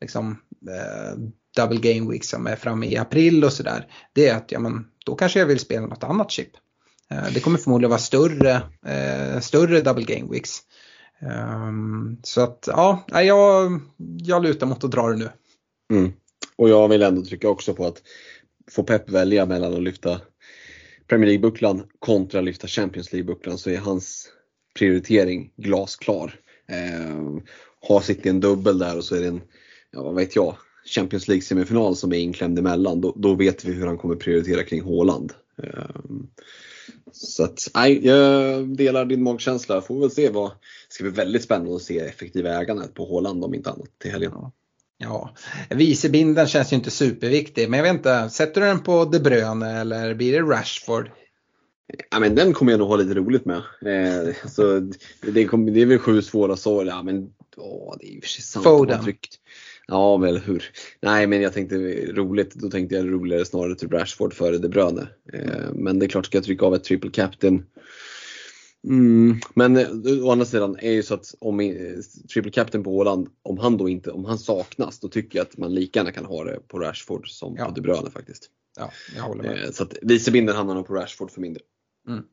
[0.01, 0.37] liksom,
[0.69, 1.19] eh,
[1.57, 3.87] double game weeks som är framme i april och sådär.
[4.13, 6.51] Det är att ja, men, då kanske jag vill spela något annat chip.
[7.13, 8.51] Eh, det kommer förmodligen vara större,
[8.85, 10.59] eh, större double game weeks.
[11.67, 13.79] Um, så att ja, jag,
[14.17, 15.29] jag lutar mot att dra det nu.
[15.93, 16.13] Mm.
[16.55, 18.01] Och jag vill ändå trycka också på att
[18.71, 20.21] få Pep välja mellan att lyfta
[21.07, 24.27] Premier League-bucklan kontra att lyfta Champions League-bucklan så är hans
[24.77, 26.35] prioritering glasklar.
[26.67, 27.43] Eh,
[27.87, 29.41] har City en dubbel där och så är det en,
[29.91, 33.01] ja vad vet jag, Champions League semifinal som är inklämd emellan.
[33.01, 35.33] Då, då vet vi hur han kommer prioritera kring Haaland.
[35.63, 35.85] Eh,
[37.11, 39.81] så att, nej, jag delar din magkänsla.
[39.81, 43.43] Får väl se vad, det ska bli väldigt spännande att se effektiva ägandet på Håland
[43.43, 44.33] om inte annat till helgen.
[44.97, 45.35] Ja,
[45.69, 49.81] vicebinden känns ju inte superviktig, men jag vet inte, sätter du den på De Bruyne
[49.81, 51.09] eller blir det Rashford?
[52.11, 53.57] Ja, men den kommer jag nog ha lite roligt med.
[53.85, 54.79] Eh, alltså,
[55.21, 58.27] det, kommer, det är väl sju svåra sår, ja, men åh, det är ju för
[58.27, 58.63] sig sant.
[58.63, 59.05] Foden.
[59.87, 60.63] Ja, men hur.
[61.01, 61.75] Nej, men jag tänkte
[62.11, 65.07] roligt, då tänkte jag roligare snarare till Rashford före De Bruyne.
[65.33, 67.63] Eh, men det är klart, ska jag trycka av ett triple captain
[68.87, 71.75] Mm, men eh, å andra sidan är ju så att om eh,
[72.33, 75.57] triple captain på Åland, om han då inte, om han saknas, då tycker jag att
[75.57, 77.65] man lika gärna kan ha det på Rashford som ja.
[77.65, 78.49] på De Bruyne faktiskt.
[78.77, 79.75] Ja, jag håller med.
[79.75, 81.63] Så att vicebinden hamnar nog på Rashford för min del.
[82.07, 82.23] Mm.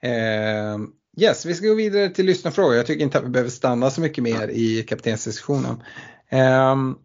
[0.00, 0.88] Eh,
[1.20, 2.74] yes, vi ska gå vidare till lyssnarfrågor.
[2.74, 5.82] Jag tycker inte att vi behöver stanna så mycket mer i kaptensdiskussionen.
[6.30, 7.00] Um,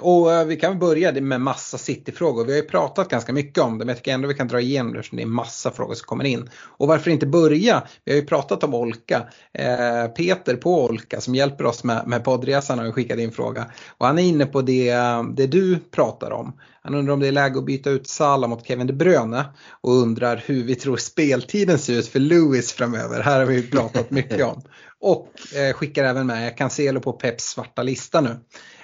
[0.00, 2.44] och eh, vi kan börja med massa City-frågor.
[2.44, 4.60] Vi har ju pratat ganska mycket om det men jag tycker ändå vi kan dra
[4.60, 6.50] igenom det eftersom det är massa frågor som kommer in.
[6.64, 7.82] Och varför inte börja?
[8.04, 9.28] Vi har ju pratat om Olka.
[9.52, 13.66] Eh, Peter på Olka som hjälper oss med, med poddresan har skickat in fråga.
[13.98, 14.94] Och han är inne på det,
[15.34, 16.52] det du pratar om.
[16.82, 19.44] Han undrar om det är läge att byta ut Salah mot Kevin De Bruyne
[19.80, 23.20] och undrar hur vi tror speltiden ser ut för Lewis framöver.
[23.20, 24.62] Här har vi pratat mycket om.
[25.00, 28.36] Och eh, skickar även med Cancelo på Peps svarta lista nu.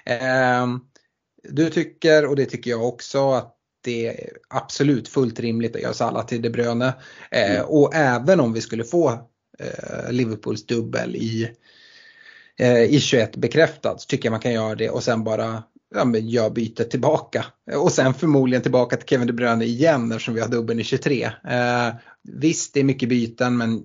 [0.05, 0.67] Eh,
[1.51, 5.93] du tycker, och det tycker jag också, att det är absolut fullt rimligt att göra
[5.93, 6.95] Salah till De Bruyne.
[7.31, 7.67] Eh, mm.
[7.67, 9.11] Och även om vi skulle få
[9.59, 11.51] eh, Liverpools dubbel i,
[12.59, 15.63] eh, i 21 bekräftad så tycker jag man kan göra det och sen bara
[15.95, 17.45] ja, men gör bytet tillbaka.
[17.77, 21.25] Och sen förmodligen tillbaka till Kevin De Bruyne igen eftersom vi har dubbeln i 23.
[21.25, 23.83] Eh, visst, det är mycket byten men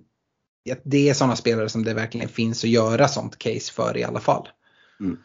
[0.83, 4.19] det är sådana spelare som det verkligen finns att göra sånt case för i alla
[4.19, 4.47] fall.
[4.99, 5.17] Mm.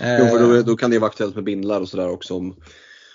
[0.00, 2.56] Jo, för då, då, kan det vara aktuellt med bindlar och sådär också om,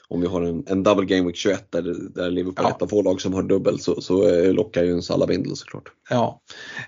[0.07, 1.81] om vi har en, en double game week 21 där,
[2.15, 2.75] där Liverpool är Ja.
[2.75, 5.91] ett av få lag som har dubbel så, så eh, lockar ju en Salah-bindel såklart.
[6.09, 6.41] Ja.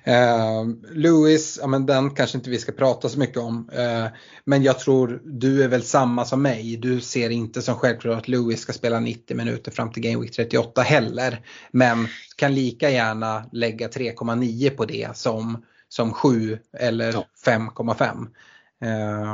[0.04, 3.70] Eh, Lewis, ja, men den kanske inte vi ska prata så mycket om.
[3.74, 4.06] Eh,
[4.46, 6.78] men jag tror du är väl samma som mig.
[6.78, 10.32] Du ser inte som självklart att Lewis ska spela 90 minuter fram till Game Week
[10.32, 11.42] 38 heller.
[11.72, 17.26] Men kan lika gärna lägga 3,9 på det som, som 7 eller Ja.
[17.46, 18.28] 5,5.
[18.84, 19.34] Eh,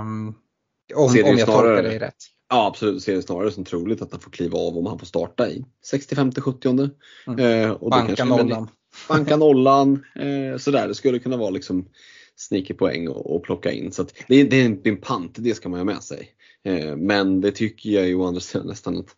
[0.95, 2.15] om, Ser om jag snarare- tolkar dig rätt.
[2.49, 5.05] Ja absolut, ser det snarare som troligt att han får kliva av om han får
[5.05, 6.89] starta i 65-70.
[7.27, 7.39] Mm.
[7.65, 8.69] Eh, och Banka nollan.
[9.09, 10.87] banka nollan, eh, sådär.
[10.87, 11.85] Det skulle kunna vara liksom
[12.35, 13.91] sneaky poäng och, och plocka in.
[13.91, 15.85] Så att det, är- det är en, det är en pant, det ska man ha
[15.85, 16.29] med sig.
[16.65, 19.15] Eh, men det tycker jag ju å andra sidan nästan att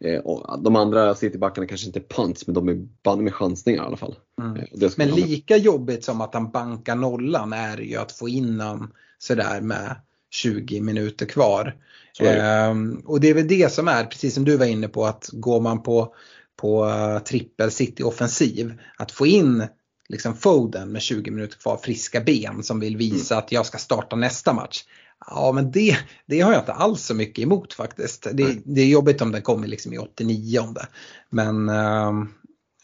[0.00, 3.82] eh, och de andra citybackarna kanske inte är punts men de är banne med chansningar
[3.82, 4.14] i alla fall.
[4.42, 4.56] Mm.
[4.56, 8.92] Eh, Men lika jobbigt som att han bankar nollan är ju att få in han
[9.18, 9.96] sådär med
[10.30, 11.74] 20 minuter kvar.
[12.20, 15.28] Ehm, och det är väl det som är, precis som du var inne på, att
[15.32, 16.14] går man på,
[16.56, 19.66] på uh, trippel city offensiv, att få in
[20.08, 23.44] liksom Foden med 20 minuter kvar, friska ben som vill visa Mm.
[23.44, 24.84] att jag ska starta nästa match.
[25.26, 28.26] Ja men det, det har jag inte alls så mycket emot faktiskt.
[28.32, 30.86] Det, det är jobbigt om den kommer liksom i 89 om det.
[31.30, 32.28] Men ehm,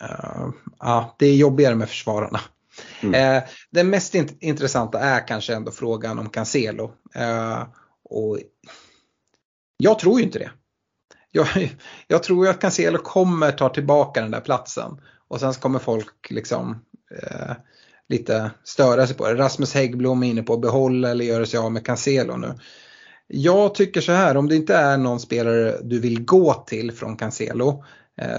[0.01, 0.49] eh,
[0.79, 2.41] ja, det är jobbigare med försvararna.
[3.03, 3.36] Mm.
[3.36, 6.93] Eh, den mest int- intressanta är kanske ändå frågan om Cancelo.
[7.15, 7.62] Eh,
[8.05, 8.39] och
[9.77, 10.51] jag tror ju inte det.
[11.31, 11.47] Jag,
[12.07, 15.01] jag tror ju att Cancelo kommer ta tillbaka den där platsen.
[15.28, 16.85] Och sen så kommer folk liksom
[17.23, 17.53] eh,
[18.09, 19.35] lite störa sig på det.
[19.35, 22.55] Rasmus Häggblom är inne på att behålla eller göra sig av med Cancelo nu.
[23.27, 27.16] Jag tycker så här, om det inte är någon spelare du vill gå till från
[27.16, 27.85] Cancelo,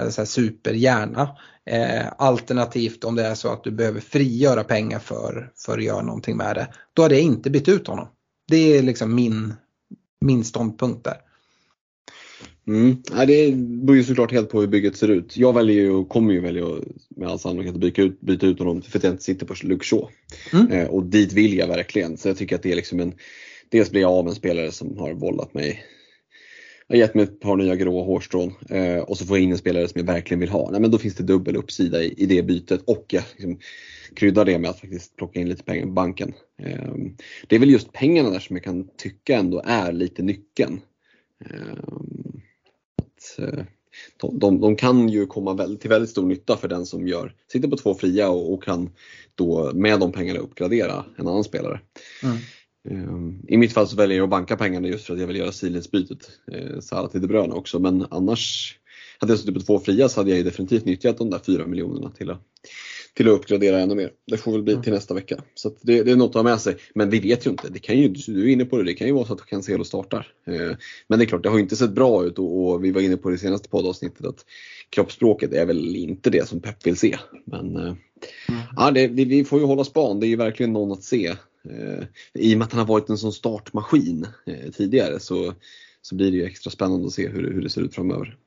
[0.09, 1.37] så här supergärna.
[1.65, 6.01] Eh, alternativt om det är så att du behöver frigöra pengar för, för att göra
[6.01, 6.67] någonting med det.
[6.93, 8.07] Då hade jag inte bytt ut honom.
[8.47, 9.53] Det är liksom min,
[10.21, 11.17] min ståndpunkt där.
[12.67, 12.97] Mm.
[13.11, 15.37] Nej, det beror ju såklart helt på hur bygget ser ut.
[15.37, 16.65] Jag väljer ju och kommer ju välja
[17.15, 19.55] med all sannolikhet att byta ut, byta ut honom för att jag inte sitter på
[19.63, 20.09] Luke Shaw.
[20.53, 20.71] Mm.
[20.71, 22.17] Eh, och dit vill jag verkligen.
[22.17, 23.13] Så jag tycker att det är liksom en,
[23.69, 25.83] dels blir jag av med en spelare som har vållat mig
[26.94, 29.57] har gett mig ett par nya gråa hårstrån eh, och så får jag in en
[29.57, 30.72] spelare som jag verkligen vill ha.
[30.72, 33.60] Nej, men då finns det dubbel uppsida i, i det bytet och jag liksom
[34.15, 36.34] kryddar det med att faktiskt plocka in lite pengar på banken.
[36.60, 36.94] Eh,
[37.48, 40.82] det är väl just pengarna där som jag kan tycka ändå är lite nyckeln.
[41.45, 41.84] Eh,
[42.98, 43.65] att, eh,
[44.18, 47.36] de, de, de kan ju komma väl, till väldigt stor nytta för den som gör,
[47.52, 48.90] sitter på två fria och, och kan
[49.36, 51.80] då med de pengarna uppgradera en annan spelare.
[52.24, 52.38] Mm.
[52.89, 55.38] Ehm, I mitt fall så väljer jag att banka pengarna just för att jag vill
[55.38, 56.30] göra sidledsbytet.
[56.81, 58.77] Salah till De Bruyne också men annars
[59.19, 61.68] hade jag suttit på två fria så hade jag ju definitivt nyttjat de där fyra
[61.68, 62.41] miljonerna till att,
[63.14, 64.11] till att uppgradera ännu mer.
[64.27, 65.43] Det får väl bli till nästa vecka.
[65.55, 66.77] Så det, det är något att ha med sig.
[66.95, 67.69] Men vi vet ju inte.
[67.69, 69.84] Det kan ju, du är inne på det, det kan ju vara så att Cancelo
[69.84, 70.27] startar.
[70.47, 70.72] Eh,
[71.07, 73.01] Men det är klart, det har ju inte sett bra ut och, och vi var
[73.01, 74.45] inne på det senaste poddavsnittet att
[74.89, 77.18] kroppsspråket är väl inte det som Pep vill se.
[77.45, 77.93] Men eh,
[78.76, 81.35] ja, det, det, vi får ju hålla span, det är ju verkligen någon att se.
[81.69, 82.03] Eh,
[82.34, 85.53] I och med att han har varit en sån startmaskin eh, tidigare så,
[86.02, 88.38] så blir det ju extra spännande att se hur, hur det ser ut framöver.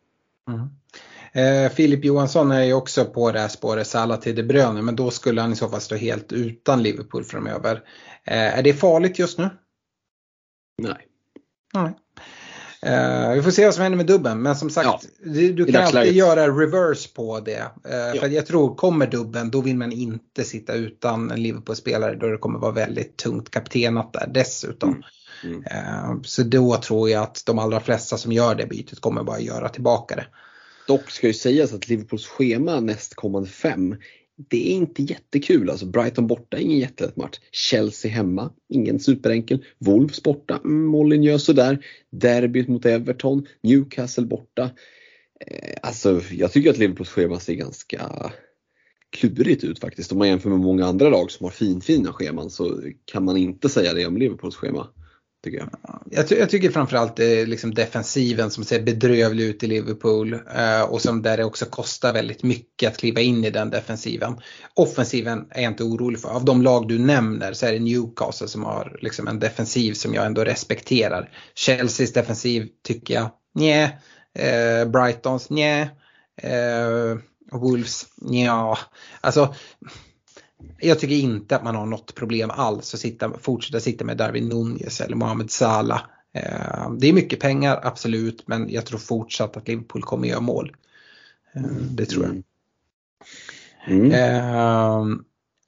[1.33, 4.97] Eh, Filip Johansson är ju också på det här spåret, Salah till De Bruyne, men
[4.97, 7.75] då skulle han i så fall stå helt utan Liverpool framöver.
[8.25, 9.51] Eh, är det farligt just nu?
[10.83, 11.07] Nej.
[11.75, 11.95] Nej.
[12.87, 15.65] Eh, vi får se vad som händer med dubben men som sagt Ja, du, du
[15.65, 17.53] kan alltid göra reverse på det.
[17.89, 18.21] Eh, Ja.
[18.21, 22.39] För jag tror kommer dubben då vill man inte sitta utan en Liverpool-spelare då det
[22.39, 25.03] kommer vara väldigt tungt kaptenat där dessutom.
[25.45, 25.65] Mm.
[25.65, 29.41] Eh, så då tror jag att de allra flesta som gör det bytet kommer bara
[29.41, 30.27] göra tillbaka det.
[30.87, 33.97] Dock ska ju sägas att Liverpools schema nästkommande fem
[34.37, 35.71] det är inte jättekul.
[35.71, 37.39] Alltså Brighton borta, ingen jättelätt match.
[37.53, 39.65] Chelsea hemma, ingen superenkel.
[39.79, 41.85] Wolves borta, mm, gör sådär.
[42.11, 44.71] Derbyt mot Everton, Newcastle borta.
[45.41, 48.33] Eh, alltså jag tycker att Liverpools schema ser ganska
[49.11, 50.13] klurigt ut faktiskt.
[50.13, 53.69] Om man jämför med många andra lag som har finfina scheman så kan man inte
[53.69, 54.89] säga det om Liverpools schema.
[55.45, 55.69] Tycker jag.
[56.11, 60.35] Jag, ty- jag tycker framförallt det är liksom defensiven som ser bedrövlig ut i Liverpool
[60.35, 64.41] eh, och som där det också kostar väldigt mycket att kliva in i den defensiven.
[64.75, 66.29] Offensiven är jag inte orolig för.
[66.29, 70.15] Av de lag du nämner så är det Newcastle som har liksom en defensiv som
[70.15, 71.31] jag ändå respekterar.
[71.55, 73.99] Chelseas defensiv tycker jag, nej.
[74.39, 75.91] Eh, Brightons, nej.
[76.43, 77.19] Eh,
[77.53, 78.79] Wolves, ja.
[79.21, 79.55] Alltså
[80.79, 84.49] jag tycker inte att man har något problem alls att sitta, fortsätta sitta med Darwin
[84.49, 86.01] Nunez eller Mohamed Salah.
[86.33, 90.77] Eh, det är mycket pengar, absolut, men jag tror fortsatt att Liverpool kommer göra mål.
[91.55, 92.43] Eh, det tror jag.
[93.87, 94.13] Mm.
[94.13, 95.19] Eh,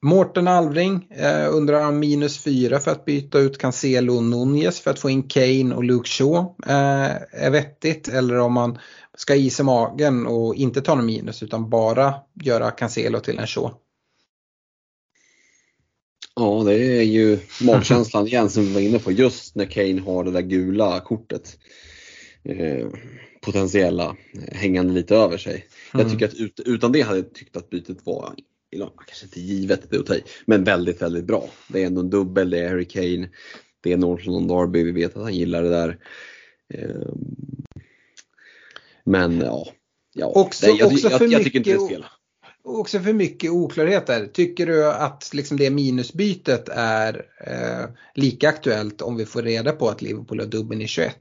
[0.01, 4.91] Mårten Alvring eh, undrar om minus 4 för att byta ut Cancelo och Nunez för
[4.91, 8.79] att få in Kane och Luke Shaw eh, är vettigt eller om man
[9.17, 13.47] ska is i magen och inte ta någon minus utan bara göra Cancelo till en
[13.47, 13.71] Shaw.
[16.39, 20.25] Ja, det är ju magkänslan igen som vi var inne på just när Kane har
[20.25, 21.59] det där gula kortet.
[22.45, 22.89] Eh,
[23.41, 24.17] potentiella
[24.53, 25.67] hängande lite över sig.
[25.95, 26.07] Mm.
[26.07, 28.35] Jag tycker att ut, utan det hade jag tyckt att bytet var,
[29.07, 31.49] kanske inte givet, det är men väldigt, väldigt bra.
[31.69, 33.29] Det är ändå en dubbel, det är Harry Kane,
[33.83, 35.99] det är Northland Derby, vi vet att han gillar det där.
[36.75, 37.13] Eh,
[39.05, 39.69] men ja,
[40.15, 42.05] ja också, det, jag, också jag, jag, jag tycker inte det är fel
[42.69, 44.27] också för mycket oklarheter.
[44.27, 49.89] Tycker du att liksom det minusbytet är eh, lika aktuellt om vi får reda på
[49.89, 51.17] att Liverpool har dubbeln i 21?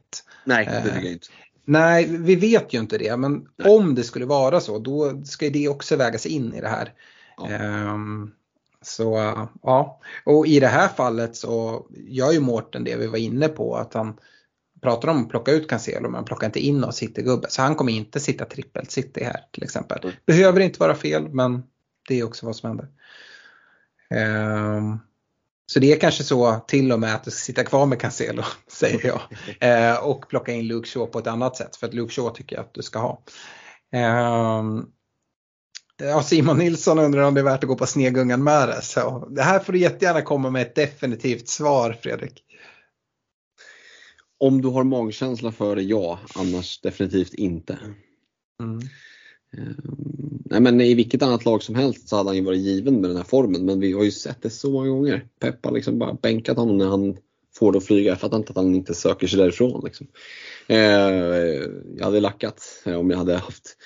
[0.45, 1.27] Nej, det tycker jag inte.
[1.65, 3.71] Nej, vi vet ju inte det, men Nej.
[3.71, 6.93] om det skulle vara så då ska det också vägas in i det här.
[7.37, 7.91] Ja.
[7.93, 8.31] Um,
[8.81, 9.33] så
[9.63, 13.75] ja, och i det här fallet så gör ju Mårten det vi var inne på
[13.75, 14.17] att han
[14.87, 17.47] pratar om att plocka ut Cancelo men plockar inte in någon City-gubbe.
[17.49, 19.99] Så han kommer inte sitta trippelt City här till exempel.
[20.03, 20.15] Mm.
[20.25, 21.63] Behöver inte vara fel men
[22.07, 22.87] det är också vad som händer.
[24.09, 24.99] Um,
[25.65, 28.43] så det är kanske så till och med att du ska sitta kvar med Cancelo,
[28.67, 29.21] säger jag.
[29.63, 32.55] Uh, och plocka in Luke Shaw på ett annat sätt för att Luke Shaw tycker
[32.55, 33.23] jag att du ska ha.
[34.59, 34.91] Um,
[36.03, 38.91] Ja, Simon Nilsson undrar om det är värt att gå på Snegungan Mares.
[38.91, 42.43] Så det här får du jättegärna komma med ett definitivt svar Fredrik.
[44.39, 46.19] Om du har magkänsla för det, ja.
[46.35, 47.79] Annars definitivt inte.
[48.63, 48.79] Mm.
[49.57, 53.01] Um, nej men I vilket annat lag som helst så hade han ju varit given
[53.01, 53.65] med den här formen.
[53.65, 55.27] Men vi har ju sett det så många gånger.
[55.39, 57.17] Pep har liksom bara bänkat honom när han
[57.55, 58.09] får det att flyga.
[58.09, 59.81] Jag fattar inte att han inte söker sig därifrån.
[59.85, 60.07] Liksom.
[60.69, 60.77] Uh,
[61.97, 63.77] jag hade lackat om jag hade haft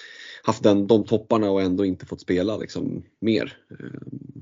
[0.43, 3.57] haft den, de topparna och ändå inte fått spela liksom, mer.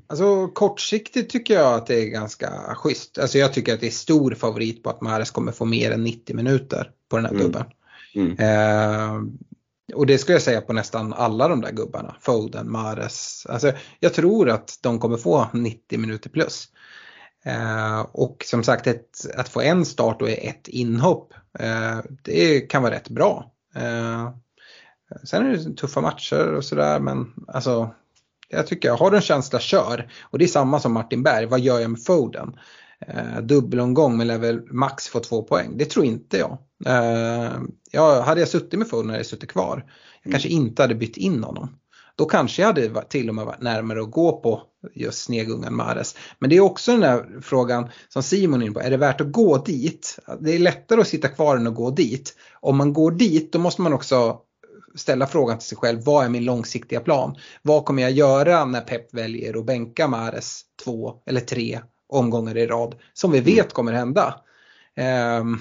[0.07, 3.17] Alltså kortsiktigt tycker jag att det är ganska schysst.
[3.17, 6.03] Alltså jag tycker att det är stor favorit på att Mares kommer få mer än
[6.03, 7.43] 90 minuter på den här mm.
[7.43, 7.65] dubben.
[8.15, 8.37] Mm.
[8.39, 9.21] Eh,
[9.93, 12.15] och det skulle jag säga på nästan alla de där gubbarna.
[12.21, 13.45] Foden, Mares.
[13.49, 16.67] Alltså jag tror att de kommer få 90 minuter plus.
[17.45, 21.33] Eh, och som sagt ett, att få en start och ett inhopp.
[21.59, 23.51] Eh, det kan vara rätt bra.
[23.75, 24.29] Eh,
[25.23, 27.89] Sen är det tuffa matcher och sådär men alltså
[28.49, 30.11] jag tycker, har du en känsla, kör.
[30.21, 32.55] Och det är samma som Martin Berg, vad gör jag med Foden?
[33.07, 35.77] Eh, dubbelomgång men lär väl max få två poäng?
[35.77, 36.57] Det tror inte jag.
[36.85, 37.51] Eh,
[37.91, 39.85] ja, hade jag suttit med Foden hade jag suttit kvar.
[40.21, 40.31] Jag mm.
[40.31, 41.69] kanske inte hade bytt in honom.
[42.15, 44.61] Då kanske jag hade till och med varit närmare att gå på
[44.93, 46.15] just Snegungan Mares.
[46.39, 49.21] Men det är också den där frågan som Simon är inne på, är det värt
[49.21, 50.19] att gå dit?
[50.39, 52.35] Det är lättare att sitta kvar än att gå dit.
[52.59, 54.39] Om man går dit då måste man också
[54.95, 57.35] ställa frågan till sig själv, vad är min långsiktiga plan?
[57.61, 61.79] Vad kommer jag göra när Pep väljer att bänka Mares två eller tre
[62.09, 62.95] omgångar i rad?
[63.13, 64.35] Som vi vet kommer hända.
[65.39, 65.59] Um,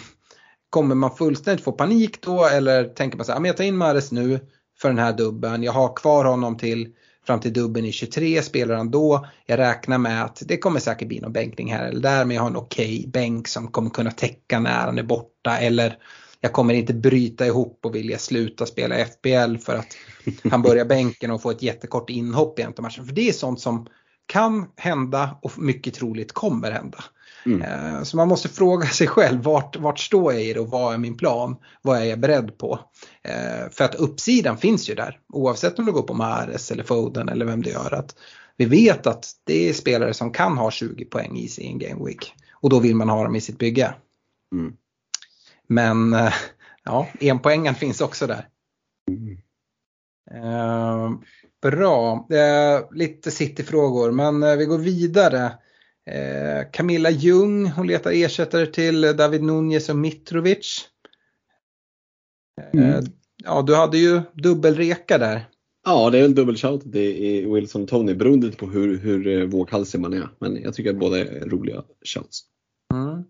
[0.71, 4.13] kommer man fullständigt få panik då eller tänker man så här, jag tar in Mares
[4.13, 4.41] nu
[4.81, 6.95] för den här dubben, jag har kvar honom till
[7.27, 9.27] fram till dubben i 23, spelar han då?
[9.47, 12.43] Jag räknar med att det kommer säkert bli någon bänkning här eller där men jag
[12.43, 15.99] har en okej okay bänk som kommer kunna täcka när han är borta eller
[16.41, 19.97] jag kommer inte bryta ihop och vilja sluta spela FBL för att
[20.51, 23.07] han börjar bänken och får ett jättekort inhopp i en matchen.
[23.07, 23.87] För det är sånt som
[24.27, 27.05] kan hända och mycket troligt kommer hända.
[27.47, 27.63] Mm.
[27.63, 30.95] Eh, så man måste fråga sig själv vart, vart står jag i det och vad
[30.95, 31.57] är min plan?
[31.83, 32.81] Vad är jag beredd på?
[33.23, 37.29] Eh, för att uppsidan finns ju där oavsett om du går på Mares eller Foden
[37.29, 37.95] eller vem det gör.
[37.95, 38.15] Att
[38.57, 42.35] vi vet att det är spelare som kan ha 20 poäng i sin game week
[42.53, 43.95] och då vill man ha dem i sitt bygge.
[44.53, 44.73] Mm.
[45.69, 46.35] Men eh,
[46.85, 48.49] ja, enpoängen finns också där.
[49.11, 49.39] Mm.
[50.31, 51.11] Eh,
[51.63, 55.45] bra, eh, lite City-frågor men eh, vi går vidare.
[56.11, 60.89] Eh, Camilla Ljung, hon letar ersättare till David Nunez och Mitrovic.
[62.61, 63.05] Eh, mm.
[63.45, 65.49] Ja, du hade ju dubbelreka där.
[65.85, 66.83] Ja, det är en dubbelshout.
[66.85, 70.29] Det är Wilson och Tony beroende på hur, hur våghalsig man är.
[70.39, 72.41] Men jag tycker att båda är roliga shouts.
[72.95, 73.25] Mm.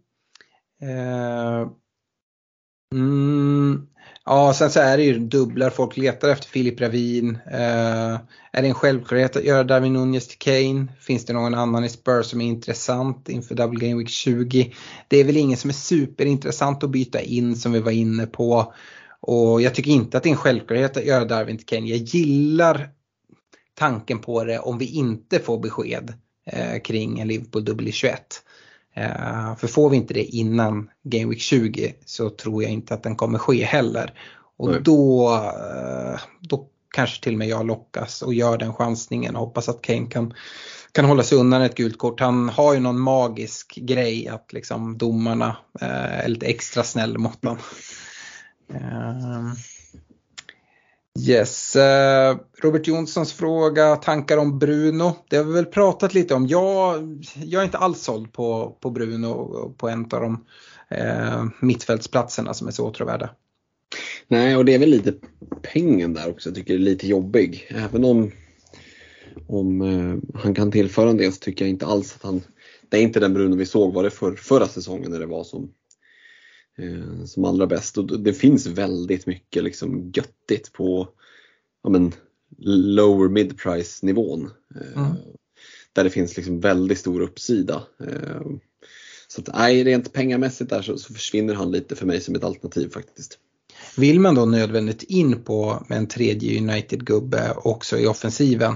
[2.93, 3.87] Mm,
[4.25, 5.71] ja, sen så är det ju dubblar.
[5.71, 7.39] Folk letar efter Filip Ravin.
[7.47, 8.15] Eh,
[8.53, 10.87] är det en självklarhet att göra Darwin Nunez till Kane?
[11.01, 14.75] Finns det någon annan i Spurs som är intressant inför Double Game Week 20?
[15.09, 18.75] Det är väl ingen som är superintressant att byta in som vi var inne på.
[19.21, 21.87] Och jag tycker inte att det är en självklarhet att göra Darwin till Kane.
[21.87, 22.89] Jag gillar
[23.75, 26.13] tanken på det om vi inte får besked
[26.47, 28.43] eh, kring en Liverpool dubbel i 21.
[28.99, 33.03] Eh, för får vi inte det innan Game Week 20 så tror jag inte att
[33.03, 34.15] den kommer ske heller.
[34.57, 39.47] Och då, eh, då kanske till och med jag lockas och gör den chansningen och
[39.47, 40.35] hoppas att Kane kan
[40.93, 42.21] kan hålla sig undan ett gult kort.
[42.21, 47.45] Han har ju någon magisk grej att liksom domarna eh, är lite extra snäll mot
[47.45, 47.59] honom.
[48.75, 49.53] Eh,
[51.27, 51.77] Yes.
[51.77, 55.17] Eh, Robert Jonssons fråga, tankar om Bruno.
[55.29, 56.47] Det har vi väl pratat lite om.
[56.47, 60.45] Jag, jag är inte alls såld på, på Bruno på en av de
[60.89, 63.31] eh, mittfältsplatserna som är så åtråvärda.
[64.29, 65.15] Nej, och det är väl lite
[65.63, 66.49] pengen där också.
[66.49, 67.67] Jag tycker det är lite jobbig.
[67.71, 68.31] Även om,
[69.47, 72.43] om eh, han kan tillföra en del så tycker jag inte alls att han...
[72.89, 75.45] Det är inte den Bruno vi såg var det för, förra säsongen när det var
[75.45, 75.71] som,
[76.79, 77.99] eh, som allra bäst.
[77.99, 81.09] Och det finns väldigt mycket liksom göttigt på
[81.83, 82.13] ja, men,
[82.97, 84.51] lower mid price nivån.
[84.75, 85.17] Eh, Mm.
[85.93, 87.83] Där det finns liksom väldigt stor uppsida.
[88.01, 88.41] Eh,
[89.29, 92.45] så att, nej, rent pengamässigt där så, så försvinner han lite för mig som ett
[92.45, 93.39] alternativ faktiskt.
[93.97, 98.75] Vill man då nödvändigt in på med en tredje United-gubbe också i offensiven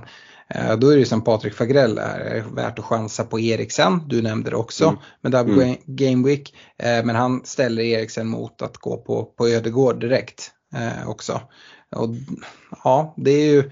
[0.78, 4.02] då är det som Patrik Fagrell är värt att chansa på Eriksen.
[4.08, 4.98] Du nämnde det också Mm.
[5.20, 5.76] med Double Mm.
[5.86, 6.54] Game Week.
[6.78, 11.40] Eh, Men han ställer Eriksen mot att gå på, på Ödegård direkt eh, också.
[11.96, 12.08] Och,
[12.84, 13.70] ja, det är ju,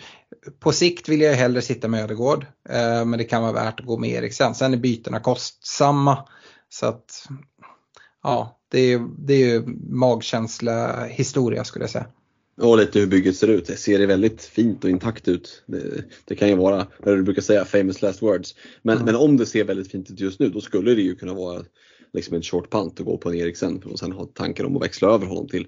[0.61, 3.87] på sikt vill jag hellre sitta med Ödegård eh, men det kan vara värt att
[3.87, 4.55] gå med Eriksen.
[4.55, 6.29] Sen är bytena kostsamma
[6.69, 7.29] så att
[8.23, 12.07] ja, det är ju det är ju magkänsla historia skulle jag säga.
[12.61, 13.67] Och lite hur bygget ser ut.
[13.67, 15.63] Det ser väldigt fint och intakt ut.
[15.67, 18.55] Det, det kan ju vara, vad du brukar säga, famous last words.
[18.83, 19.07] Men, Mm.
[19.07, 21.65] men om det ser väldigt fint ut just nu då skulle det ju kunna vara
[22.13, 24.83] liksom en short punt och gå på en Eriksen och sen ha tankar om att
[24.83, 25.67] växla över honom till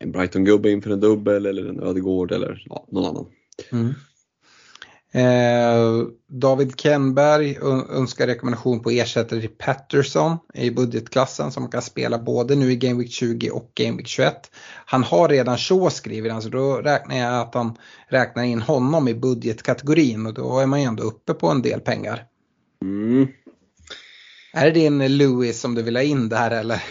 [0.00, 3.26] en Brighton-gubbe inför en dubbel eller en Ödegård eller ja, någon annan.
[3.72, 3.94] Mm.
[5.14, 7.58] Eh, David Kenberg
[7.90, 12.98] önskar rekommendation på ersättare till Patterson i budgetklassen som kan spela både nu i Game
[12.98, 14.50] Week 20 och Game Week 21.
[14.86, 17.76] Han har redan Shaw skriver han så då räknar jag att han
[18.08, 21.80] räknar in honom i budgetkategorin och då är man ju ändå uppe på en del
[21.80, 22.24] pengar.
[22.82, 23.26] Mm.
[24.52, 26.82] Är det din Lewis som du vill ha in där eller?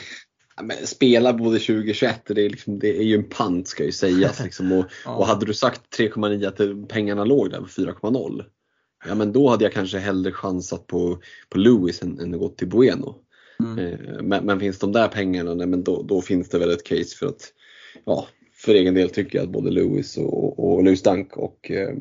[0.62, 4.40] Men spela både 2021, det är, liksom, det är ju en pant ska ju sägas.
[4.44, 5.16] Liksom, och, Ja.
[5.16, 8.44] och hade du sagt 3,9 att pengarna låg där på 4,0
[9.06, 11.20] Ja men då hade jag kanske hellre chansat på,
[11.50, 13.16] på Lewis än, än att gå till Bueno.
[13.60, 13.80] Mm.
[13.80, 16.84] Eh, Men, men finns de där pengarna, nej, men då, då finns det väl ett
[16.84, 17.54] case för att,
[18.06, 21.96] ja, för egen del tycker jag att både Lewis och, och Lewis Dunk och, eh,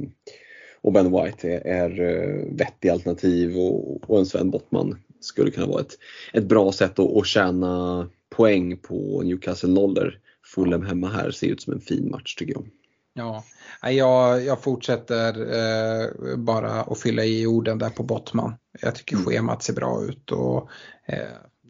[0.80, 5.66] och Ben White är, är eh, vettiga alternativ och, och en Sven Bottman skulle kunna
[5.66, 5.98] vara ett,
[6.32, 10.18] ett bra sätt att, att tjäna poäng på Newcastle nollor.
[10.54, 12.64] Fulham hemma här ser ut som en fin match tycker jag.
[13.14, 13.44] Ja,
[13.90, 18.54] jag, jag fortsätter eh, bara att fylla i orden där på Bottman.
[18.80, 19.26] Jag tycker Mm.
[19.26, 20.68] schemat ser bra ut och
[21.06, 21.18] eh,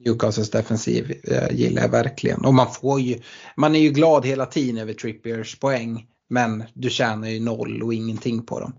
[0.05, 2.45] Newcastles defensiv eh, gillar jag verkligen.
[2.45, 3.19] Och man får ju,
[3.57, 6.07] man är ju glad hela tiden över Trippiers poäng.
[6.29, 8.73] Men du tjänar ju noll och ingenting på dem.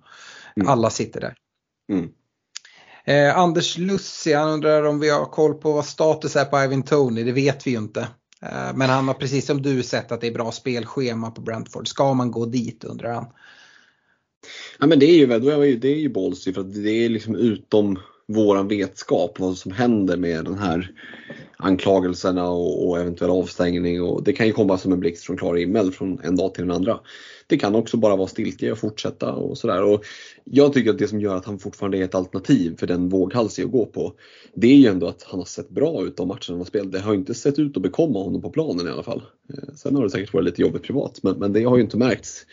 [0.56, 0.68] Mm.
[0.68, 1.36] Alla sitter där.
[1.92, 2.10] Mm.
[3.06, 6.84] Eh, Anders Lussi, han undrar om vi har koll på vad status är på Ivan
[6.84, 7.24] Tony.
[7.24, 8.08] Det vet vi ju inte.
[8.42, 11.88] Eh, men han har precis som du sett att det är bra spelschema på Brentford.
[11.88, 13.26] Ska man gå dit undrar han.
[14.80, 15.28] Ja men det är ju,
[15.78, 20.18] det är ju ballsy för att det är liksom utom våran vetskap vad som händer
[20.18, 20.92] med den här
[21.58, 25.56] anklagelserna och, och eventuell avstängning och det kan ju komma som en blixt från klar
[25.56, 27.00] himmel från en dag till den andra.
[27.48, 29.84] Det kan också bara vara stiltje och fortsätta och sådär.
[29.84, 30.06] Och
[30.44, 33.64] jag tycker att det som gör att han fortfarande är ett alternativ för den våghalsig
[33.64, 34.14] att gå på
[34.54, 36.92] det är ju ändå att han har sett bra ut de matcherna han har spelat.
[36.92, 39.24] Det har inte sett ut att bekomma honom på planen i alla fall.
[39.54, 41.98] Eh, sen har det säkert varit lite jobbigt privat men, men det har ju inte
[41.98, 42.46] märkts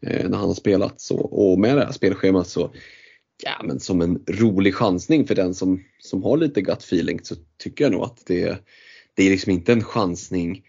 [0.00, 1.00] eh, när han har spelat.
[1.00, 2.70] Så, och med det här spelschemat så,
[3.42, 7.34] ja men som en rolig chansning för den som, som har lite gut feeling så
[7.58, 8.58] tycker jag nog att det,
[9.14, 10.62] det är liksom inte en chansning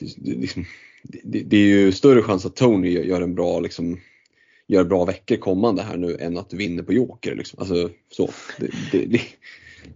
[0.00, 0.64] det, det, liksom,
[1.02, 4.00] det, det är ju större chans att Tony gör- gör en bra liksom,
[4.68, 7.34] gör bra veckor kommande här nu än att du vinner på Joker.
[7.34, 7.58] Liksom.
[7.58, 8.30] Alltså, så.
[8.92, 9.20] Det,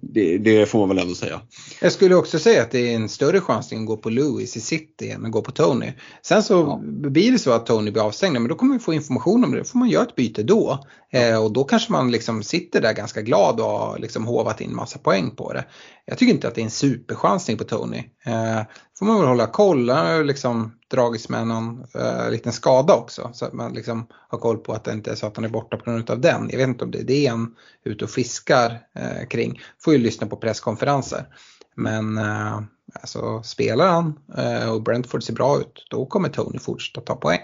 [0.01, 1.41] det, det, får man väl ändå säga.
[1.81, 4.61] Jag skulle också säga att det är en större chans att gå på Lewis i
[4.61, 5.93] City än att gå på Tony.
[6.23, 6.81] Sen så Ja.
[7.11, 9.59] blir det så att Tony blir avstängd, men då kommer vi få information om det.
[9.59, 10.85] Då får man göra ett byte då.
[11.13, 14.75] Eh, och då kanske man liksom sitter där ganska glad och har liksom hovat in
[14.75, 15.65] massa poäng på det.
[16.05, 17.99] Jag tycker inte att det är en superchansning på Tony.
[18.27, 18.61] Eh,
[18.99, 19.91] får man väl hålla koll.
[20.25, 23.31] Liksom dragits med någon eh, liten skada också.
[23.33, 25.49] Så att man liksom har koll på att det inte är så att han är
[25.49, 26.49] borta på grund av den.
[26.51, 29.61] Jag vet inte om det är det han är ute och fiskar eh, kring.
[29.79, 31.27] Får ju lyssna på presskonferenser.
[31.75, 32.61] Men eh,
[32.93, 37.41] alltså, spelar han eh, och Brentford ser bra ut, då kommer Tony fortsätta ta poäng.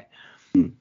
[0.55, 0.73] Mm.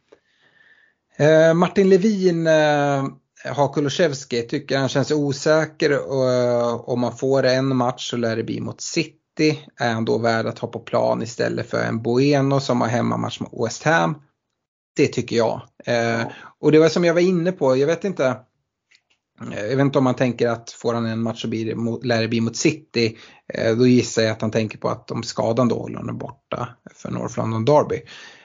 [1.18, 3.06] Eh, Martin Levin eh,
[3.54, 8.36] har Kulusevski, tycker han känns osäker och eh, om man får en match så lär
[8.36, 9.20] det bli mot City.
[9.40, 13.40] Är han då värd att ha på plan istället för en Bueno som har hemmamatch
[13.40, 14.22] mot West Ham?
[14.96, 15.62] Det tycker jag.
[15.86, 16.28] Eh,
[16.60, 18.38] och det var som jag var inne på, jag vet inte
[19.40, 22.06] jag vet inte om man tänker att får han en match så blir det mot,
[22.06, 23.18] lär det bli mot City.
[23.54, 26.70] Eh, då gissar jag att han tänker på att om skadan då håller honom borta
[26.94, 28.02] för North London Derby.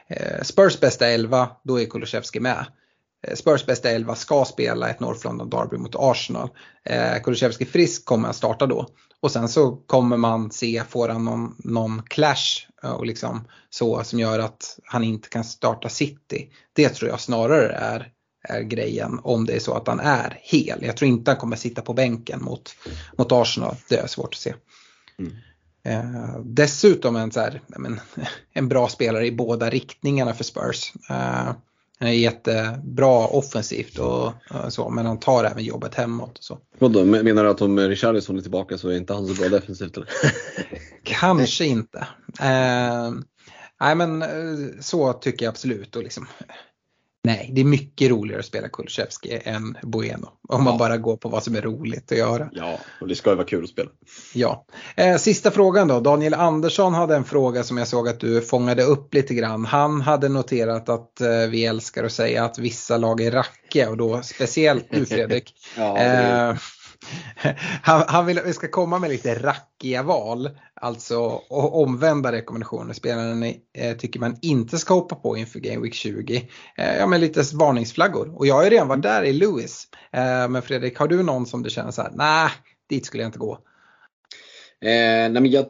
[0.09, 2.67] Eh, Spurs bästa 11, då är Kulusevski med.
[3.27, 6.49] Eh, Spurs bästa 11 ska spela ett North London Derby mot Arsenal.
[6.85, 8.87] Eh, Kulusevski frisk kommer att starta då.
[9.23, 14.21] Och sen så kommer man se, får han någon, någon clash och liksom så som
[14.21, 16.51] gör att han inte kan starta City.
[16.73, 18.13] Det tror jag snarare är,
[18.49, 20.79] är grejen om det är så att han är hel.
[20.83, 22.75] Jag tror inte han kommer sitta på bänken mot,
[23.19, 24.55] mot Arsenal, det är svårt att se.
[25.19, 25.33] Mm.
[25.83, 28.01] Eh, dessutom en, så här, men,
[28.53, 30.93] en bra spelare i båda riktningarna för Spurs.
[31.11, 31.53] Eh,
[32.01, 34.33] han är jättebra offensivt och,
[34.69, 36.39] så, men han tar även jobbet hemåt.
[36.39, 36.59] Och så.
[36.79, 39.97] Vadå, menar du att om Richarlison är tillbaka så är inte han så bra defensivt?
[39.97, 40.09] Eller?
[41.03, 41.99] Kanske inte.
[42.41, 43.11] Eh,
[43.81, 44.29] nej men eh,
[44.81, 45.97] så tycker jag absolut.
[45.97, 46.27] Och liksom,
[47.25, 50.29] Nej, det är mycket roligare att spela Kulusevski än Bueno.
[50.49, 52.49] Om man bara går på vad som är roligt att göra.
[52.53, 53.91] Ja, och det ska ju vara kul att spela.
[54.35, 54.65] Ja.
[54.97, 56.01] Eh, sista frågan då.
[56.01, 59.65] Daniel Andersson hade en fråga som jag såg att du fångade upp lite grann.
[59.65, 63.97] Han hade noterat att eh, vi älskar att säga att vissa lag är rackiga och
[63.97, 65.55] då speciellt du Fredrik.
[65.77, 66.51] ja, är...
[66.51, 66.57] eh,
[67.83, 70.51] han, han vill att vi ska komma med lite rackiga val.
[70.75, 71.19] Alltså
[71.51, 72.95] omvända rekommendationer.
[72.95, 76.49] Spelarna eh, tycker man inte ska hoppa på inför Game Week 20.
[76.77, 78.39] Eh, ja men lite varningsflaggor.
[78.39, 79.89] Och jag har ju redan varit där i Lewis.
[80.13, 82.51] Eh, men Fredrik, har du någon som du känner så här, nej,
[82.89, 83.59] dit skulle jag inte gå.
[84.83, 85.67] Eh, nej men jag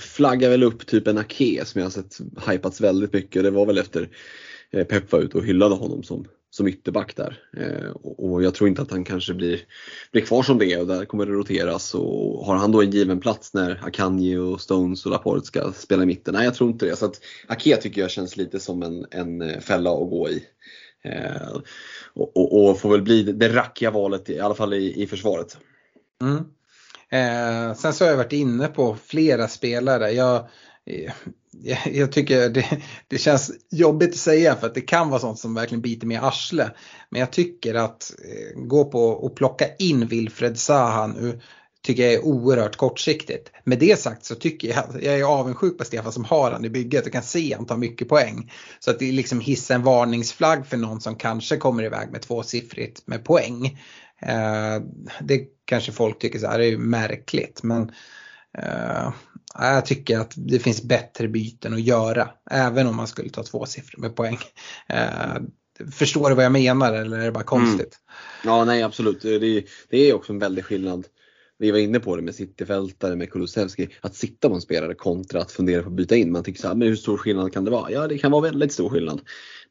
[0.00, 2.18] flaggar väl upp typ en Ake som jag har sett
[2.48, 3.42] hypats väldigt mycket.
[3.42, 4.08] Det var väl efter
[4.72, 7.38] eh, Pep var ute och hyllade honom som som ytterback där.
[7.56, 9.60] Eh, och jag tror inte att han kanske blir,
[10.12, 11.94] blir kvar som det och där kommer det roteras.
[11.94, 16.02] Och har han då en given plats när Akanji och Stones och Laporte ska spela
[16.02, 16.34] i mitten?
[16.34, 16.96] Nej, jag tror inte det.
[16.96, 20.44] Så att Ake tycker jag känns lite som en, en eh, fälla att gå i.
[21.04, 21.52] Eh,
[22.14, 25.58] och, och, och, får väl bli det rackiga valet i alla fall i, i försvaret.
[26.22, 26.44] Mm.
[27.08, 30.10] Eh, sen så har jag varit inne på flera spelare.
[30.10, 30.36] Jag,
[30.86, 31.12] eh,
[31.92, 32.66] jag tycker det,
[33.08, 36.16] det, känns jobbigt att säga för att det kan vara sånt som verkligen biter mig
[36.16, 36.70] i arsle.
[37.10, 41.40] Men jag tycker att eh, gå på och plocka in Wilfred Zaha nu
[41.84, 43.50] tycker jag är oerhört kortsiktigt.
[43.64, 46.70] Med det sagt så tycker jag, jag är avundsjuk på Stefan som har han i
[46.70, 48.52] bygget och kan se han tar mycket poäng.
[48.78, 53.06] Så att det liksom hissa en varningsflagg för någon som kanske kommer iväg med tvåsiffrigt
[53.06, 53.66] med poäng.
[54.18, 54.82] Eh,
[55.20, 57.92] det kanske folk tycker så här är märkligt men
[58.58, 59.12] Uh,
[59.58, 63.66] jag tycker att det finns bättre byten att göra, även om man skulle ta två
[63.66, 64.38] siffror med poäng.
[64.92, 65.42] Uh,
[65.92, 67.98] förstår du vad jag menar eller är det bara konstigt?
[68.44, 68.56] Mm.
[68.56, 69.22] Ja, nej absolut.
[69.22, 71.06] Det, det, är också en väldig skillnad.
[71.58, 73.88] Vi var inne på det med cityfältare, med Kulusevski.
[74.00, 76.32] Att sitta på en spelare kontra att fundera på att byta in.
[76.32, 77.90] Man tycker så här, men hur stor skillnad kan det vara?
[77.90, 79.20] Ja, det kan vara väldigt stor skillnad.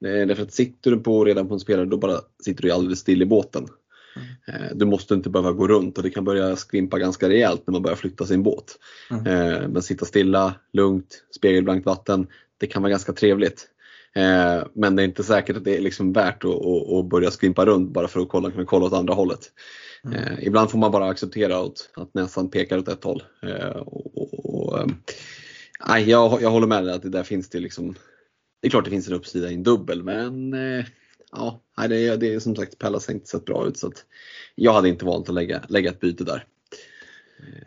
[0.06, 3.00] Eh, därför att sitter du på redan på en spelare, då bara sitter du alldeles
[3.00, 3.68] still i båten.
[4.16, 4.78] Mm.
[4.78, 7.82] Du måste inte behöva gå runt och det kan börja skvimpa ganska rejält när man
[7.82, 8.80] börjar flytta sin båt.
[9.12, 9.28] Mm.
[9.28, 12.28] Eh, men sitta stilla, lugnt, spegelblankt vatten,
[12.58, 13.68] det kan vara ganska trevligt.
[14.16, 17.92] Eh, men det är inte säkert att det är liksom värt att, börja skvimpa runt
[17.92, 19.52] bara för att kolla, kunna kolla åt andra hållet.
[20.06, 20.40] Mm.
[20.42, 23.24] Ibland får man bara acceptera att näsan pekar åt ett håll.
[23.86, 24.90] Och, och,
[26.06, 27.96] jag, jag håller med dig att det där finns det liksom
[28.62, 30.54] det är klart det finns en uppsida i en dubbel men
[31.36, 34.06] ja, det, är, det är som sagt Pallas har inte sett bra ut så att
[34.56, 36.46] jag hade inte valt att lägga, lägga ett byte där.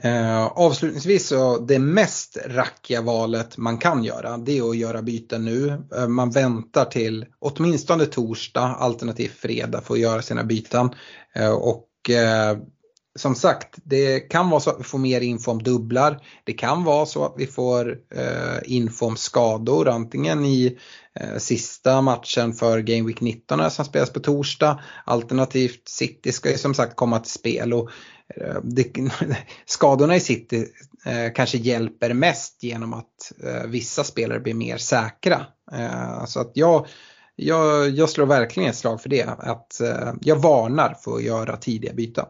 [0.01, 5.45] Eh, avslutningsvis så det mest rackiga valet man kan göra det är att göra byten
[5.45, 5.83] nu.
[5.97, 10.91] Eh, man väntar till åtminstone torsdag alternativt fredag för att göra sina byten.
[11.35, 12.59] Eh, och eh,
[13.17, 16.21] som sagt, det kan vara så att vi får mer info om dubblar.
[16.45, 20.79] Det kan vara så att vi får eh, info om skador antingen i
[21.21, 24.81] eh, sista matchen för Game Week 19 som spelas på torsdag.
[25.05, 27.91] Alternativt City ska ju som sagt komma till spel och
[28.37, 28.85] eh, det,
[29.67, 30.67] skadorna i City
[31.07, 35.47] eh, kanske hjälper mest genom att eh, vissa spelare blir mer säkra.
[35.73, 36.87] Eh, så att jag
[37.37, 39.23] jag, jag slår verkligen ett slag för det.
[39.23, 42.25] Att eh, jag varnar för att göra tidiga byten.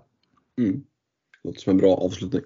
[0.58, 0.82] Mm.
[1.44, 2.42] Låter som en bra avslutning.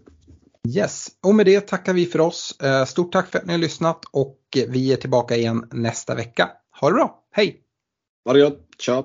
[0.68, 2.60] Yes, och med det tackar vi för oss.
[2.60, 6.50] Eh, stort tack för att ni har lyssnat och vi är tillbaka igen nästa vecka.
[6.80, 7.62] Ha det bra, hej!
[8.24, 9.04] Ha det gott, tja!